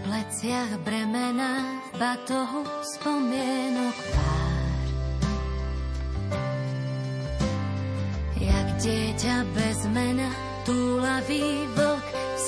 Pleciach 0.07 0.79
bremena, 0.87 1.83
v 1.91 1.99
batohu 1.99 2.63
spomienok 2.95 3.97
pár. 4.15 4.85
Jak 8.39 8.67
dieťa 8.79 9.35
bez 9.51 9.79
mena, 9.91 10.31
túlavý 10.63 11.67
vlk 11.75 12.07
v 12.15 12.39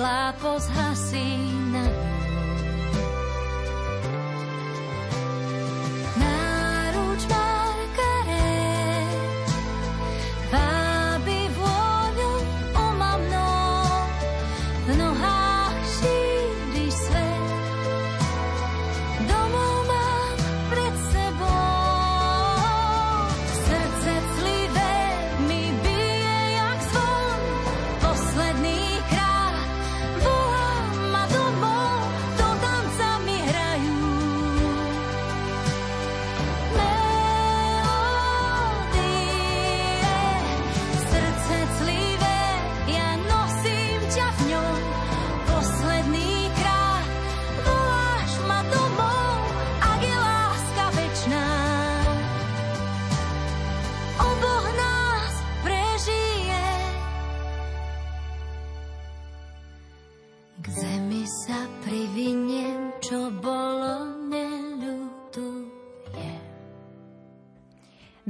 tepla 0.00 0.32
pozhasí. 0.40 1.59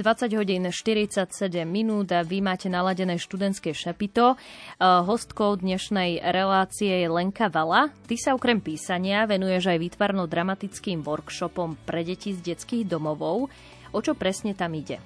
samotách.20 0.01 0.40
hodín 0.40 0.64
47 0.64 1.68
minút 1.68 2.09
a 2.12 2.24
vy 2.24 2.40
máte 2.40 2.72
naladené 2.72 3.20
študentské 3.20 3.76
šapito. 3.76 4.32
Uh, 4.32 5.05
hostkou 5.05 5.61
dnešnej 5.61 6.24
relácie 6.24 7.05
je 7.05 7.09
Lenka 7.09 7.53
Vala. 7.53 7.92
Ty 8.09 8.16
sa 8.16 8.30
okrem 8.32 8.64
písania 8.64 9.28
venuješ 9.28 9.68
aj 9.68 9.78
výtvarno-dramatickým 9.78 11.05
workshopom 11.05 11.76
pre 11.84 12.01
deti 12.01 12.32
z 12.32 12.40
detských 12.40 12.88
domovov. 12.88 13.53
O 13.92 14.01
čo 14.01 14.16
presne 14.16 14.57
tam 14.57 14.72
ide? 14.72 14.96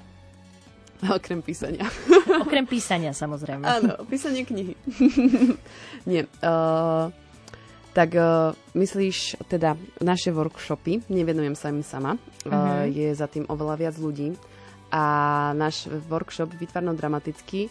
Okrem 1.19 1.43
písania. 1.43 1.91
Okrem 2.47 2.63
písania, 2.63 3.11
samozrejme. 3.11 3.67
Áno, 3.67 3.99
písanie 4.07 4.47
knihy. 4.47 4.79
Nie. 6.11 6.31
Uh, 6.39 7.11
tak 7.91 8.15
uh, 8.15 8.55
myslíš, 8.79 9.43
teda 9.51 9.75
naše 10.03 10.31
workshopy, 10.31 11.07
nevenujem 11.11 11.59
sa 11.59 11.71
im 11.71 11.83
sama, 11.83 12.15
uh-huh. 12.47 12.51
uh, 12.51 12.87
je 12.87 13.11
za 13.15 13.27
tým 13.27 13.47
oveľa 13.51 13.75
viac 13.79 13.99
ľudí 13.99 14.54
a 14.95 15.03
náš 15.59 15.91
workshop 16.07 16.55
výtvarno-dramatický 16.55 17.67
eh, 17.67 17.71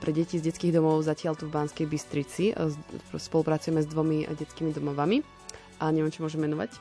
pre 0.00 0.10
deti 0.16 0.40
z 0.40 0.48
detských 0.48 0.72
domov 0.72 1.04
zatiaľ 1.04 1.36
tu 1.36 1.44
v 1.44 1.52
Banskej 1.52 1.84
Bystrici. 1.84 2.56
Eh, 2.56 2.72
spolupracujeme 3.12 3.84
s 3.84 3.88
dvomi 3.92 4.24
detskými 4.24 4.72
domovami 4.72 5.20
a 5.84 5.92
neviem, 5.92 6.08
či 6.08 6.24
môžem 6.24 6.40
menovať. 6.40 6.72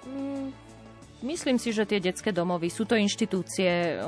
Mm, 0.00 0.52
myslím 1.24 1.56
si, 1.60 1.72
že 1.72 1.84
tie 1.88 2.00
detské 2.00 2.32
domovy 2.32 2.68
sú 2.68 2.84
to 2.84 2.96
inštitúcie 2.96 4.00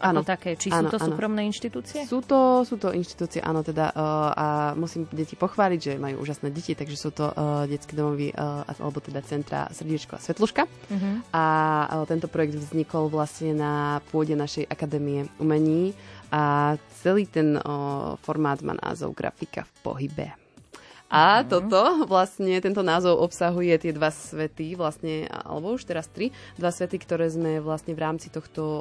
ako 0.00 0.24
také. 0.24 0.56
Či 0.56 0.72
áno, 0.72 0.88
sú 0.88 0.96
to 0.96 0.98
áno. 0.98 1.08
súkromné 1.12 1.42
inštitúcie? 1.44 2.08
Sú 2.08 2.24
to, 2.24 2.64
sú 2.64 2.80
to 2.80 2.90
inštitúcie, 2.90 3.44
áno, 3.44 3.60
teda 3.60 3.92
uh, 3.92 4.32
a 4.32 4.46
musím 4.72 5.04
deti 5.12 5.36
pochváliť, 5.36 5.80
že 5.80 5.92
majú 6.00 6.24
úžasné 6.24 6.48
deti, 6.48 6.72
takže 6.72 6.96
sú 6.96 7.12
to 7.12 7.28
uh, 7.28 7.68
detské 7.68 7.92
domovy, 7.92 8.32
uh, 8.32 8.64
alebo 8.80 8.98
teda 9.04 9.20
centra 9.20 9.68
Srdiečko 9.68 10.16
a 10.16 10.20
Svetluška. 10.24 10.64
Uh-huh. 10.64 11.14
A 11.36 11.44
uh, 11.84 12.08
tento 12.08 12.32
projekt 12.32 12.56
vznikol 12.56 13.12
vlastne 13.12 13.52
na 13.52 14.00
pôde 14.08 14.32
našej 14.32 14.64
akadémie 14.64 15.28
umení 15.36 15.92
a 16.32 16.74
celý 17.04 17.28
ten 17.28 17.60
uh, 17.60 18.16
formát 18.24 18.64
má 18.64 18.72
názov 18.80 19.12
Grafika 19.12 19.68
v 19.68 19.74
pohybe. 19.84 20.39
A 21.10 21.42
mm. 21.42 21.50
toto, 21.50 21.82
vlastne 22.06 22.62
tento 22.62 22.86
názov 22.86 23.18
obsahuje 23.18 23.74
tie 23.82 23.90
dva 23.90 24.14
svety, 24.14 24.78
vlastne, 24.78 25.26
alebo 25.26 25.74
už 25.74 25.82
teraz 25.82 26.06
tri, 26.06 26.30
dva 26.54 26.70
svety, 26.70 27.02
ktoré 27.02 27.26
sme 27.26 27.58
vlastne 27.58 27.98
v 27.98 28.02
rámci 28.06 28.30
tohto 28.30 28.62
o, 28.62 28.76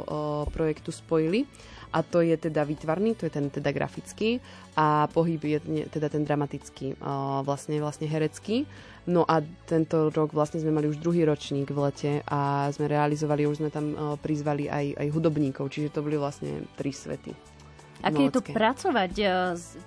projektu 0.54 0.94
spojili. 0.94 1.50
A 1.90 2.06
to 2.06 2.22
je 2.22 2.38
teda 2.38 2.70
výtvarný, 2.70 3.18
to 3.18 3.26
je 3.26 3.34
ten 3.34 3.50
teda 3.50 3.74
grafický 3.74 4.38
a 4.78 5.10
pohyb 5.10 5.42
je 5.42 5.90
teda 5.90 6.06
ten 6.06 6.22
dramatický, 6.22 7.02
o, 7.02 7.42
vlastne, 7.42 7.82
vlastne 7.82 8.06
herecký. 8.06 8.70
No 9.10 9.26
a 9.26 9.42
tento 9.66 10.14
rok 10.14 10.30
vlastne 10.30 10.62
sme 10.62 10.70
mali 10.70 10.86
už 10.86 11.02
druhý 11.02 11.26
ročník 11.26 11.74
v 11.74 11.82
lete 11.82 12.12
a 12.30 12.70
sme 12.70 12.86
realizovali, 12.86 13.50
už 13.50 13.66
sme 13.66 13.74
tam 13.74 13.98
o, 13.98 13.98
prizvali 14.22 14.70
aj, 14.70 15.02
aj 15.02 15.08
hudobníkov, 15.10 15.66
čiže 15.74 15.98
to 15.98 16.06
boli 16.06 16.14
vlastne 16.14 16.62
tri 16.78 16.94
svety. 16.94 17.59
Aké 18.00 18.32
je 18.32 18.34
to 18.34 18.44
pracovať? 18.44 19.12
E, 19.20 19.24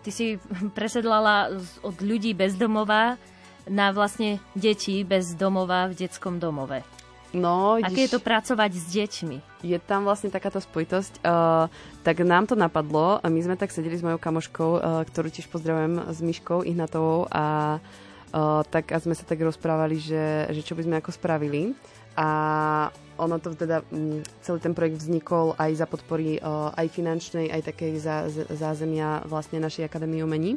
ty 0.05 0.11
si 0.13 0.27
presedlala 0.77 1.53
od 1.81 1.97
ľudí 2.05 2.37
bez 2.37 2.57
domova 2.61 3.17
na 3.71 3.95
vlastne 3.95 4.43
deti 4.59 5.07
bez 5.07 5.39
domova 5.39 5.87
v 5.87 5.95
detskom 6.07 6.43
domove. 6.43 6.83
No, 7.33 7.81
Aké 7.81 8.05
je 8.05 8.13
to 8.13 8.21
pracovať 8.21 8.77
s 8.77 8.85
deťmi? 8.93 9.65
Je 9.65 9.79
tam 9.81 10.05
vlastne 10.05 10.29
takáto 10.29 10.61
spojitosť. 10.61 11.25
Uh, 11.25 11.65
tak 12.05 12.21
nám 12.21 12.45
to 12.45 12.53
napadlo 12.53 13.17
a 13.17 13.27
my 13.33 13.41
sme 13.41 13.57
tak 13.57 13.73
sedeli 13.73 13.97
s 13.97 14.05
mojou 14.05 14.21
kamoškou, 14.21 14.71
uh, 14.77 14.81
ktorú 15.09 15.33
tiež 15.33 15.49
pozdravujem 15.49 16.13
s 16.13 16.19
Myškou 16.21 16.61
Ihnatovou 16.69 17.25
a 17.33 17.79
uh, 17.81 18.61
tak 18.69 18.93
a 18.93 19.01
sme 19.01 19.17
sa 19.17 19.25
tak 19.25 19.41
rozprávali, 19.41 19.97
že, 19.97 20.53
že 20.53 20.61
čo 20.61 20.77
by 20.77 20.85
sme 20.85 21.01
ako 21.01 21.09
spravili. 21.09 21.73
A 22.17 22.29
ono 23.21 23.37
to 23.39 23.55
teda, 23.55 23.85
mm, 23.93 24.43
celý 24.43 24.59
ten 24.59 24.75
projekt 24.75 25.01
vznikol 25.01 25.55
aj 25.57 25.71
za 25.79 25.87
podpory 25.87 26.41
aj 26.43 26.87
finančnej, 26.91 27.53
aj 27.53 27.63
takej 27.73 27.93
zázemia 28.53 29.23
vlastne 29.29 29.63
našej 29.63 29.87
Akadémie 29.87 30.25
umení, 30.25 30.57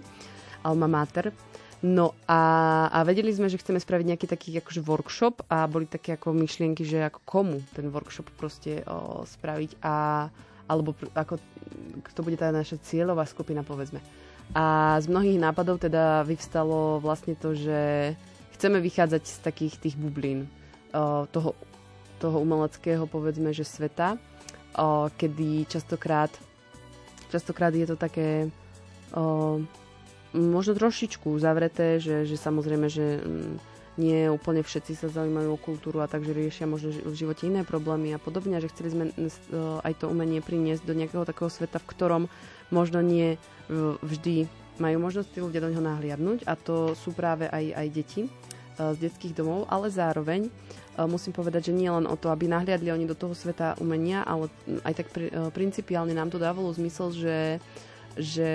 Alma 0.63 0.87
Mater. 0.87 1.35
No 1.85 2.17
a, 2.25 2.41
a 2.89 3.05
vedeli 3.05 3.29
sme, 3.29 3.51
že 3.51 3.61
chceme 3.61 3.77
spraviť 3.77 4.05
nejaký 4.09 4.25
taký 4.25 4.49
akože 4.57 4.81
workshop 4.81 5.45
a 5.51 5.69
boli 5.69 5.85
také 5.85 6.17
ako 6.17 6.33
myšlienky, 6.33 6.81
že 6.81 7.05
ako 7.05 7.19
komu 7.27 7.57
ten 7.77 7.91
workshop 7.93 8.25
proste 8.39 8.81
o, 8.89 9.21
spraviť 9.27 9.85
a 9.85 9.93
alebo 10.65 10.97
ako, 11.13 11.37
kto 12.09 12.19
bude 12.25 12.41
tá 12.41 12.49
naša 12.49 12.81
cieľová 12.81 13.29
skupina, 13.29 13.61
povedzme. 13.61 14.01
A 14.57 14.97
z 14.97 15.05
mnohých 15.13 15.37
nápadov 15.37 15.77
teda 15.77 16.25
vyvstalo 16.25 16.97
vlastne 16.97 17.37
to, 17.37 17.53
že 17.53 18.13
chceme 18.57 18.81
vychádzať 18.81 19.23
z 19.25 19.35
takých 19.45 19.75
tých 19.77 19.95
bublín 19.97 20.49
toho 21.31 21.57
toho 22.19 22.39
umeleckého, 22.41 23.05
povedzme, 23.05 23.51
že 23.51 23.67
sveta, 23.67 24.15
kedy 25.19 25.67
častokrát, 25.67 26.31
častokrát 27.31 27.75
je 27.75 27.87
to 27.87 27.99
také 27.99 28.47
možno 30.35 30.75
trošičku 30.75 31.39
zavreté, 31.39 31.99
že, 31.99 32.27
že 32.27 32.35
samozrejme, 32.35 32.87
že 32.91 33.23
mm, 33.23 33.55
nie 33.95 34.27
úplne 34.27 34.59
všetci 34.59 34.99
sa 34.99 35.07
zaujímajú 35.07 35.55
o 35.55 35.61
kultúru 35.61 36.03
a 36.03 36.11
takže 36.11 36.35
riešia 36.35 36.67
možno 36.67 36.91
v 36.91 37.15
živote 37.15 37.47
iné 37.47 37.63
problémy 37.63 38.11
a 38.11 38.19
podobne, 38.19 38.59
že 38.59 38.67
chceli 38.67 38.91
sme 38.91 39.03
aj 39.87 40.03
to 40.03 40.11
umenie 40.11 40.43
priniesť 40.43 40.83
do 40.83 40.91
nejakého 40.91 41.23
takého 41.23 41.47
sveta, 41.47 41.79
v 41.79 41.89
ktorom 41.95 42.23
možno 42.75 42.99
nie 42.99 43.39
vždy 44.03 44.51
majú 44.83 44.97
možnosť 44.99 45.29
tí 45.31 45.39
ľudia 45.39 45.63
do 45.63 45.71
neho 45.71 45.79
nahliadnúť 45.79 46.43
a 46.43 46.59
to 46.59 46.91
sú 46.99 47.15
práve 47.15 47.47
aj, 47.47 47.71
aj 47.71 47.87
deti 47.95 48.21
z 48.75 48.97
detských 48.99 49.31
domov, 49.31 49.71
ale 49.71 49.87
zároveň 49.87 50.51
musím 51.03 51.35
povedať, 51.35 51.71
že 51.71 51.77
nie 51.77 51.91
len 51.91 52.07
o 52.07 52.15
to, 52.15 52.31
aby 52.31 52.47
nahliadli 52.47 52.87
oni 52.87 53.03
do 53.03 53.19
toho 53.19 53.35
sveta 53.35 53.75
umenia, 53.83 54.23
ale 54.23 54.47
aj 54.87 54.93
tak 55.03 55.07
principiálne 55.51 56.15
nám 56.15 56.31
to 56.31 56.39
dávalo 56.39 56.71
zmysel, 56.71 57.11
že 57.11 57.59
že 58.15 58.49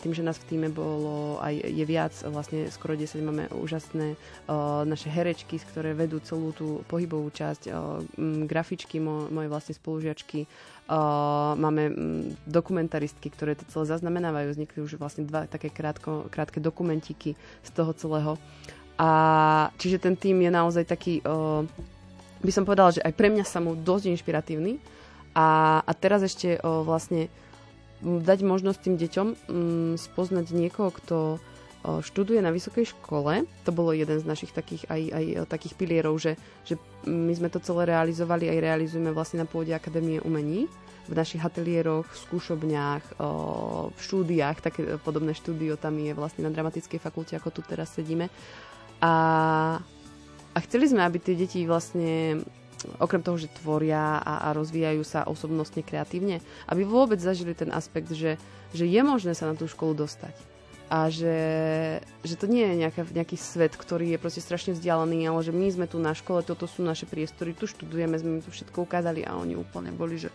tým, 0.00 0.16
že 0.16 0.24
nás 0.24 0.40
v 0.40 0.48
týme 0.48 0.68
bolo 0.72 1.36
aj 1.44 1.60
je 1.60 1.84
viac, 1.84 2.12
vlastne 2.24 2.72
skoro 2.72 2.96
10 2.96 3.20
máme 3.20 3.44
úžasné 3.52 4.16
uh, 4.16 4.82
naše 4.88 5.12
herečky, 5.12 5.60
ktoré 5.60 5.92
vedú 5.92 6.24
celú 6.24 6.56
tú 6.56 6.80
pohybovú 6.88 7.28
časť, 7.28 7.68
uh, 7.68 8.00
m, 8.16 8.48
grafičky, 8.48 9.04
mo, 9.04 9.28
moje 9.28 9.52
vlastne 9.52 9.76
spolužiačky, 9.76 10.48
uh, 10.88 11.52
máme 11.52 11.82
m, 11.84 11.94
dokumentaristky, 12.48 13.28
ktoré 13.28 13.60
to 13.60 13.68
celé 13.68 13.92
zaznamenávajú, 13.92 14.56
vznikli 14.56 14.80
už 14.80 14.96
vlastne 14.96 15.28
dva 15.28 15.44
také 15.44 15.68
krátko, 15.68 16.32
krátke 16.32 16.56
dokumentíky 16.64 17.36
z 17.60 17.70
toho 17.76 17.92
celého. 17.92 18.40
A 18.94 19.10
čiže 19.74 19.98
ten 19.98 20.14
tým 20.14 20.38
je 20.38 20.50
naozaj 20.54 20.86
taký, 20.86 21.18
uh, 21.26 21.66
by 22.38 22.52
som 22.54 22.62
povedala, 22.62 22.94
že 22.94 23.02
aj 23.02 23.14
pre 23.18 23.26
mňa 23.26 23.42
sa 23.42 23.58
mu 23.58 23.74
dosť 23.74 24.14
inšpiratívny. 24.14 24.78
A, 25.34 25.80
a 25.82 25.92
teraz 25.98 26.22
ešte 26.22 26.62
uh, 26.62 26.86
vlastne 26.86 27.26
dať 28.04 28.46
možnosť 28.46 28.78
tým 28.86 28.96
deťom 29.00 29.26
um, 29.26 29.36
spoznať 29.98 30.54
niekoho, 30.54 30.94
kto 30.94 31.16
uh, 31.36 32.00
študuje 32.06 32.38
na 32.38 32.54
vysokej 32.54 32.94
škole. 32.94 33.42
To 33.66 33.70
bolo 33.74 33.90
jeden 33.90 34.14
z 34.14 34.28
našich 34.30 34.54
takých 34.54 34.86
aj, 34.86 35.02
aj 35.10 35.24
takých 35.50 35.74
pilierov, 35.74 36.14
že, 36.22 36.38
že 36.62 36.78
my 37.02 37.34
sme 37.34 37.50
to 37.50 37.58
celé 37.58 37.90
realizovali 37.90 38.46
aj 38.46 38.58
realizujeme 38.62 39.10
vlastne 39.10 39.42
na 39.42 39.48
pôde 39.50 39.74
Akadémie 39.74 40.22
umení 40.22 40.70
v 41.04 41.12
našich 41.12 41.44
ateliéroch, 41.44 42.08
skúšobniach, 42.16 43.20
v 43.92 43.98
štúdiách, 44.00 44.64
také 44.64 44.96
podobné 45.04 45.36
štúdio 45.36 45.76
tam 45.76 46.00
je 46.00 46.16
vlastne 46.16 46.48
na 46.48 46.52
dramatickej 46.52 46.96
fakulte, 46.96 47.36
ako 47.36 47.52
tu 47.52 47.60
teraz 47.60 47.92
sedíme. 47.92 48.32
A, 49.04 49.12
a 50.56 50.58
chceli 50.64 50.88
sme, 50.88 51.04
aby 51.04 51.20
tie 51.20 51.36
deti 51.36 51.68
vlastne 51.68 52.40
okrem 52.96 53.20
toho, 53.20 53.36
že 53.36 53.52
tvoria 53.52 54.20
a, 54.20 54.48
a 54.48 54.56
rozvíjajú 54.56 55.02
sa 55.04 55.28
osobnostne 55.28 55.84
kreatívne, 55.84 56.40
aby 56.68 56.88
vôbec 56.88 57.20
zažili 57.20 57.52
ten 57.52 57.68
aspekt, 57.68 58.12
že, 58.12 58.40
že 58.72 58.84
je 58.88 59.00
možné 59.04 59.36
sa 59.36 59.48
na 59.48 59.56
tú 59.56 59.68
školu 59.68 59.92
dostať. 60.04 60.32
A 60.92 61.08
že, 61.08 61.36
že 62.22 62.36
to 62.36 62.44
nie 62.44 62.60
je 62.60 62.74
nejaká, 62.84 63.08
nejaký 63.08 63.40
svet, 63.40 63.72
ktorý 63.72 64.14
je 64.14 64.20
proste 64.20 64.44
strašne 64.44 64.76
vzdialený, 64.76 65.26
ale 65.26 65.40
že 65.40 65.52
my 65.52 65.66
sme 65.72 65.86
tu 65.88 65.96
na 65.96 66.12
škole, 66.12 66.44
toto 66.44 66.68
sú 66.68 66.84
naše 66.84 67.08
priestory, 67.08 67.56
tu 67.56 67.64
študujeme, 67.64 68.20
sme 68.20 68.38
mi 68.38 68.40
tu 68.44 68.52
všetko 68.52 68.84
ukázali 68.84 69.24
a 69.24 69.32
oni 69.40 69.56
úplne 69.56 69.96
boli, 69.96 70.20
že 70.20 70.28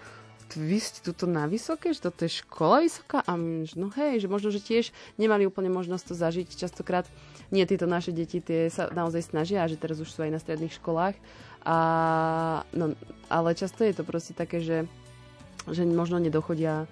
vy 0.58 0.82
ste 0.82 1.06
tuto 1.06 1.30
na 1.30 1.46
vysoké, 1.46 1.94
že 1.94 2.10
toto 2.10 2.26
je 2.26 2.42
škola 2.42 2.82
vysoká 2.82 3.22
a 3.22 3.38
my, 3.38 3.70
no 3.78 3.94
hej, 3.94 4.26
že 4.26 4.32
možno, 4.32 4.50
že 4.50 4.58
tiež 4.58 4.90
nemali 5.22 5.46
úplne 5.46 5.70
možnosť 5.70 6.04
to 6.10 6.14
zažiť. 6.18 6.58
Častokrát 6.58 7.06
nie 7.50 7.66
tieto 7.66 7.90
naše 7.90 8.14
deti, 8.14 8.42
tie 8.42 8.70
sa 8.70 8.90
naozaj 8.90 9.30
snažia, 9.34 9.70
že 9.70 9.80
teraz 9.80 9.98
už 9.98 10.10
sú 10.10 10.22
aj 10.22 10.32
na 10.34 10.40
stredných 10.42 10.78
školách. 10.78 11.18
A, 11.66 11.78
no, 12.72 12.96
ale 13.28 13.58
často 13.58 13.84
je 13.84 13.94
to 13.94 14.08
proste 14.08 14.38
také, 14.38 14.64
že, 14.64 14.88
že 15.68 15.84
možno 15.84 16.22
nedochodia 16.22 16.88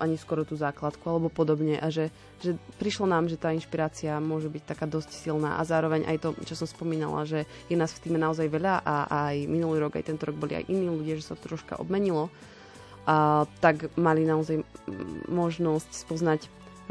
ani 0.00 0.16
skoro 0.16 0.48
tú 0.48 0.56
základku 0.56 1.04
alebo 1.04 1.28
podobne 1.28 1.76
a 1.76 1.92
že, 1.92 2.08
že 2.40 2.56
prišlo 2.80 3.04
nám, 3.04 3.28
že 3.28 3.36
tá 3.36 3.52
inšpirácia 3.52 4.16
môže 4.16 4.48
byť 4.48 4.62
taká 4.64 4.88
dosť 4.88 5.12
silná 5.12 5.60
a 5.60 5.62
zároveň 5.68 6.08
aj 6.08 6.16
to, 6.24 6.28
čo 6.48 6.56
som 6.56 6.64
spomínala, 6.64 7.28
že 7.28 7.44
je 7.68 7.76
nás 7.76 7.92
v 7.92 8.00
týme 8.08 8.18
naozaj 8.18 8.48
veľa 8.48 8.80
a 8.80 8.94
aj 9.28 9.36
minulý 9.46 9.84
rok, 9.84 10.00
aj 10.00 10.08
tento 10.08 10.24
rok 10.24 10.40
boli 10.40 10.56
aj 10.56 10.72
iní 10.72 10.88
ľudia, 10.88 11.20
že 11.20 11.28
sa 11.28 11.34
to 11.36 11.52
troška 11.52 11.76
obmenilo, 11.76 12.32
a, 13.04 13.44
tak 13.60 13.92
mali 14.00 14.24
naozaj 14.24 14.64
možnosť 15.28 15.90
spoznať 16.00 16.40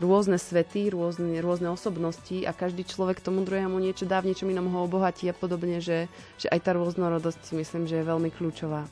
rôzne 0.01 0.41
svety, 0.41 0.89
rôzne, 0.89 1.37
rôzne 1.39 1.69
osobnosti 1.69 2.43
a 2.43 2.51
každý 2.51 2.83
človek 2.83 3.21
tomu 3.21 3.45
druhému 3.45 3.77
niečo 3.77 4.09
dá, 4.09 4.19
v 4.19 4.33
niečom 4.33 4.49
inom 4.49 4.67
ho 4.73 4.89
obohatí 4.89 5.29
a 5.29 5.35
podobne, 5.37 5.77
že, 5.79 6.09
že 6.41 6.49
aj 6.49 6.59
tá 6.65 6.71
rôznorodosť 6.73 7.53
myslím, 7.53 7.85
že 7.85 8.01
je 8.01 8.09
veľmi 8.09 8.33
kľúčová. 8.33 8.89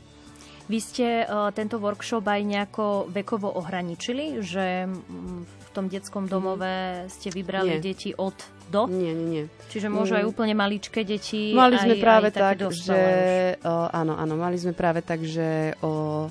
Vy 0.69 0.77
ste 0.77 1.25
uh, 1.25 1.49
tento 1.49 1.81
workshop 1.81 2.29
aj 2.29 2.45
nejako 2.45 3.09
vekovo 3.09 3.49
ohraničili, 3.57 4.37
že 4.45 4.85
v 4.85 5.69
tom 5.73 5.89
detskom 5.89 6.29
mhm. 6.29 6.31
domove 6.31 6.73
ste 7.09 7.33
vybrali 7.33 7.81
nie. 7.81 7.83
deti 7.83 8.13
od 8.13 8.37
do? 8.69 8.85
Nie, 8.85 9.17
nie, 9.17 9.25
nie. 9.25 9.45
Čiže 9.73 9.89
môžu 9.89 10.13
mm. 10.13 10.19
aj 10.21 10.25
úplne 10.29 10.53
maličké 10.53 11.01
deti 11.01 11.57
Mali 11.57 11.81
sme 11.81 11.97
aj, 11.97 12.01
práve 12.05 12.29
aj 12.29 12.35
tak, 12.37 12.57
že... 12.69 13.01
Uh, 13.65 13.89
áno, 13.89 14.13
áno, 14.13 14.37
mali 14.37 14.61
sme 14.61 14.77
práve 14.77 15.01
tak, 15.01 15.25
že 15.25 15.73
uh, 15.81 16.29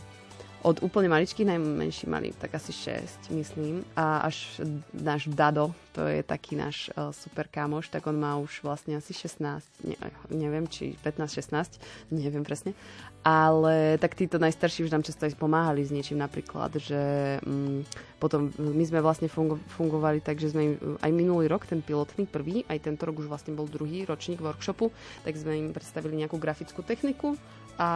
od 0.62 0.82
úplne 0.82 1.06
maličkých, 1.06 1.46
najmenší 1.46 2.11
mali 2.11 2.34
tak 2.34 2.59
asi 2.59 2.74
6, 2.74 3.30
myslím. 3.30 3.86
A 3.94 4.26
až 4.26 4.59
náš 4.90 5.30
Dado, 5.30 5.70
to 5.94 6.02
je 6.02 6.26
taký 6.26 6.59
náš 6.59 6.90
uh, 6.98 7.14
super 7.14 7.46
kámoš, 7.46 7.90
tak 7.94 8.06
on 8.11 8.18
má 8.18 8.34
už 8.42 8.66
vlastne 8.66 8.98
asi 8.98 9.14
16, 9.14 9.62
ne, 9.86 9.96
neviem, 10.34 10.66
či 10.66 10.98
15-16, 11.06 11.78
neviem 12.11 12.42
presne. 12.42 12.74
Ale 13.22 13.98
tak 14.02 14.18
títo 14.18 14.38
najstarší 14.42 14.86
už 14.86 14.94
nám 14.94 15.06
často 15.06 15.26
aj 15.26 15.38
pomáhali 15.38 15.82
s 15.82 15.94
niečím 15.94 16.18
napríklad, 16.18 16.74
že 16.78 17.02
um, 17.46 17.86
potom 18.18 18.50
my 18.59 18.82
sme 18.82 18.98
vlastne 18.98 19.30
fungo, 19.30 19.62
fungovali 19.78 20.18
tak, 20.18 20.42
že 20.42 20.50
sme 20.50 20.62
im 20.62 20.74
aj 20.98 21.11
minulý 21.14 21.46
rok, 21.46 21.70
ten 21.70 21.82
pilotný 21.82 22.26
prvý, 22.26 22.66
aj 22.66 22.82
tento 22.82 23.06
rok 23.06 23.22
už 23.22 23.30
vlastne 23.30 23.54
bol 23.54 23.70
druhý 23.70 24.02
ročník 24.06 24.42
workshopu, 24.42 24.90
tak 25.22 25.38
sme 25.38 25.54
im 25.54 25.68
predstavili 25.70 26.18
nejakú 26.18 26.34
grafickú 26.34 26.82
techniku 26.82 27.38
a, 27.79 27.91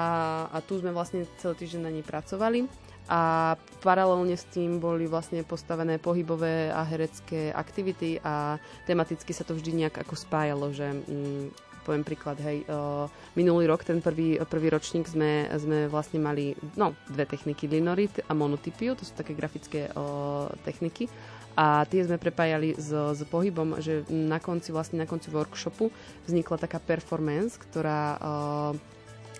a 0.49 0.59
tu 0.63 0.79
sme 0.79 0.95
vlastne 0.95 1.27
celý 1.43 1.59
týždeň 1.59 1.83
na 1.83 1.91
nej 1.91 2.07
pracovali. 2.07 2.71
A 3.11 3.55
paralelne 3.83 4.39
s 4.39 4.47
tým 4.47 4.79
boli 4.79 5.11
vlastne 5.11 5.43
postavené 5.43 5.99
pohybové 5.99 6.71
a 6.71 6.87
herecké 6.87 7.51
aktivity 7.51 8.23
a 8.23 8.63
tematicky 8.87 9.35
sa 9.35 9.43
to 9.43 9.59
vždy 9.59 9.85
nejak 9.85 10.07
ako 10.07 10.15
spájalo, 10.15 10.71
že 10.71 10.87
mm, 10.87 11.51
poviem 11.83 12.07
príklad, 12.07 12.39
hej, 12.39 12.63
uh, 12.71 13.11
minulý 13.35 13.67
rok, 13.67 13.83
ten 13.83 13.99
prvý, 13.99 14.39
prvý 14.47 14.71
ročník 14.71 15.11
sme, 15.11 15.51
sme 15.59 15.91
vlastne 15.91 16.23
mali 16.23 16.55
no, 16.79 16.95
dve 17.11 17.27
techniky, 17.27 17.67
linorit 17.67 18.23
a 18.23 18.33
monotypiu, 18.33 18.95
to 18.95 19.03
sú 19.03 19.13
také 19.19 19.35
grafické 19.35 19.91
uh, 19.91 20.47
techniky. 20.63 21.11
A 21.53 21.85
tie 21.85 22.01
sme 22.01 22.17
prepájali 22.17 22.81
s, 22.81 22.89
s 22.89 23.21
pohybom, 23.29 23.77
že 23.77 24.09
na 24.09 24.41
konci, 24.41 24.73
vlastne 24.73 25.05
na 25.05 25.11
konci 25.11 25.29
workshopu 25.29 25.93
vznikla 26.25 26.57
taká 26.57 26.81
performance, 26.81 27.61
ktorá 27.61 28.17
uh, 28.17 28.73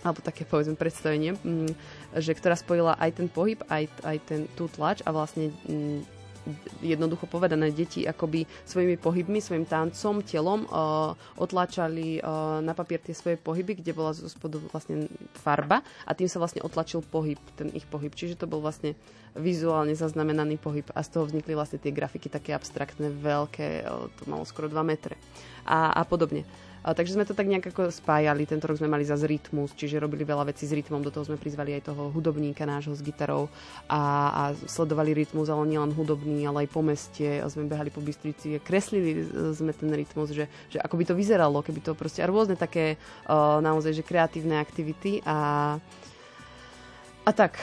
alebo 0.03 0.19
také 0.23 0.43
povedzme 0.43 0.75
predstavenie, 0.75 1.39
mm, 1.39 1.73
že 2.19 2.35
ktorá 2.35 2.59
spojila 2.59 2.99
aj 2.99 3.23
ten 3.23 3.29
pohyb, 3.31 3.63
aj, 3.71 3.87
aj 4.03 4.17
ten, 4.27 4.41
tú 4.59 4.67
tlač 4.67 5.01
a 5.07 5.15
vlastne 5.15 5.55
mm, 5.67 6.23
jednoducho 6.83 7.31
povedané, 7.31 7.71
deti 7.71 8.03
akoby 8.03 8.47
svojimi 8.67 8.99
pohybmi, 8.99 9.39
svojim 9.39 9.63
tancom, 9.63 10.27
telom 10.27 10.67
uh, 10.67 11.15
otlačali 11.39 12.19
uh, 12.19 12.59
na 12.59 12.75
papier 12.75 12.99
tie 12.99 13.15
svoje 13.15 13.39
pohyby, 13.39 13.79
kde 13.79 13.95
bola 13.95 14.11
zo 14.11 14.27
spodu 14.27 14.59
vlastne 14.75 15.07
farba 15.39 15.87
a 16.03 16.11
tým 16.13 16.27
sa 16.27 16.43
vlastne 16.43 16.65
otlačil 16.67 17.07
pohyb, 17.07 17.39
ten 17.55 17.71
ich 17.71 17.87
pohyb. 17.87 18.11
Čiže 18.11 18.43
to 18.43 18.51
bol 18.51 18.59
vlastne 18.59 18.99
vizuálne 19.39 19.95
zaznamenaný 19.95 20.59
pohyb 20.59 20.85
a 20.93 21.01
z 21.07 21.15
toho 21.15 21.25
vznikli 21.31 21.55
vlastne 21.55 21.79
tie 21.79 21.95
grafiky 21.95 22.27
také 22.27 22.53
abstraktné, 22.53 23.15
veľké, 23.15 23.87
uh, 23.87 24.11
to 24.19 24.23
malo 24.27 24.43
skoro 24.43 24.67
2 24.67 24.83
metre 24.83 25.15
a, 25.63 25.95
a 25.95 26.03
podobne. 26.03 26.43
A, 26.83 26.93
takže 26.93 27.15
sme 27.15 27.23
to 27.23 27.33
tak 27.33 27.47
nejak 27.47 27.71
ako 27.71 27.95
spájali. 27.95 28.43
Tento 28.45 28.67
rok 28.67 28.79
sme 28.79 28.91
mali 28.91 29.07
zase 29.07 29.25
rytmus, 29.31 29.71
čiže 29.79 30.03
robili 30.03 30.27
veľa 30.27 30.51
vecí 30.51 30.67
s 30.67 30.75
rytmom. 30.75 31.03
Do 31.03 31.15
toho 31.15 31.27
sme 31.27 31.39
prizvali 31.39 31.79
aj 31.79 31.95
toho 31.95 32.11
hudobníka 32.11 32.67
nášho 32.67 32.93
s 32.93 33.01
gitarou 33.01 33.47
a, 33.87 34.01
a 34.31 34.43
sledovali 34.67 35.15
rytmus, 35.15 35.47
ale 35.47 35.71
nielen 35.71 35.95
hudobný, 35.95 36.43
ale 36.43 36.67
aj 36.67 36.69
po 36.75 36.83
meste. 36.83 37.39
A 37.39 37.47
sme 37.47 37.71
behali 37.71 37.95
po 37.95 38.03
Bystrici, 38.03 38.59
kreslili 38.59 39.23
sme 39.55 39.71
ten 39.71 39.95
rytmus, 39.95 40.35
že, 40.35 40.51
že 40.69 40.83
ako 40.83 40.95
by 40.99 41.05
to 41.07 41.15
vyzeralo, 41.15 41.63
keby 41.63 41.81
to 41.81 41.93
proste... 41.95 42.19
A 42.19 42.31
rôzne 42.31 42.59
také 42.59 42.99
uh, 43.31 43.63
naozaj, 43.63 43.95
že 43.95 44.07
kreatívne 44.07 44.59
aktivity 44.59 45.23
a 45.23 45.79
a 47.23 47.31
tak, 47.31 47.55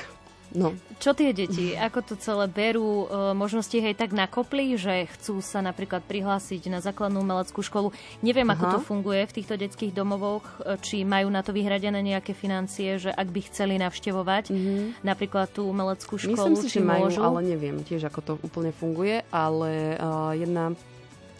No. 0.49 0.73
Čo 0.97 1.13
tie 1.13 1.29
deti, 1.31 1.77
ako 1.77 1.99
to 2.01 2.13
celé 2.17 2.49
berú? 2.49 3.05
E, 3.05 3.37
možno 3.37 3.61
ste 3.61 3.79
ich 3.79 3.87
aj 3.93 4.01
tak 4.01 4.11
nakopli, 4.17 4.75
že 4.75 5.05
chcú 5.15 5.45
sa 5.45 5.61
napríklad 5.61 6.01
prihlásiť 6.03 6.73
na 6.73 6.81
základnú 6.81 7.21
umeleckú 7.21 7.61
školu. 7.61 7.93
Neviem, 8.25 8.49
Aha. 8.49 8.57
ako 8.57 8.65
to 8.73 8.79
funguje 8.81 9.21
v 9.29 9.35
týchto 9.41 9.55
detských 9.55 9.93
domovoch, 9.93 10.43
e, 10.65 10.75
či 10.81 11.05
majú 11.05 11.29
na 11.29 11.45
to 11.45 11.53
vyhradené 11.53 12.01
nejaké 12.01 12.33
financie, 12.33 12.97
že 12.97 13.13
ak 13.13 13.29
by 13.29 13.41
chceli 13.45 13.77
navštevovať 13.77 14.49
mm-hmm. 14.49 15.05
napríklad 15.05 15.53
tú 15.53 15.69
umeleckú 15.69 16.17
školu, 16.17 16.57
Myslím 16.57 16.57
si, 16.57 16.67
či 16.67 16.81
že 16.81 16.87
môžu? 16.87 17.21
majú, 17.21 17.37
ale 17.37 17.39
neviem 17.45 17.77
tiež, 17.85 18.09
ako 18.09 18.19
to 18.25 18.33
úplne 18.41 18.73
funguje, 18.73 19.21
ale 19.29 19.95
uh, 20.01 20.33
jedna, 20.33 20.73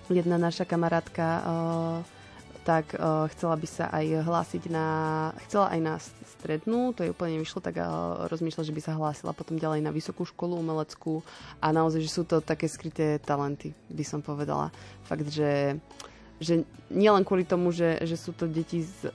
jedna 0.07 0.37
naša 0.37 0.69
kamarátka 0.69 1.25
uh, 1.25 2.18
tak 2.69 2.93
uh, 2.93 3.25
chcela 3.33 3.57
by 3.57 3.65
sa 3.65 3.89
aj 3.89 4.29
hlásiť 4.29 4.63
na, 4.69 4.87
chcela 5.49 5.73
aj 5.73 5.79
na 5.81 5.95
strednú, 6.37 6.93
to 6.93 7.01
je 7.01 7.09
úplne 7.09 7.41
nevyšlo, 7.41 7.65
tak 7.65 7.81
uh, 7.81 8.29
rozmýšľa, 8.29 8.67
že 8.69 8.75
by 8.77 8.81
sa 8.85 8.93
hlásila 8.93 9.33
potom 9.33 9.57
ďalej 9.57 9.81
na 9.81 9.89
vysokú 9.89 10.21
školu 10.21 10.61
umeleckú 10.61 11.25
a 11.57 11.73
naozaj, 11.73 12.05
že 12.05 12.13
sú 12.13 12.29
to 12.29 12.45
také 12.45 12.69
skryté 12.69 13.17
talenty, 13.25 13.73
by 13.89 14.05
som 14.05 14.21
povedala. 14.21 14.69
Fakt, 15.09 15.25
že 15.33 15.81
že 16.39 16.63
nielen 16.87 17.27
kvôli 17.27 17.43
tomu, 17.43 17.75
že, 17.75 17.99
že 18.07 18.15
sú 18.15 18.31
to 18.31 18.47
deti 18.47 18.87
z 18.87 19.11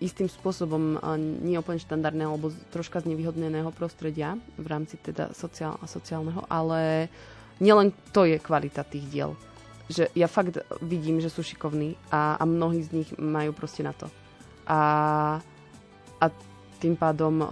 istým 0.00 0.30
spôsobom 0.30 0.96
a 1.02 1.18
nie 1.18 1.60
úplne 1.60 1.82
štandardného 1.82 2.30
alebo 2.32 2.54
troška 2.72 3.04
znevýhodneného 3.04 3.68
prostredia 3.74 4.38
v 4.56 4.66
rámci 4.70 4.96
teda 4.96 5.36
sociál, 5.36 5.76
sociálneho, 5.84 6.46
ale 6.48 7.12
nielen 7.60 7.92
to 8.14 8.24
je 8.24 8.40
kvalita 8.40 8.86
tých 8.86 9.04
diel. 9.12 9.36
Že 9.90 10.14
ja 10.14 10.30
fakt 10.30 10.54
vidím, 10.86 11.18
že 11.18 11.26
sú 11.26 11.42
šikovní 11.42 11.98
a, 12.14 12.38
a 12.38 12.44
mnohí 12.46 12.78
z 12.86 13.02
nich 13.02 13.10
majú 13.18 13.50
proste 13.50 13.82
na 13.82 13.90
to. 13.90 14.06
A, 14.70 14.78
a 16.22 16.26
tým 16.80 16.94
pádom 16.94 17.44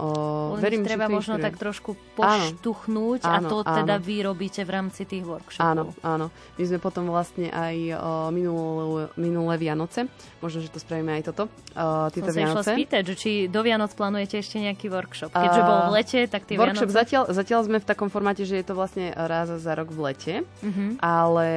Len 0.51 0.59
verím, 0.59 0.81
treba 0.81 1.05
že 1.05 1.13
možno 1.13 1.33
tak 1.37 1.55
trošku 1.55 1.93
poštuchnúť 2.13 3.21
a 3.23 3.37
Áno, 3.37 3.47
to 3.47 3.57
áno. 3.61 3.77
teda 3.77 3.95
vy 3.97 4.15
robíte 4.21 4.61
v 4.61 4.71
rámci 4.71 5.03
tých 5.03 5.21
workshopov. 5.21 5.63
Áno, 5.63 5.83
áno. 6.01 6.27
My 6.55 6.63
sme 6.65 6.77
potom 6.77 7.05
vlastne 7.05 7.47
aj 7.47 7.75
o, 7.91 7.97
minulé, 8.29 8.83
minulé 9.15 9.55
Vianoce, 9.57 10.09
možno, 10.39 10.59
že 10.59 10.67
to 10.67 10.77
spravíme 10.77 11.13
aj 11.13 11.23
toto, 11.25 11.45
o, 11.45 11.85
tieto 12.09 12.27
Som 12.27 12.35
sa 12.35 12.39
išla 12.39 12.49
Vianoce. 12.57 12.71
spýtať, 12.73 13.01
že 13.03 13.15
či 13.15 13.31
do 13.45 13.61
Vianoc 13.61 13.91
plánujete 13.91 14.35
ešte 14.35 14.57
nejaký 14.57 14.87
workshop. 14.87 15.29
Keďže 15.29 15.61
bol 15.61 15.79
v 15.85 15.91
lete, 15.93 16.19
tak 16.25 16.41
tie 16.43 16.55
Workshop 16.55 16.87
Vianoce... 16.87 16.99
zatiaľ, 16.99 17.23
zatiaľ 17.29 17.59
sme 17.63 17.77
v 17.77 17.85
takom 17.85 18.09
formáte, 18.09 18.43
že 18.43 18.55
je 18.55 18.65
to 18.65 18.73
vlastne 18.73 19.11
raz 19.11 19.47
za 19.51 19.73
rok 19.73 19.87
v 19.87 19.99
lete, 20.03 20.33
Mhm. 20.59 20.97
ale, 20.99 21.49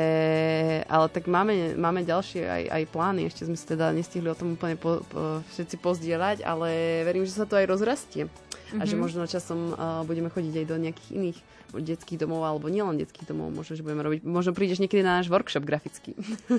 ale 0.87 1.07
tak 1.09 1.25
máme, 1.27 1.53
máme 1.75 2.03
ďalšie 2.03 2.43
aj, 2.43 2.63
aj 2.71 2.83
plány, 2.89 3.21
ešte 3.25 3.43
sme 3.43 3.55
si 3.55 3.65
teda 3.65 3.91
nestihli 3.91 4.27
o 4.27 4.35
tom 4.35 4.53
úplne 4.53 4.75
po, 4.75 5.01
po, 5.05 5.21
všetci 5.49 5.77
pozdieľať, 5.79 6.37
ale 6.43 6.69
verím, 7.03 7.23
že 7.23 7.35
sa 7.35 7.45
to 7.45 7.55
aj 7.55 7.62
rozrastie. 7.65 8.29
A 8.73 8.89
že 8.89 8.97
Mhm. 8.97 9.03
možno 9.05 9.29
časom 9.29 9.73
uh, 9.73 10.01
budeme 10.03 10.33
chodiť 10.33 10.65
aj 10.65 10.67
do 10.67 10.77
nejakých 10.81 11.11
iných 11.13 11.39
detských 11.73 12.21
domov, 12.21 12.45
alebo 12.45 12.69
nielen 12.69 13.01
detských 13.01 13.29
domov, 13.29 13.49
možno, 13.49 13.77
že 13.77 13.85
budeme 13.85 14.05
robiť, 14.05 14.21
možno 14.29 14.53
prídeš 14.53 14.81
niekedy 14.81 15.01
na 15.01 15.21
náš 15.21 15.33
workshop 15.33 15.65
grafický. 15.65 16.13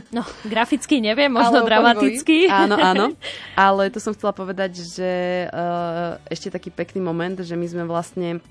No, 0.10 0.26
graficky 0.46 0.98
neviem, 0.98 1.30
možno 1.30 1.62
Alebo 1.62 1.70
dramaticky. 1.70 2.50
pohybový. 2.50 2.66
Áno, 2.66 2.76
áno. 2.78 3.06
Ale 3.58 3.94
to 3.94 4.02
som 4.02 4.14
chcela 4.14 4.34
povedať, 4.34 4.78
že 4.78 5.12
uh, 5.50 6.18
ešte 6.30 6.50
taký 6.50 6.74
pekný 6.74 7.02
moment, 7.02 7.38
že 7.42 7.54
my 7.54 7.66
sme 7.66 7.84
vlastne 7.86 8.42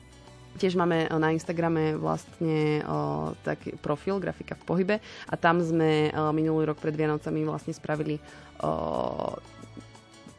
Tiež 0.52 0.76
máme 0.76 1.08
uh, 1.08 1.16
na 1.16 1.32
Instagrame 1.32 1.96
vlastne 1.96 2.84
o, 2.84 3.32
taký 3.40 3.72
profil 3.80 4.20
Grafika 4.20 4.52
v 4.52 4.64
pohybe 4.68 4.96
a 5.00 5.34
tam 5.40 5.64
sme 5.64 6.12
o, 6.12 6.28
minulý 6.36 6.68
rok 6.68 6.76
pred 6.76 6.92
Vianocami 6.92 7.40
vlastne 7.48 7.72
spravili 7.72 8.20
o, 8.60 9.32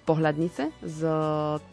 pohľadnice 0.03 0.75
z 0.83 0.99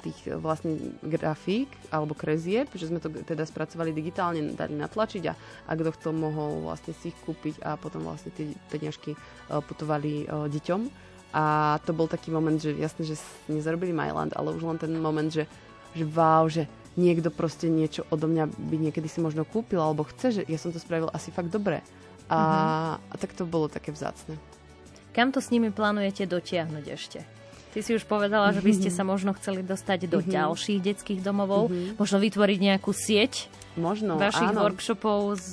tých 0.06 0.18
vlastne 0.38 0.94
grafík 1.02 1.66
alebo 1.90 2.14
krezieb, 2.14 2.70
že 2.78 2.86
sme 2.86 3.02
to 3.02 3.10
teda 3.10 3.42
spracovali 3.42 3.90
digitálne, 3.90 4.54
dali 4.54 4.78
natlačiť 4.78 5.22
a, 5.26 5.34
a 5.66 5.72
kto 5.74 5.90
chcel, 5.98 6.12
mohol 6.14 6.70
vlastne 6.70 6.94
si 6.94 7.10
ich 7.10 7.18
kúpiť 7.26 7.58
a 7.66 7.74
potom 7.74 8.06
vlastne 8.06 8.30
tie 8.30 8.54
peňažky 8.70 9.14
eh, 9.14 9.58
putovali 9.58 10.30
deťom. 10.30 11.10
A 11.30 11.78
to 11.86 11.94
bol 11.94 12.10
taký 12.10 12.34
moment, 12.34 12.58
že 12.58 12.74
jasne, 12.74 13.06
že 13.06 13.14
nezarobili 13.46 13.94
Myland, 13.94 14.34
ale 14.34 14.50
už 14.50 14.66
len 14.66 14.82
ten 14.82 14.90
moment, 14.98 15.30
že, 15.30 15.46
že 15.94 16.02
wow, 16.02 16.50
že 16.50 16.66
niekto 16.98 17.30
proste 17.30 17.70
niečo 17.70 18.02
odo 18.10 18.26
mňa 18.26 18.50
by 18.50 18.76
niekedy 18.90 19.06
si 19.06 19.22
možno 19.22 19.46
kúpil 19.46 19.78
alebo 19.78 20.02
chce, 20.10 20.42
že 20.42 20.42
ja 20.50 20.58
som 20.58 20.74
to 20.74 20.82
spravil 20.82 21.06
asi 21.14 21.30
fakt 21.30 21.54
dobre. 21.54 21.86
A, 22.30 22.98
a 22.98 23.14
tak 23.18 23.34
to 23.34 23.46
bolo 23.46 23.66
také 23.66 23.90
vzácne. 23.90 24.38
Kam 25.10 25.34
to 25.34 25.42
s 25.42 25.50
nimi 25.50 25.74
plánujete 25.74 26.26
dotiahnuť 26.30 26.84
ešte? 26.86 27.39
Ty 27.70 27.80
si 27.80 27.92
už 27.92 28.02
povedala, 28.02 28.50
že 28.50 28.58
by 28.58 28.72
ste 28.72 28.90
sa 28.90 29.02
možno 29.02 29.30
chceli 29.32 29.62
dostať 29.62 30.06
do 30.06 30.18
Mhm. 30.18 30.26
ďalších 30.28 30.80
detských 30.80 31.20
domovov, 31.20 31.70
možno 31.94 32.18
vytvoriť 32.18 32.58
nejakú 32.60 32.90
sieť 32.90 33.46
Možno, 33.72 34.18
vašich 34.18 34.50
áno. 34.50 34.66
workshopov 34.66 35.38
z, 35.38 35.46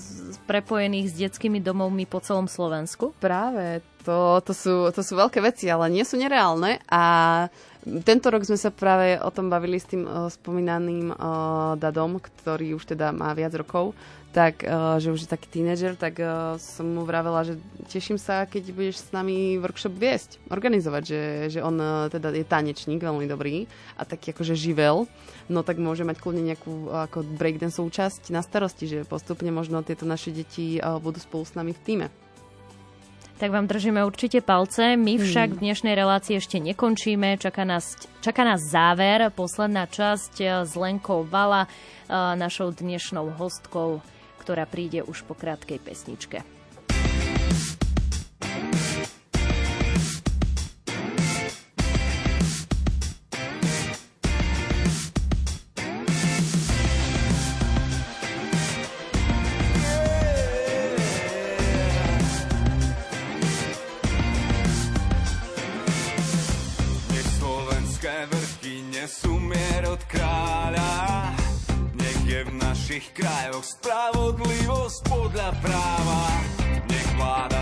prepojených 0.43 1.05
s 1.07 1.15
detskými 1.15 1.59
domovmi 1.59 2.03
po 2.03 2.17
celom 2.17 2.45
Slovensku. 2.45 3.13
Práve, 3.17 3.79
to, 4.01 4.41
to, 4.41 4.51
sú, 4.51 4.89
to 4.89 5.01
sú 5.01 5.13
veľké 5.13 5.37
veci, 5.39 5.67
ale 5.67 5.87
nie 5.87 6.01
sú 6.01 6.15
nereálne 6.15 6.81
a 6.87 7.03
tento 8.03 8.27
rok 8.27 8.43
sme 8.43 8.59
sa 8.59 8.73
práve 8.73 9.15
o 9.19 9.31
tom 9.31 9.47
bavili 9.47 9.79
s 9.79 9.87
tým 9.87 10.03
uh, 10.03 10.27
spomínaným 10.27 11.13
uh, 11.13 11.75
Dadom, 11.79 12.19
ktorý 12.19 12.75
už 12.75 12.95
teda 12.95 13.15
má 13.15 13.31
viac 13.31 13.55
rokov, 13.55 13.95
tak, 14.35 14.61
uh, 14.61 14.99
že 14.99 15.09
už 15.09 15.25
je 15.25 15.29
taký 15.31 15.47
tínedžer, 15.49 15.95
tak 15.95 16.19
uh, 16.19 16.59
som 16.61 16.85
mu 16.85 17.07
vravela, 17.07 17.47
že 17.47 17.57
teším 17.87 18.19
sa, 18.19 18.45
keď 18.45 18.63
budeš 18.75 19.07
s 19.07 19.09
nami 19.15 19.57
workshop 19.57 19.95
viesť, 19.95 20.43
organizovať, 20.51 21.03
že, 21.07 21.21
že 21.57 21.59
on 21.63 21.79
uh, 21.79 22.11
teda 22.11 22.35
je 22.35 22.45
tanečník, 22.45 23.01
veľmi 23.01 23.25
dobrý 23.25 23.65
a 23.95 24.03
taký 24.03 24.35
akože 24.35 24.53
živel, 24.53 25.07
no 25.47 25.63
tak 25.63 25.79
môže 25.79 26.03
mať 26.03 26.19
kľudne 26.19 26.43
nejakú 26.53 26.91
ako 26.91 27.23
breakdanceovú 27.39 27.89
časť 27.89 28.29
na 28.35 28.43
starosti, 28.43 28.85
že 28.85 29.07
postupne 29.07 29.49
možno 29.49 29.81
tieto 29.81 30.03
naše 30.03 30.35
deti 30.35 30.77
uh, 30.77 30.99
budú 30.99 31.17
spolu 31.23 31.47
s 31.47 31.55
nami 31.55 31.71
v 31.71 31.83
týme. 31.87 32.26
Tak 33.37 33.53
vám 33.53 33.69
držíme 33.69 34.01
určite 34.01 34.41
palce. 34.41 34.97
My 34.97 35.21
však 35.21 35.61
v 35.61 35.69
dnešnej 35.69 35.93
relácii 35.93 36.41
ešte 36.41 36.57
nekončíme. 36.57 37.37
Čaká 37.37 37.69
nás, 37.69 37.93
čaká 38.25 38.41
nás 38.41 38.65
záver, 38.65 39.29
posledná 39.29 39.85
časť 39.85 40.33
eh, 40.41 40.49
s 40.65 40.73
Lenkou 40.73 41.21
Vala, 41.21 41.69
eh, 41.69 42.33
našou 42.33 42.73
dnešnou 42.73 43.37
hostkou, 43.37 44.01
ktorá 44.41 44.65
príde 44.65 45.05
už 45.05 45.21
po 45.29 45.37
krátkej 45.37 45.77
pesničke. 45.77 46.56
Krajoch 73.57 73.73
spravodlivosť 73.73 74.99
podľa 75.09 75.49
práva. 75.65 76.21
Nech 76.85 77.09
vláda 77.17 77.56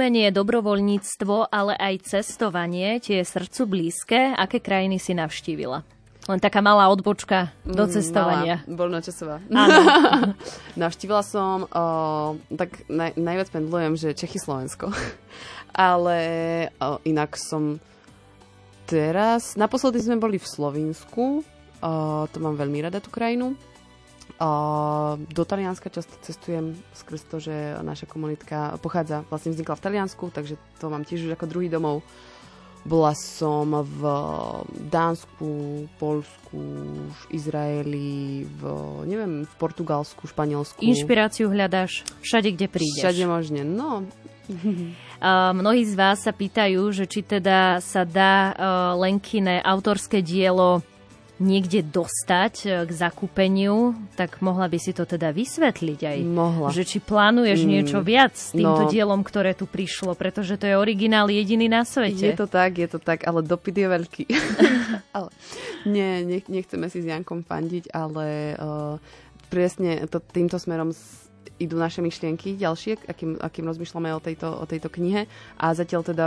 Umenie, 0.00 0.32
dobrovoľníctvo, 0.32 1.52
ale 1.52 1.76
aj 1.76 2.08
cestovanie, 2.08 3.04
tie 3.04 3.20
je 3.20 3.24
srdcu 3.36 3.68
blízke. 3.68 4.32
Aké 4.32 4.56
krajiny 4.56 4.96
si 4.96 5.12
navštívila? 5.12 5.84
Len 6.24 6.40
taká 6.40 6.64
malá 6.64 6.88
odbočka 6.88 7.52
do 7.68 7.84
cestovania. 7.84 8.64
Malá, 8.64 8.80
voľnočasová. 8.80 9.44
Áno. 9.52 9.80
Navštívila 10.88 11.20
som, 11.20 11.68
o, 11.68 11.84
tak 12.56 12.80
naj, 12.88 13.12
najviac 13.12 13.52
pendlujem, 13.52 13.92
že 14.00 14.16
Čechy, 14.16 14.40
Slovensko. 14.40 14.88
Ale 15.76 16.18
o, 16.80 16.96
inak 17.04 17.36
som 17.36 17.76
teraz, 18.88 19.52
naposledy 19.52 20.00
sme 20.00 20.16
boli 20.16 20.40
v 20.40 20.48
Slovinsku, 20.48 21.44
o, 21.44 21.92
to 22.24 22.36
mám 22.40 22.56
veľmi 22.56 22.88
rada 22.88 23.04
tú 23.04 23.12
krajinu. 23.12 23.52
Do 24.40 25.42
Talianska 25.44 25.92
často 25.92 26.16
cestujem 26.24 26.72
skrz 26.96 27.20
to, 27.28 27.36
že 27.44 27.76
naša 27.84 28.08
komunitka 28.08 28.80
pochádza, 28.80 29.28
vlastne 29.28 29.52
vznikla 29.52 29.76
v 29.76 29.84
Taliansku, 29.84 30.24
takže 30.32 30.56
to 30.80 30.88
mám 30.88 31.04
tiež 31.04 31.28
už 31.28 31.36
ako 31.36 31.44
druhý 31.44 31.68
domov. 31.68 32.00
Bola 32.80 33.12
som 33.12 33.84
v 33.84 34.02
Dánsku, 34.88 35.84
Polsku, 36.00 36.64
v 37.12 37.22
Izraeli, 37.36 38.48
v, 38.48 38.60
neviem, 39.04 39.44
v 39.44 39.54
Portugalsku, 39.60 40.24
Španielsku. 40.24 40.80
Inšpiráciu 40.80 41.52
hľadáš 41.52 42.08
všade, 42.24 42.56
kde 42.56 42.72
prídeš. 42.72 43.04
Všade 43.04 43.28
možne. 43.28 43.68
No, 43.68 44.08
mnohí 45.60 45.84
z 45.84 45.92
vás 45.92 46.24
sa 46.24 46.32
pýtajú, 46.32 46.88
že 46.96 47.04
či 47.04 47.20
teda 47.20 47.84
sa 47.84 48.08
dá 48.08 48.56
uh, 48.56 48.56
Lenkine 48.96 49.60
autorské 49.60 50.24
dielo 50.24 50.80
niekde 51.40 51.80
dostať 51.80 52.54
uh, 52.68 52.70
k 52.84 52.90
zakúpeniu, 52.92 53.96
tak 54.14 54.44
mohla 54.44 54.68
by 54.68 54.76
si 54.76 54.92
to 54.92 55.08
teda 55.08 55.32
vysvetliť 55.32 56.00
aj. 56.04 56.18
Mohla. 56.22 56.68
Že 56.70 56.82
či 56.84 56.98
plánuješ 57.00 57.60
niečo 57.64 58.04
viac 58.04 58.36
s 58.36 58.52
týmto 58.52 58.86
no. 58.86 58.90
dielom, 58.92 59.24
ktoré 59.24 59.56
tu 59.56 59.64
prišlo, 59.64 60.12
pretože 60.12 60.60
to 60.60 60.68
je 60.68 60.76
originál 60.76 61.32
jediný 61.32 61.66
na 61.66 61.88
svete. 61.88 62.30
Je 62.30 62.36
to 62.36 62.44
tak, 62.44 62.76
je 62.76 62.88
to 62.92 63.00
tak, 63.00 63.24
ale 63.24 63.40
dopyt 63.40 63.74
je 63.80 63.88
veľký. 63.88 64.24
ale 65.16 65.32
nie, 65.88 66.22
nech, 66.28 66.46
nechceme 66.46 66.86
si 66.92 67.00
s 67.00 67.08
Jankom 67.08 67.40
fandiť, 67.42 67.90
ale 67.90 68.54
uh, 68.54 69.00
presne 69.48 70.04
to, 70.06 70.20
týmto 70.20 70.60
smerom 70.60 70.92
idú 71.60 71.76
naše 71.76 72.00
myšlienky 72.00 72.56
ďalšie, 72.56 73.04
akým, 73.04 73.36
akým 73.36 73.68
rozmýšľame 73.68 74.16
o 74.16 74.20
tejto, 74.20 74.48
o 74.48 74.64
tejto 74.64 74.88
knihe 74.88 75.28
a 75.60 75.66
zatiaľ 75.76 76.04
teda 76.04 76.26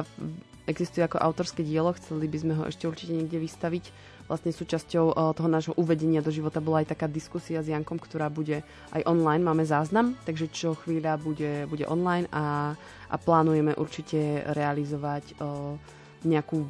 existuje 0.70 1.04
ako 1.04 1.20
autorské 1.20 1.66
dielo, 1.66 1.92
chceli 1.98 2.30
by 2.30 2.38
sme 2.40 2.54
ho 2.56 2.64
ešte 2.70 2.88
určite 2.88 3.18
niekde 3.18 3.42
vystaviť. 3.42 4.13
Vlastne 4.24 4.56
súčasťou 4.56 5.12
uh, 5.12 5.36
toho 5.36 5.50
nášho 5.52 5.74
uvedenia 5.76 6.24
do 6.24 6.32
života 6.32 6.64
bola 6.64 6.80
aj 6.80 6.96
taká 6.96 7.12
diskusia 7.12 7.60
s 7.60 7.68
Jankom, 7.68 8.00
ktorá 8.00 8.32
bude 8.32 8.64
aj 8.96 9.04
online, 9.04 9.44
máme 9.44 9.68
záznam, 9.68 10.16
takže 10.24 10.48
čo 10.48 10.80
chvíľa 10.80 11.20
bude, 11.20 11.68
bude 11.68 11.84
online 11.84 12.32
a, 12.32 12.72
a 13.12 13.16
plánujeme 13.20 13.76
určite 13.76 14.48
realizovať 14.56 15.36
uh, 15.38 15.76
nejakú 16.24 16.64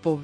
po, 0.00 0.22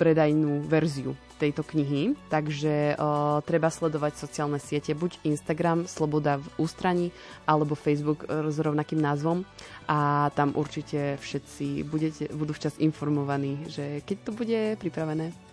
predajnú 0.00 0.64
verziu 0.64 1.12
tejto 1.38 1.62
knihy, 1.62 2.18
takže 2.30 2.98
uh, 2.98 3.38
treba 3.46 3.70
sledovať 3.70 4.18
sociálne 4.18 4.58
siete, 4.58 4.94
buď 4.94 5.22
Instagram 5.22 5.86
Sloboda 5.86 6.38
v 6.38 6.46
ústraní, 6.58 7.06
alebo 7.46 7.78
Facebook 7.78 8.26
s 8.26 8.56
rovnakým 8.58 8.98
názvom. 8.98 9.46
A 9.86 10.30
tam 10.34 10.54
určite 10.58 11.18
všetci 11.18 11.86
budete, 11.86 12.30
budú 12.34 12.54
včas 12.54 12.74
informovaní, 12.82 13.66
že 13.70 14.02
keď 14.02 14.16
to 14.26 14.30
bude 14.34 14.60
pripravené. 14.82 15.47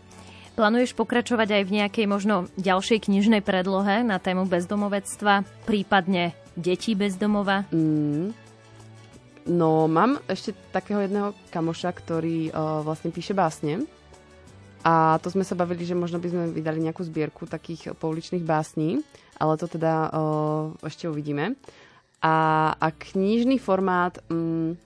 Plánuješ 0.55 0.95
pokračovať 0.95 1.51
aj 1.51 1.63
v 1.67 1.75
nejakej 1.83 2.05
možno 2.07 2.47
ďalšej 2.55 3.11
knižnej 3.11 3.43
predlohe 3.43 4.07
na 4.07 4.23
tému 4.23 4.47
bezdomovectva, 4.47 5.43
prípadne 5.67 6.31
detí 6.55 6.95
bezdomova? 6.95 7.67
Mm. 7.75 8.31
No, 9.51 9.91
mám 9.91 10.17
ešte 10.31 10.55
takého 10.71 11.03
jedného 11.03 11.35
kamoša, 11.51 11.91
ktorý 11.91 12.49
uh, 12.49 12.79
vlastne 12.87 13.11
píše 13.11 13.35
básne. 13.35 13.83
A 14.81 15.19
to 15.19 15.27
sme 15.27 15.43
sa 15.43 15.59
bavili, 15.59 15.83
že 15.83 15.91
možno 15.91 16.23
by 16.23 16.31
sme 16.31 16.43
vydali 16.55 16.79
nejakú 16.79 17.03
zbierku 17.03 17.51
takých 17.51 17.91
pouličných 17.99 18.45
básní, 18.47 19.03
ale 19.35 19.59
to 19.59 19.67
teda 19.67 20.07
uh, 20.07 20.71
ešte 20.87 21.11
uvidíme. 21.11 21.59
A, 22.23 22.35
a 22.79 22.87
knižný 22.95 23.59
formát, 23.59 24.23
um, 24.31 24.79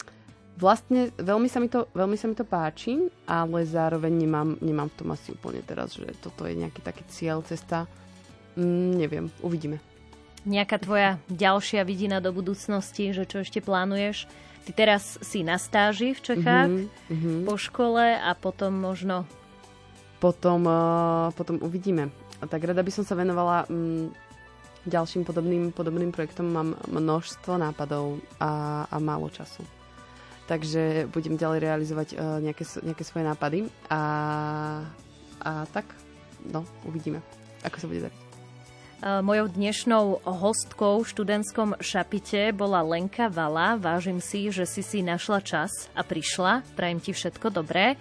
vlastne 0.59 1.15
veľmi 1.15 1.47
sa, 1.47 1.63
mi 1.63 1.71
to, 1.71 1.87
veľmi 1.95 2.19
sa 2.19 2.27
mi 2.27 2.35
to 2.35 2.43
páči, 2.43 3.07
ale 3.23 3.63
zároveň 3.63 4.11
nemám, 4.11 4.59
nemám 4.59 4.91
v 4.91 4.97
tom 4.99 5.09
asi 5.15 5.31
úplne 5.31 5.63
teraz, 5.63 5.95
že 5.95 6.11
toto 6.19 6.43
je 6.43 6.59
nejaký 6.59 6.83
taký 6.83 7.07
cieľ, 7.07 7.39
cesta. 7.47 7.87
Mm, 8.59 8.91
neviem, 8.99 9.25
uvidíme. 9.39 9.79
Nejaká 10.43 10.83
tvoja 10.83 11.19
ďalšia 11.31 11.87
vidina 11.87 12.19
do 12.19 12.35
budúcnosti, 12.35 13.15
že 13.15 13.23
čo 13.23 13.43
ešte 13.43 13.63
plánuješ? 13.63 14.27
Ty 14.67 14.71
teraz 14.75 15.17
si 15.23 15.41
na 15.41 15.55
stáži 15.55 16.11
v 16.11 16.21
Čechách, 16.21 16.71
Mhm, 17.09 17.47
po 17.47 17.55
škole 17.55 18.19
a 18.19 18.35
potom 18.35 18.75
možno 18.75 19.23
Potom, 20.19 20.67
uh, 20.67 21.31
potom 21.31 21.63
uvidíme. 21.63 22.11
A 22.39 22.47
tak 22.47 22.67
rada 22.67 22.83
by 22.83 22.91
som 22.91 23.07
sa 23.07 23.15
venovala 23.15 23.63
mm, 23.71 24.11
ďalším 24.83 25.23
podobným, 25.23 25.71
podobným 25.71 26.11
projektom. 26.11 26.51
Mám 26.51 26.75
množstvo 26.91 27.55
nápadov 27.55 28.19
a, 28.35 28.83
a 28.83 28.95
málo 28.99 29.31
času. 29.31 29.63
Takže 30.49 31.05
budem 31.13 31.37
ďalej 31.37 31.59
realizovať 31.61 32.07
uh, 32.17 32.41
nejaké, 32.41 32.65
nejaké 32.81 33.05
svoje 33.05 33.21
nápady 33.21 33.59
a, 33.85 34.01
a 35.45 35.51
tak, 35.69 35.85
no, 36.41 36.65
uvidíme, 36.89 37.21
ako 37.61 37.77
sa 37.77 37.85
bude 37.85 38.09
dať. 38.09 38.13
Uh, 38.99 39.21
Mojou 39.21 39.45
dnešnou 39.53 40.25
hostkou 40.25 41.05
v 41.05 41.09
študentskom 41.13 41.77
šapite 41.77 42.49
bola 42.51 42.81
Lenka 42.81 43.29
Vala. 43.29 43.77
Vážim 43.77 44.17
si, 44.17 44.49
že 44.49 44.65
si 44.65 44.81
si 44.81 45.05
našla 45.05 45.39
čas 45.45 45.69
a 45.93 46.01
prišla. 46.01 46.65
Prajem 46.73 46.99
ti 46.99 47.13
všetko 47.13 47.53
dobré. 47.53 47.93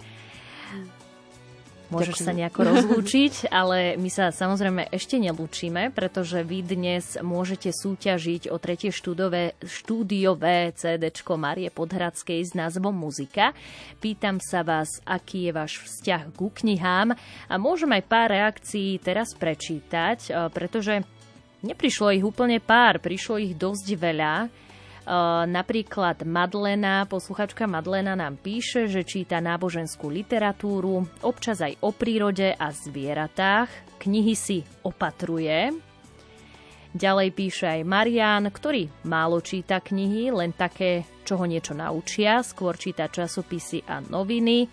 Môžeš 1.89 2.21
Ďakujem. 2.21 2.27
sa 2.29 2.37
nejako 2.37 2.61
rozlúčiť, 2.69 3.33
ale 3.59 3.97
my 3.97 4.09
sa 4.13 4.29
samozrejme 4.29 4.93
ešte 4.93 5.17
nelúčime, 5.17 5.89
pretože 5.89 6.45
vy 6.45 6.61
dnes 6.61 7.17
môžete 7.17 7.73
súťažiť 7.73 8.53
o 8.53 8.61
tretie 8.61 8.93
štúdové, 8.93 9.57
štúdiové 9.65 10.69
CD 10.77 11.09
Marie 11.33 11.73
Podhradskej 11.73 12.45
s 12.45 12.53
názvom 12.53 12.93
Muzika. 12.93 13.57
Pýtam 13.97 14.37
sa 14.37 14.61
vás, 14.61 15.01
aký 15.01 15.49
je 15.49 15.51
váš 15.57 15.81
vzťah 15.81 16.29
ku 16.37 16.53
knihám 16.53 17.17
a 17.49 17.53
môžem 17.57 17.89
aj 17.97 18.03
pár 18.05 18.29
reakcií 18.37 19.01
teraz 19.01 19.33
prečítať, 19.33 20.29
eh, 20.29 20.33
pretože 20.53 21.01
neprišlo 21.65 22.13
ich 22.13 22.21
úplne 22.21 22.61
pár, 22.61 23.01
prišlo 23.01 23.41
ich 23.41 23.57
dosť 23.57 23.87
veľa. 23.97 24.33
Uh, 25.07 25.47
napríklad 25.47 26.21
Madlena, 26.27 27.07
posluchačka 27.07 27.65
Madlena 27.65 28.13
nám 28.13 28.35
píše, 28.37 28.85
že 28.91 29.07
číta 29.07 29.39
náboženskú 29.39 30.11
literatúru, 30.11 31.07
občas 31.23 31.63
aj 31.63 31.79
o 31.81 31.95
prírode 31.95 32.53
a 32.53 32.67
zvieratách, 32.69 33.71
knihy 34.03 34.35
si 34.35 34.61
opatruje. 34.83 35.73
Ďalej 36.89 37.29
píše 37.37 37.65
aj 37.69 37.81
Marian, 37.85 38.49
ktorý 38.49 38.89
málo 39.05 39.45
číta 39.45 39.77
knihy, 39.77 40.33
len 40.33 40.51
také, 40.51 41.05
čo 41.21 41.37
ho 41.37 41.45
niečo 41.45 41.77
naučia, 41.77 42.41
skôr 42.41 42.75
číta 42.75 43.05
časopisy 43.05 43.85
a 43.85 44.01
noviny. 44.01 44.65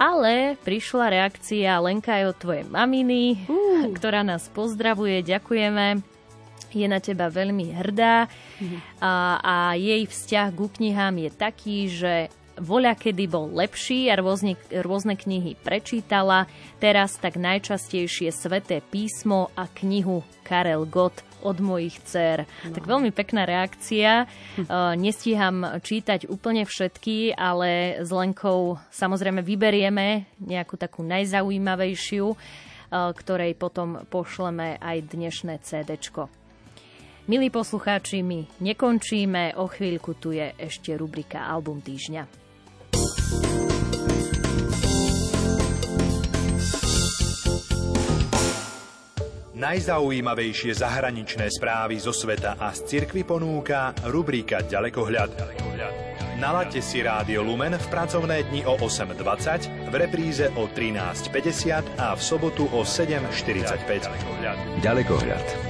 Ale 0.00 0.56
prišla 0.56 1.12
reakcia 1.12 1.76
Lenka 1.84 2.16
aj 2.16 2.24
od 2.32 2.36
tvojej 2.40 2.64
maminy, 2.64 3.44
uh. 3.44 3.92
ktorá 3.96 4.24
nás 4.24 4.48
pozdravuje, 4.48 5.20
ďakujeme 5.20 6.09
je 6.70 6.86
na 6.86 7.00
teba 7.00 7.32
veľmi 7.32 7.72
hrdá 7.74 8.28
a, 9.00 9.12
a 9.40 9.54
jej 9.74 10.04
vzťah 10.04 10.48
ku 10.54 10.68
knihám 10.68 11.16
je 11.24 11.30
taký, 11.32 11.78
že 11.88 12.14
voľa 12.60 12.92
kedy 12.92 13.24
bol 13.24 13.48
lepší 13.48 14.12
a 14.12 14.20
rôzne, 14.20 14.54
rôzne 14.68 15.16
knihy 15.16 15.56
prečítala, 15.56 16.44
teraz 16.76 17.16
tak 17.16 17.40
najčastejšie 17.40 18.28
Sveté 18.30 18.84
písmo 18.84 19.48
a 19.56 19.64
knihu 19.80 20.20
Karel 20.44 20.84
Gott 20.84 21.24
od 21.40 21.56
mojich 21.56 21.96
dcer. 22.04 22.44
No. 22.68 22.76
Tak 22.76 22.84
veľmi 22.84 23.16
pekná 23.16 23.48
reakcia. 23.48 24.28
Uh, 24.60 24.92
nestíham 24.92 25.80
čítať 25.80 26.28
úplne 26.28 26.68
všetky, 26.68 27.32
ale 27.32 27.96
s 28.04 28.12
Lenkou 28.12 28.76
samozrejme 28.92 29.40
vyberieme 29.40 30.28
nejakú 30.36 30.76
takú 30.76 31.00
najzaujímavejšiu 31.00 32.36
ktorej 32.90 33.54
potom 33.54 34.02
pošleme 34.10 34.74
aj 34.82 35.14
dnešné 35.14 35.62
CDčko. 35.62 36.39
Milí 37.30 37.46
poslucháči, 37.46 38.26
my 38.26 38.42
nekončíme, 38.58 39.54
o 39.62 39.70
chvíľku 39.70 40.18
tu 40.18 40.34
je 40.34 40.50
ešte 40.58 40.98
rubrika 40.98 41.46
Album 41.46 41.78
týždňa. 41.78 42.26
Najzaujímavejšie 49.54 50.74
zahraničné 50.74 51.54
správy 51.54 52.02
zo 52.02 52.10
sveta 52.10 52.58
a 52.58 52.74
z 52.74 52.98
cirkvy 52.98 53.22
ponúka 53.22 53.94
rubrika 54.10 54.66
Ďalekohľad. 54.66 55.30
Nalaďte 56.42 56.82
si 56.82 56.98
Rádio 56.98 57.46
Lumen 57.46 57.78
v 57.78 57.86
pracovné 57.94 58.42
dni 58.50 58.66
o 58.66 58.74
8.20, 58.74 59.86
v 59.86 59.94
repríze 59.94 60.50
o 60.58 60.66
13.50 60.66 61.94
a 61.94 62.10
v 62.10 62.20
sobotu 62.26 62.66
o 62.74 62.82
7.45. 62.82 64.82
Ďalekohľad. 64.82 65.69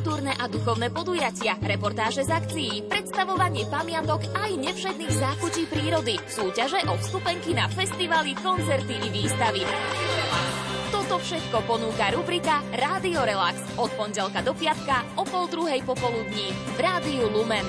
kultúrne 0.21 0.37
a 0.37 0.45
duchovné 0.45 0.87
podujatia, 0.93 1.57
reportáže 1.65 2.21
z 2.21 2.29
akcií, 2.29 2.85
predstavovanie 2.85 3.65
pamiatok 3.65 4.21
aj 4.37 4.53
nevšedných 4.53 5.17
zákutí 5.17 5.65
prírody, 5.65 6.21
súťaže 6.29 6.77
o 6.85 6.93
vstupenky 7.01 7.57
na 7.57 7.65
festivaly, 7.65 8.37
koncerty 8.37 9.01
i 9.01 9.09
výstavy. 9.09 9.65
Toto 10.93 11.17
všetko 11.17 11.65
ponúka 11.65 12.13
rubrika 12.13 12.61
Rádio 12.69 13.25
Relax 13.25 13.65
od 13.81 13.89
pondelka 13.97 14.45
do 14.45 14.53
piatka 14.53 15.01
o 15.17 15.25
pol 15.25 15.49
druhej 15.49 15.81
popoludní 15.81 16.53
v 16.53 16.77
Rádiu 16.77 17.25
Lumen. 17.33 17.65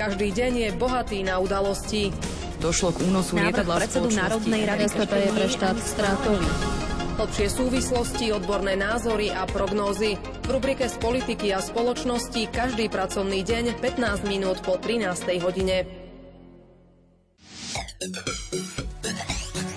Každý 0.00 0.32
deň 0.32 0.52
je 0.64 0.68
bohatý 0.80 1.20
na 1.28 1.44
udalosti. 1.44 2.08
Došlo 2.56 2.96
k 2.96 3.04
únosu 3.04 3.36
lietadla 3.36 3.84
predsedu 3.84 4.08
Národnej 4.16 4.64
rady 4.64 4.88
je 4.88 5.30
pre 5.36 5.46
štát 5.52 5.76
stratový. 5.76 6.83
Hlbšie 7.14 7.46
súvislosti, 7.46 8.34
odborné 8.34 8.74
názory 8.74 9.30
a 9.30 9.46
prognózy. 9.46 10.18
V 10.18 10.48
rubrike 10.50 10.90
z 10.90 10.98
politiky 10.98 11.54
a 11.54 11.62
spoločnosti 11.62 12.50
každý 12.50 12.90
pracovný 12.90 13.46
deň 13.46 13.78
15 13.78 14.26
minút 14.26 14.58
po 14.66 14.74
13. 14.82 15.22
hodine. 15.38 15.86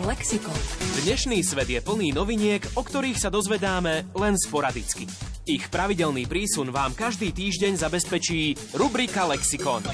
Lexikon. 0.01 0.57
Dnešný 1.05 1.45
svet 1.45 1.69
je 1.69 1.77
plný 1.77 2.09
noviniek, 2.09 2.65
o 2.73 2.81
ktorých 2.81 3.21
sa 3.21 3.29
dozvedáme 3.29 4.09
len 4.17 4.33
sporadicky. 4.33 5.05
Ich 5.45 5.69
pravidelný 5.69 6.25
prísun 6.25 6.73
vám 6.73 6.97
každý 6.97 7.29
týždeň 7.38 7.77
zabezpečí 7.77 8.73
rubrika 8.73 9.29
Lexikon. 9.29 9.85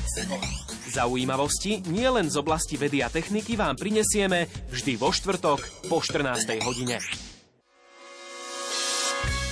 Zaujímavosti 0.87 1.83
nie 1.91 2.07
len 2.07 2.31
z 2.31 2.39
oblasti 2.39 2.79
vedy 2.79 3.03
a 3.03 3.11
techniky 3.11 3.59
vám 3.59 3.75
prinesieme 3.75 4.47
vždy 4.71 4.95
vo 4.95 5.11
štvrtok 5.11 5.91
po 5.91 5.99
14. 5.99 6.63
hodine. 6.63 7.03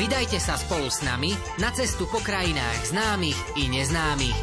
Vydajte 0.00 0.40
sa 0.42 0.56
spolu 0.56 0.88
s 0.90 1.04
nami 1.04 1.36
na 1.60 1.70
cestu 1.70 2.08
po 2.08 2.18
krajinách 2.18 2.90
známych 2.90 3.38
i 3.60 3.68
neznámych. 3.68 4.38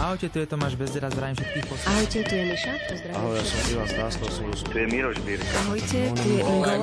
Ahojte, 0.00 0.32
tu 0.32 0.38
je 0.42 0.46
Tomáš 0.48 0.74
Bezdera, 0.74 1.12
zdravím 1.12 1.36
všetkých 1.36 1.64
posledných. 1.70 1.92
Ahojte, 1.92 2.18
tu 2.24 2.34
je 2.34 2.44
Miša, 2.50 2.72
pozdravím. 2.88 3.16
Ahoj, 3.20 3.34
ja 3.36 3.44
som 3.44 3.58
Ivan 3.70 3.88
Stáslo, 3.88 4.26
som 4.32 4.44
Tu 4.72 4.76
je 4.80 4.86
Miroš 4.90 5.18
Birka. 5.22 5.56
Ahojte, 5.68 5.98
tu 6.18 6.28
je 6.34 6.40
Ingola. 6.40 6.76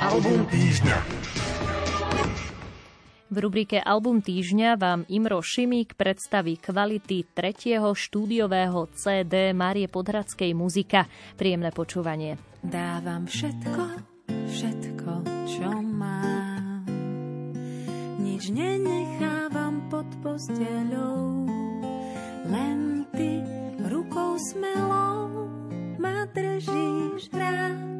Album 0.00 0.38
týždňa. 0.48 0.98
V 3.34 3.42
rubrike 3.42 3.82
Album 3.82 4.22
týždňa 4.22 4.78
vám 4.78 5.10
Imro 5.10 5.42
Šimík 5.42 5.98
predstaví 5.98 6.54
kvality 6.54 7.26
tretieho 7.34 7.90
štúdiového 7.90 8.86
CD 8.94 9.50
Márie 9.50 9.90
Podhradskej 9.90 10.54
muzika. 10.54 11.10
Príjemné 11.34 11.74
počúvanie. 11.74 12.38
Dávam 12.62 13.26
všetko, 13.26 13.82
všetko, 14.30 15.12
čo 15.50 15.66
mám. 15.82 16.86
Nič 18.22 18.54
nenechávam 18.54 19.82
pod 19.90 20.06
posteľou 20.22 21.50
len 22.46 23.02
ty 23.18 23.42
rukou 23.90 24.38
smelou 24.54 25.50
ma 25.98 26.22
držíš 26.30 27.34
rád, 27.34 27.98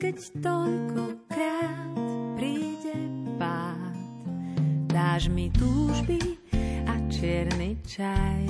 keď 0.00 0.16
toľkokrát 0.40 1.92
príde 2.40 2.96
pád. 3.36 3.81
Dáš 5.02 5.26
mi 5.34 5.50
túžby 5.50 6.38
a 6.86 6.94
čierny 7.10 7.74
čaj. 7.82 8.46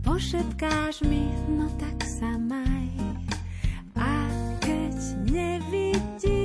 Pošetkáš 0.00 1.04
mi, 1.04 1.28
no 1.52 1.68
tak 1.76 2.00
sa 2.00 2.40
maj. 2.40 2.88
A 3.92 4.08
keď 4.64 4.96
nevidím, 5.28 6.41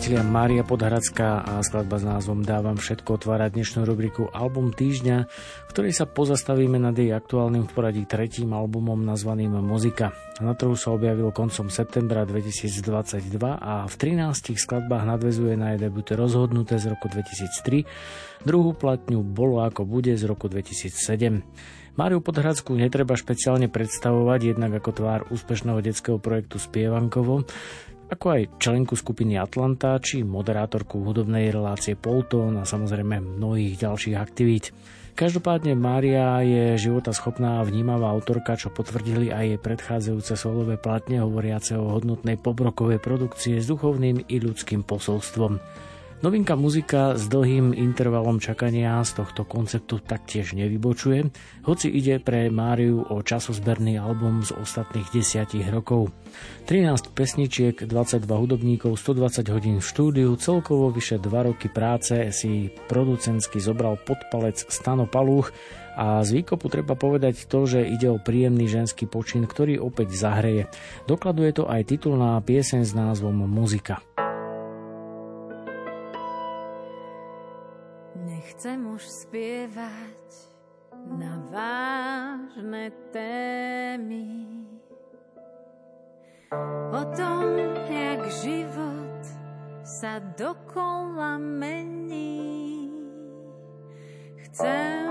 priatelia, 0.00 0.32
Mária 0.32 0.64
Podhradská 0.64 1.44
a 1.44 1.60
skladba 1.60 2.00
s 2.00 2.08
názvom 2.08 2.40
Dávam 2.40 2.80
všetko 2.80 3.20
otvára 3.20 3.52
dnešnú 3.52 3.84
rubriku 3.84 4.32
Album 4.32 4.72
týždňa, 4.72 5.28
v 5.28 5.70
ktorej 5.76 5.92
sa 5.92 6.08
pozastavíme 6.08 6.80
nad 6.80 6.96
jej 6.96 7.12
aktuálnym 7.12 7.68
v 7.68 7.72
poradí 7.76 8.08
tretím 8.08 8.56
albumom 8.56 8.96
nazvaným 8.96 9.60
Muzika. 9.60 10.16
Na 10.40 10.56
trhu 10.56 10.72
sa 10.72 10.96
objavil 10.96 11.28
koncom 11.36 11.68
septembra 11.68 12.24
2022 12.24 12.80
a 13.44 13.84
v 13.84 13.94
13 14.00 14.56
skladbách 14.56 15.04
nadvezuje 15.04 15.60
na 15.60 15.76
jej 15.76 15.84
debute 15.84 16.16
Rozhodnuté 16.16 16.80
z 16.80 16.96
roku 16.96 17.12
2003, 17.12 17.84
druhú 18.48 18.72
platňu 18.72 19.20
Bolo 19.20 19.60
ako 19.60 19.84
bude 19.84 20.16
z 20.16 20.24
roku 20.24 20.48
2007. 20.48 21.44
Máriu 22.00 22.24
Podhradskú 22.24 22.72
netreba 22.72 23.20
špeciálne 23.20 23.68
predstavovať 23.68 24.56
jednak 24.56 24.80
ako 24.80 24.90
tvár 24.96 25.20
úspešného 25.28 25.84
detského 25.84 26.16
projektu 26.16 26.56
Spievankovo, 26.56 27.44
ako 28.10 28.26
aj 28.34 28.42
členku 28.58 28.98
skupiny 28.98 29.38
Atlanta 29.38 29.94
či 30.02 30.26
moderátorku 30.26 30.98
hudobnej 31.06 31.54
relácie 31.54 31.94
Polton 31.94 32.58
a 32.58 32.66
samozrejme 32.66 33.22
mnohých 33.22 33.86
ďalších 33.86 34.18
aktivít. 34.18 34.74
Každopádne 35.14 35.76
Mária 35.76 36.42
je 36.42 36.80
života 36.80 37.14
schopná 37.14 37.60
a 37.60 37.66
vnímavá 37.66 38.10
autorka, 38.10 38.58
čo 38.58 38.72
potvrdili 38.72 39.30
aj 39.30 39.44
jej 39.46 39.60
predchádzajúce 39.60 40.32
solové 40.34 40.74
platne 40.80 41.22
hovoriace 41.22 41.76
o 41.76 41.92
hodnotnej 41.92 42.40
pobrokovej 42.40 42.98
produkcie 42.98 43.60
s 43.62 43.68
duchovným 43.68 44.26
i 44.26 44.36
ľudským 44.40 44.82
posolstvom. 44.82 45.60
Novinka 46.20 46.52
muzika 46.52 47.16
s 47.16 47.32
dlhým 47.32 47.72
intervalom 47.72 48.44
čakania 48.44 49.00
z 49.08 49.24
tohto 49.24 49.48
konceptu 49.48 50.04
taktiež 50.04 50.52
nevybočuje, 50.52 51.32
hoci 51.64 51.88
ide 51.88 52.20
pre 52.20 52.52
Máriu 52.52 53.00
o 53.08 53.24
časozberný 53.24 53.96
album 53.96 54.44
z 54.44 54.52
ostatných 54.52 55.08
desiatich 55.16 55.64
rokov. 55.72 56.12
13 56.68 57.16
pesničiek, 57.16 57.88
22 57.88 58.28
hudobníkov, 58.36 59.00
120 59.00 59.48
hodín 59.48 59.76
v 59.80 59.88
štúdiu, 59.88 60.36
celkovo 60.36 60.92
vyše 60.92 61.16
2 61.16 61.56
roky 61.56 61.72
práce 61.72 62.36
si 62.36 62.68
producentsky 62.92 63.56
zobral 63.56 63.96
pod 63.96 64.20
palec 64.28 64.60
Stano 64.68 65.08
Palúch 65.08 65.48
a 65.96 66.20
z 66.20 66.44
výkopu 66.44 66.68
treba 66.68 67.00
povedať 67.00 67.48
to, 67.48 67.64
že 67.64 67.80
ide 67.80 68.12
o 68.12 68.20
príjemný 68.20 68.68
ženský 68.68 69.08
počin, 69.08 69.48
ktorý 69.48 69.80
opäť 69.80 70.12
zahreje. 70.12 70.68
Dokladuje 71.08 71.56
to 71.56 71.64
aj 71.64 71.96
titulná 71.96 72.36
pieseň 72.44 72.84
s 72.84 72.92
názvom 72.92 73.48
Muzika. 73.48 74.04
Už 79.00 79.08
spievať 79.24 80.28
na 81.08 81.40
vážne 81.48 82.92
témy 83.08 84.60
o 86.92 87.02
tom, 87.16 87.48
jak 87.88 88.20
život 88.44 89.24
sa 89.80 90.20
dokola 90.36 91.40
mení. 91.40 92.92
Chcem 94.44 95.08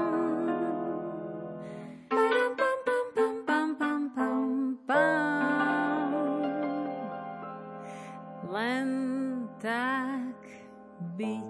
len 8.54 8.90
tak 9.58 10.38
byť. 11.18 11.49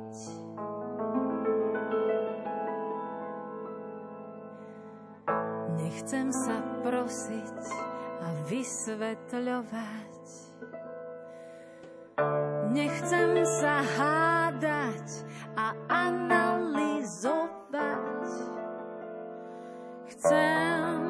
Nechcem 5.99 6.31
sa 6.31 6.63
prosiť 6.79 7.59
a 8.23 8.31
vysvetľovať. 8.47 10.23
Nechcem 12.71 13.43
sa 13.43 13.83
hádať 13.83 15.27
a 15.59 15.75
analyzovať. 15.91 17.43
Chcem 20.07 21.03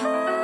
len 0.00 0.39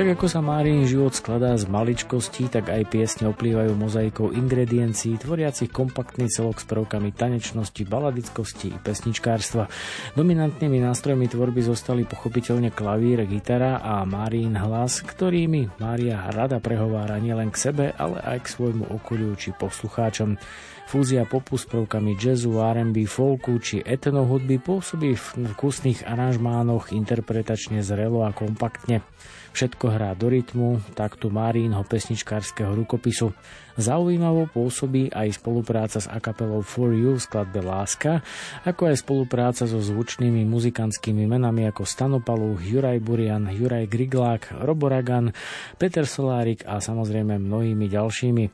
Tak 0.00 0.16
ako 0.16 0.32
sa 0.32 0.40
Márin 0.40 0.88
život 0.88 1.12
skladá 1.12 1.52
z 1.60 1.68
maličkostí, 1.68 2.48
tak 2.48 2.72
aj 2.72 2.88
piesne 2.88 3.28
oplývajú 3.36 3.76
mozaikou 3.76 4.32
ingrediencií, 4.32 5.20
tvoriacich 5.20 5.68
kompaktný 5.68 6.24
celok 6.32 6.56
s 6.56 6.64
prvkami 6.64 7.12
tanečnosti, 7.12 7.84
baladickosti 7.84 8.72
i 8.72 8.80
pesničkárstva. 8.80 9.68
Dominantnými 10.16 10.80
nástrojmi 10.80 11.28
tvorby 11.28 11.60
zostali 11.60 12.08
pochopiteľne 12.08 12.72
klavír, 12.72 13.28
gitara 13.28 13.84
a 13.84 14.00
Márin 14.08 14.56
hlas, 14.56 15.04
ktorými 15.04 15.76
Mária 15.76 16.32
rada 16.32 16.64
prehovára 16.64 17.20
nielen 17.20 17.52
k 17.52 17.60
sebe, 17.68 17.92
ale 17.92 18.24
aj 18.24 18.48
k 18.48 18.52
svojmu 18.56 18.88
okoliu 18.88 19.36
či 19.36 19.52
poslucháčom. 19.52 20.40
Fúzia 20.88 21.28
popu 21.28 21.60
s 21.60 21.68
prvkami 21.68 22.16
jazzu, 22.16 22.56
R&B, 22.56 23.04
folku 23.04 23.60
či 23.60 23.84
etnohudby 23.84 24.64
pôsobí 24.64 25.12
v 25.12 25.26
vkusných 25.52 26.08
aranžmánoch 26.08 26.88
interpretačne 26.88 27.84
zrelo 27.84 28.24
a 28.24 28.32
kompaktne. 28.32 29.04
Všetko 29.50 29.86
hrá 29.90 30.14
do 30.14 30.30
rytmu, 30.30 30.78
taktu 30.94 31.26
Márínho 31.26 31.82
pesničkárskeho 31.82 32.70
rukopisu. 32.70 33.34
Zaujímavo 33.74 34.46
pôsobí 34.46 35.10
aj 35.10 35.42
spolupráca 35.42 35.98
s 35.98 36.06
akapelou 36.06 36.62
For 36.62 36.94
You 36.94 37.18
v 37.18 37.24
skladbe 37.24 37.58
Láska, 37.58 38.22
ako 38.62 38.92
aj 38.94 39.02
spolupráca 39.02 39.66
so 39.66 39.82
zvučnými 39.82 40.46
muzikantskými 40.46 41.26
menami 41.26 41.66
ako 41.66 41.82
Stanopalu, 41.82 42.62
Juraj 42.62 43.02
Burian, 43.02 43.50
Juraj 43.50 43.90
Griglák, 43.90 44.54
Robo 44.62 44.86
Ragan, 44.86 45.34
Peter 45.80 46.06
Solárik 46.06 46.62
a 46.62 46.78
samozrejme 46.78 47.42
mnohými 47.42 47.90
ďalšími. 47.90 48.44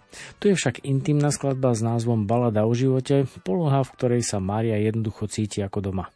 Tu 0.40 0.44
je 0.52 0.54
však 0.56 0.88
intimná 0.88 1.28
skladba 1.28 1.76
s 1.76 1.84
názvom 1.84 2.24
Balada 2.24 2.64
o 2.64 2.72
živote, 2.72 3.28
poloha, 3.44 3.84
v 3.84 3.92
ktorej 4.00 4.22
sa 4.24 4.40
Mária 4.40 4.80
jednoducho 4.80 5.28
cíti 5.28 5.60
ako 5.60 5.92
doma. 5.92 6.15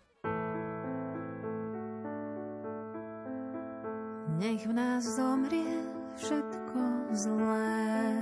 Nech 4.40 4.64
v 4.64 4.72
nás 4.72 5.04
zomrie 5.04 5.84
všetko 6.16 7.12
zlé. 7.12 8.16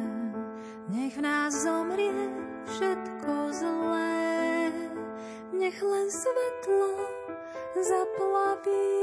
Nech 0.91 1.15
v 1.15 1.23
nás 1.23 1.55
zomrie 1.63 2.27
všetko 2.67 3.55
zlé. 3.55 4.27
Nech 5.55 5.79
len 5.79 6.11
svetlo 6.11 6.91
zaplaví 7.79 8.99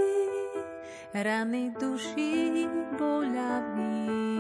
rany 1.15 1.71
duší 1.79 2.67
boľavých. 2.99 4.35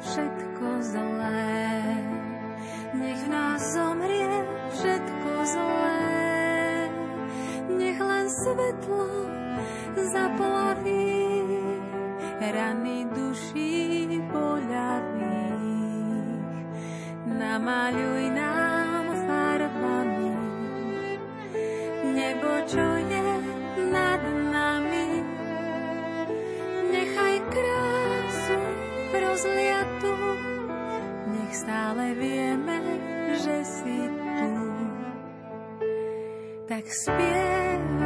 Všetko 0.00 0.66
zlé. 0.80 1.62
Nech 2.94 3.22
nás 3.28 3.60
zomrie 3.72 4.34
všetko 4.74 5.32
zlé. 5.44 6.10
Nech 7.78 7.98
len 8.00 8.26
svetlo 8.30 9.08
zaplaví 10.12 11.22
rany 12.42 13.06
duší 13.14 14.20
poľavých. 14.32 15.22
Namaľuj 17.32 18.24
nám 18.34 18.61
stále 31.62 32.10
vieme, 32.18 32.78
že 33.38 33.56
si 33.62 33.98
tu. 34.10 34.52
Tak 36.66 36.84
spievam 36.90 38.01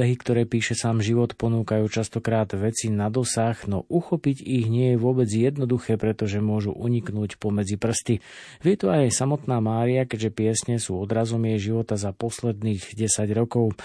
Príbehy, 0.00 0.16
ktoré 0.16 0.42
píše 0.48 0.72
sám 0.72 1.04
život, 1.04 1.36
ponúkajú 1.36 1.84
častokrát 1.92 2.48
veci 2.56 2.88
na 2.88 3.12
dosah, 3.12 3.52
no 3.68 3.84
uchopiť 3.84 4.40
ich 4.40 4.64
nie 4.72 4.96
je 4.96 4.96
vôbec 4.96 5.28
jednoduché, 5.28 6.00
pretože 6.00 6.40
môžu 6.40 6.72
uniknúť 6.72 7.36
pomedzi 7.36 7.76
prsty. 7.76 8.24
Vie 8.64 8.80
to 8.80 8.88
aj 8.88 9.12
samotná 9.12 9.60
Mária, 9.60 10.08
keďže 10.08 10.32
piesne 10.32 10.80
sú 10.80 10.96
odrazom 10.96 11.44
jej 11.44 11.68
života 11.68 12.00
za 12.00 12.16
posledných 12.16 12.96
10 12.96 13.28
rokov. 13.36 13.76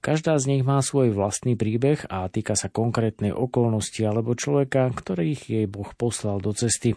Každá 0.00 0.40
z 0.40 0.56
nich 0.56 0.64
má 0.64 0.80
svoj 0.80 1.12
vlastný 1.12 1.52
príbeh 1.52 2.08
a 2.08 2.32
týka 2.32 2.56
sa 2.56 2.72
konkrétnej 2.72 3.36
okolnosti 3.36 4.00
alebo 4.08 4.32
človeka, 4.32 4.88
ktorých 4.88 5.52
jej 5.52 5.66
Boh 5.68 5.92
poslal 6.00 6.40
do 6.40 6.56
cesty. 6.56 6.96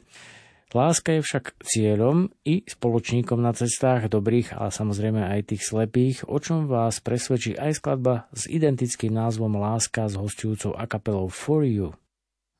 Láska 0.69 1.17
je 1.17 1.25
však 1.25 1.65
cieľom 1.65 2.29
i 2.45 2.61
spoločníkom 2.61 3.41
na 3.41 3.57
cestách 3.57 4.05
dobrých, 4.05 4.53
ale 4.53 4.69
samozrejme 4.69 5.17
aj 5.17 5.49
tých 5.49 5.65
slepých, 5.65 6.29
o 6.29 6.37
čom 6.37 6.69
vás 6.69 7.01
presvedčí 7.01 7.57
aj 7.57 7.81
skladba 7.81 8.29
s 8.37 8.45
identickým 8.45 9.09
názvom 9.09 9.57
Láska 9.57 10.05
s 10.05 10.13
hostujúcou 10.13 10.77
akapelou 10.77 11.25
For 11.33 11.65
You. 11.65 11.97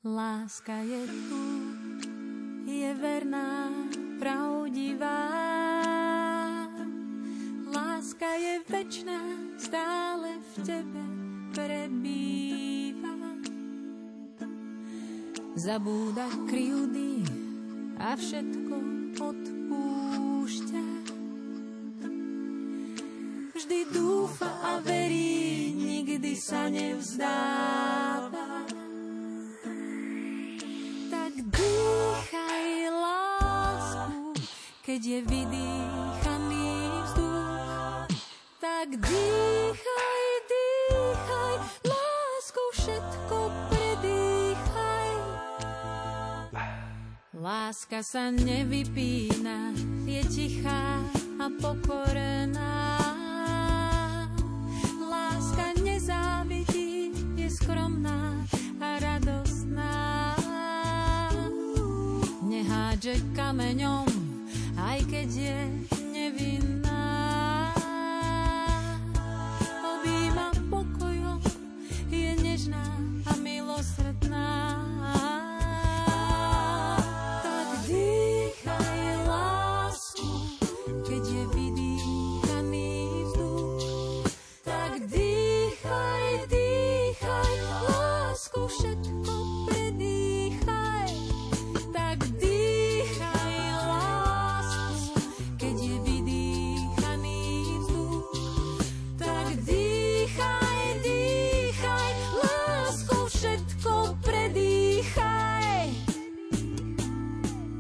Láska 0.02 0.82
je 0.82 1.06
tu, 1.06 1.44
je 2.66 2.90
verná, 2.98 3.70
pravdivá. 4.18 5.22
Láska 7.70 8.30
je 8.42 8.54
večná, 8.74 9.22
stále 9.62 10.34
v 10.34 10.52
tebe 10.66 11.04
prebýva. 11.54 13.14
Zabúda 15.62 16.26
kryjúdy 16.50 17.29
a 18.00 18.16
všetko 18.16 18.76
odpúšťa. 19.20 20.84
Vždy 23.52 23.80
dúfa 23.92 24.48
a 24.48 24.80
verí, 24.80 25.76
nikdy 25.76 26.32
sa 26.40 26.72
nevzdáva. 26.72 28.64
Tak 31.12 31.34
dýchaj 31.36 32.68
lásku, 32.88 34.32
keď 34.80 35.02
je 35.04 35.20
vydýchaný 35.28 36.72
vzduch. 37.04 38.08
Tak 38.64 38.96
dýchaj, 38.96 40.19
Láska 47.50 48.06
sa 48.06 48.30
nevypína, 48.30 49.74
je 50.06 50.22
tichá 50.30 51.02
a 51.42 51.50
pokorená. 51.58 53.02
Láska 55.02 55.74
nezávidí, 55.82 57.10
je 57.34 57.50
skromná 57.50 58.46
a 58.78 59.02
radostná. 59.02 59.98
Nehádže 62.46 63.18
kameňom, 63.34 64.06
aj 64.78 65.10
keď 65.10 65.30
je 65.34 65.89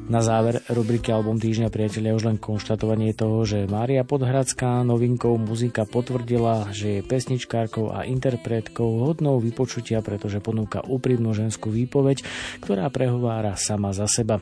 Na 0.09 0.25
záver 0.25 0.65
rubriky 0.73 1.13
Album 1.13 1.37
týždňa 1.37 1.69
priatelia 1.69 2.17
už 2.17 2.33
len 2.33 2.41
konštatovanie 2.41 3.13
toho, 3.13 3.45
že 3.45 3.69
Mária 3.69 4.01
Podhradská 4.01 4.81
novinkou 4.81 5.37
muzika 5.37 5.85
potvrdila, 5.85 6.73
že 6.73 6.97
je 6.97 7.05
pesničkárkou 7.05 7.93
a 7.93 8.09
interpretkou 8.09 9.05
hodnou 9.05 9.37
vypočutia, 9.37 10.01
pretože 10.01 10.41
ponúka 10.41 10.81
úprimnú 10.81 11.37
ženskú 11.37 11.69
výpoveď, 11.69 12.25
ktorá 12.57 12.89
prehovára 12.89 13.53
sama 13.53 13.93
za 13.93 14.09
seba. 14.09 14.41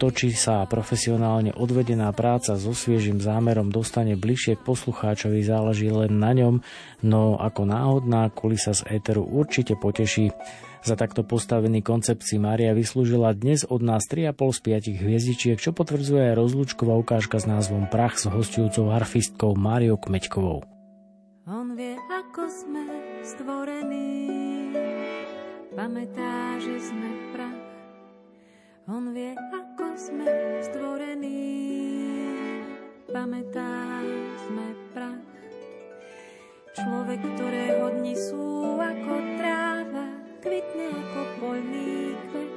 To, 0.00 0.08
či 0.08 0.32
sa 0.32 0.64
profesionálne 0.64 1.52
odvedená 1.52 2.08
práca 2.16 2.56
so 2.56 2.72
sviežým 2.72 3.20
zámerom 3.20 3.68
dostane 3.68 4.16
bližšie 4.16 4.56
k 4.56 4.64
poslucháčovi, 4.64 5.44
záleží 5.44 5.92
len 5.92 6.16
na 6.16 6.32
ňom, 6.32 6.64
no 7.04 7.36
ako 7.36 7.68
náhodná 7.68 8.32
kulisa 8.32 8.72
z 8.72 8.88
éteru 8.88 9.20
určite 9.20 9.76
poteší. 9.76 10.32
Za 10.84 11.00
takto 11.00 11.24
postavený 11.24 11.80
koncept 11.80 12.28
si 12.28 12.36
Mária 12.36 12.76
vyslúžila 12.76 13.32
dnes 13.32 13.64
od 13.64 13.80
nás 13.80 14.04
3,5 14.04 14.36
z 14.36 14.60
5 14.92 15.00
hviezdičiek, 15.00 15.56
čo 15.56 15.72
potvrdzuje 15.72 16.28
aj 16.28 16.36
rozlúčková 16.36 16.92
ukážka 17.00 17.40
s 17.40 17.48
názvom 17.48 17.88
Prach 17.88 18.20
s 18.20 18.28
hostujúcou 18.28 18.92
harfistkou 18.92 19.56
Máriou 19.56 19.96
Kmeďkovou. 19.96 20.60
On 21.48 21.72
vie, 21.72 21.96
ako 21.96 22.44
sme 22.52 22.84
stvorení, 23.24 24.28
pamätá, 25.72 26.60
že 26.60 26.76
sme 26.76 27.08
prach. 27.32 27.64
On 28.84 29.08
vie, 29.16 29.32
ako 29.32 29.86
sme 29.96 30.28
stvorení, 30.68 31.44
pamätá, 33.08 34.04
sme 34.44 34.68
prach. 34.92 35.24
Človek, 36.76 37.20
ktorého 37.24 38.04
dni 38.04 38.14
sú 38.20 38.76
ako 38.76 39.14
tráva, 39.40 40.23
kvitne 40.44 40.92
ako 40.92 41.20
polný 41.40 42.12
kvet. 42.28 42.52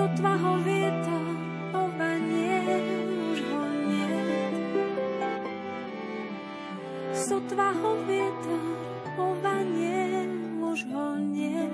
Sotva 0.00 0.32
ho 0.40 0.52
vieta, 0.64 1.20
ovanie 1.76 2.56
už 3.36 3.38
ho 3.52 3.62
nie. 3.84 4.16
Sotva 7.12 7.68
ho 7.76 8.00
vieta, 8.08 8.58
ovanie 9.20 10.24
už 10.56 10.88
ho 10.88 11.20
nie. 11.20 11.68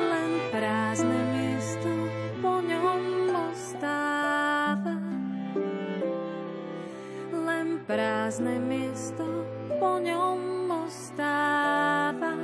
Len 0.00 0.30
prázdne 0.48 1.20
miesto 1.36 1.92
po 2.40 2.64
ňom 2.64 3.28
ostáva. 3.52 4.96
Len 7.28 7.84
prázdne 7.84 8.56
miesto 8.56 9.59
po 9.78 10.00
ňom 10.02 10.66
ostáva. 10.88 12.34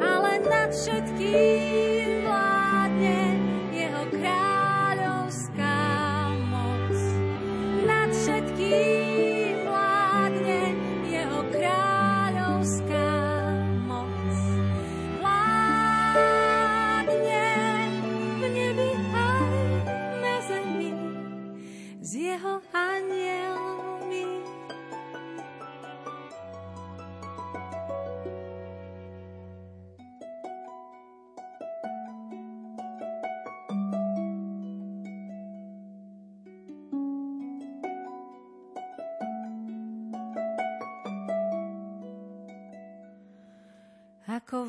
Ale 0.00 0.32
nad 0.48 0.70
všetkým 0.74 2.19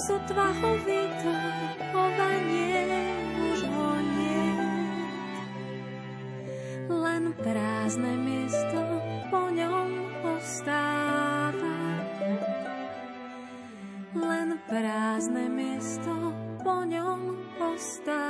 Sotva 0.00 0.48
ho 0.48 0.80
vietor 0.88 1.76
obanie, 1.92 2.88
už 3.52 3.60
ho 3.68 3.88
nie. 4.16 4.48
Len 6.88 7.36
prázdne 7.36 8.16
miesto 8.16 8.80
po 9.28 9.52
ňom 9.52 9.88
ostáva. 10.24 11.80
Len 14.16 14.56
prázdne 14.72 15.52
miesto 15.52 16.32
po 16.64 16.80
ňom 16.80 17.36
ostáva. 17.60 18.29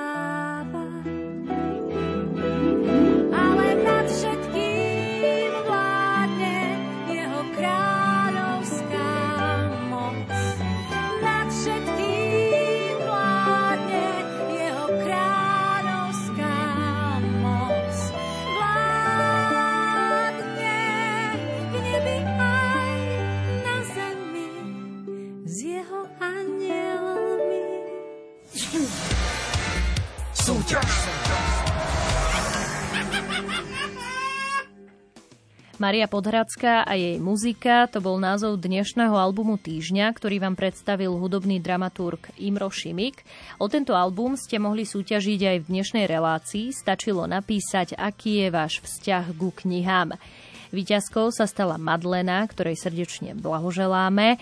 Maria 35.80 36.04
Podhradská 36.12 36.84
a 36.84 36.92
jej 36.92 37.16
muzika, 37.16 37.88
to 37.88 38.04
bol 38.04 38.20
názov 38.20 38.60
dnešného 38.60 39.16
albumu 39.16 39.56
Týždňa, 39.56 40.12
ktorý 40.12 40.36
vám 40.36 40.52
predstavil 40.52 41.08
hudobný 41.16 41.56
dramaturg 41.56 42.20
Imro 42.36 42.68
Šimik. 42.68 43.24
O 43.56 43.64
tento 43.64 43.96
album 43.96 44.36
ste 44.36 44.60
mohli 44.60 44.84
súťažiť 44.84 45.40
aj 45.40 45.56
v 45.64 45.70
dnešnej 45.72 46.04
relácii, 46.04 46.76
stačilo 46.76 47.24
napísať, 47.24 47.96
aký 47.96 48.44
je 48.44 48.48
váš 48.52 48.84
vzťah 48.84 49.32
ku 49.40 49.56
knihám. 49.56 50.20
Výťazkou 50.68 51.32
sa 51.32 51.48
stala 51.48 51.80
Madlena, 51.80 52.44
ktorej 52.44 52.76
srdečne 52.76 53.32
blahoželáme. 53.40 54.36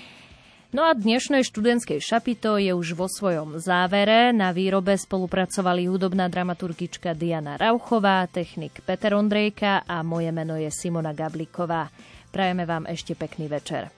No 0.69 0.85
a 0.85 0.93
dnešnej 0.93 1.49
študentskej 1.49 1.97
šapito 1.97 2.61
je 2.61 2.77
už 2.77 2.93
vo 2.93 3.09
svojom 3.09 3.57
závere. 3.57 4.37
Na 4.37 4.53
výrobe 4.53 5.01
spolupracovali 5.01 5.89
hudobná 5.89 6.29
dramaturgička 6.29 7.17
Diana 7.17 7.57
Rauchová, 7.57 8.29
technik 8.29 8.85
Peter 8.85 9.17
Ondrejka 9.17 9.89
a 9.89 10.05
moje 10.05 10.29
meno 10.29 10.61
je 10.61 10.69
Simona 10.69 11.17
Gabliková. 11.17 11.89
Prajeme 12.29 12.69
vám 12.69 12.85
ešte 12.85 13.17
pekný 13.17 13.49
večer. 13.49 13.89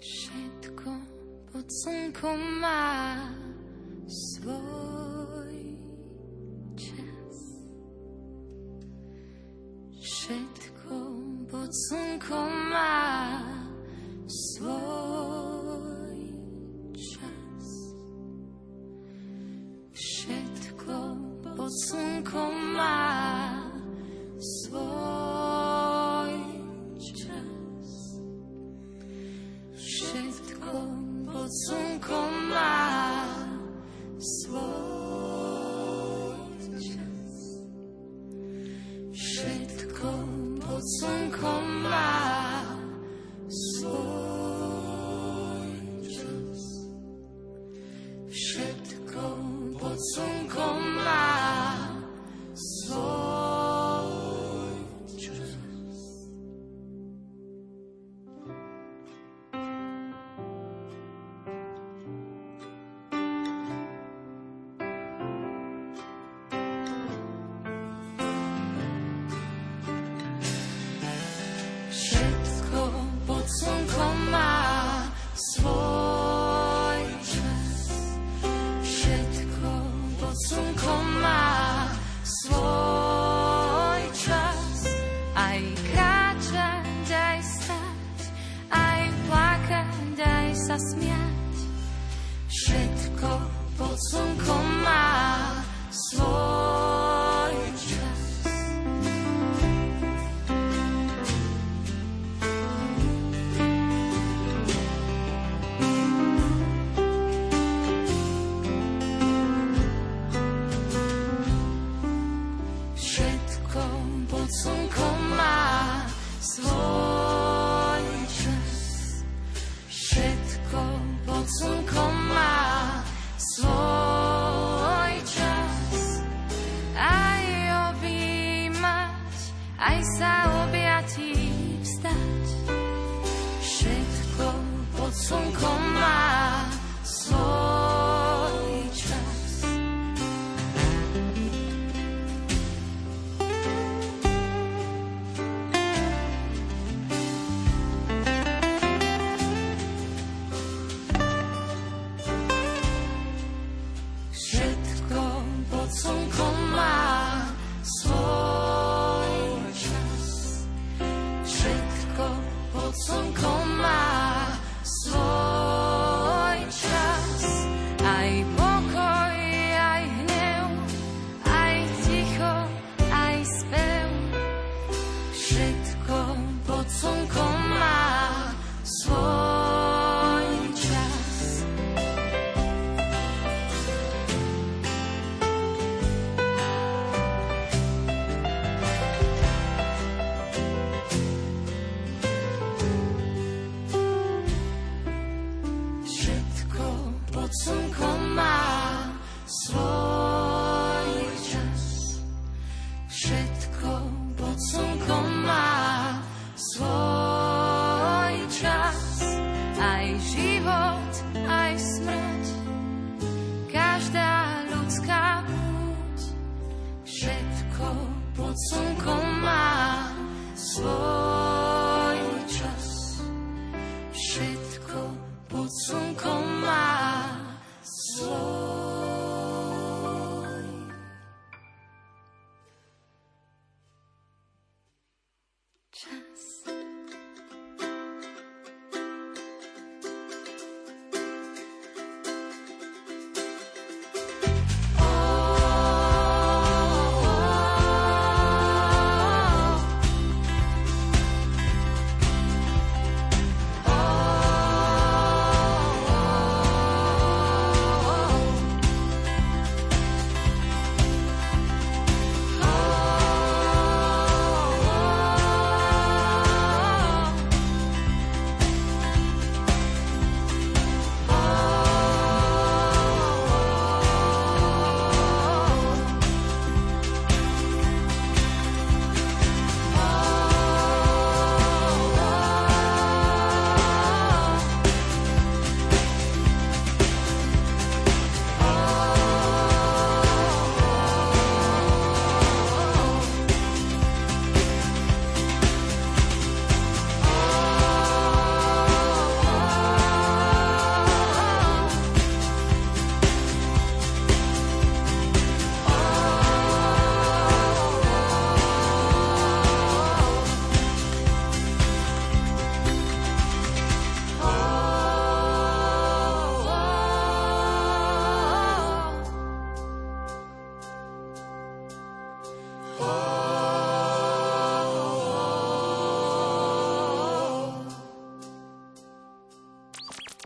Všetko 0.00 0.88
pod 1.52 1.68
slnkom 1.68 2.40
má 2.64 3.12
svoj 4.08 4.89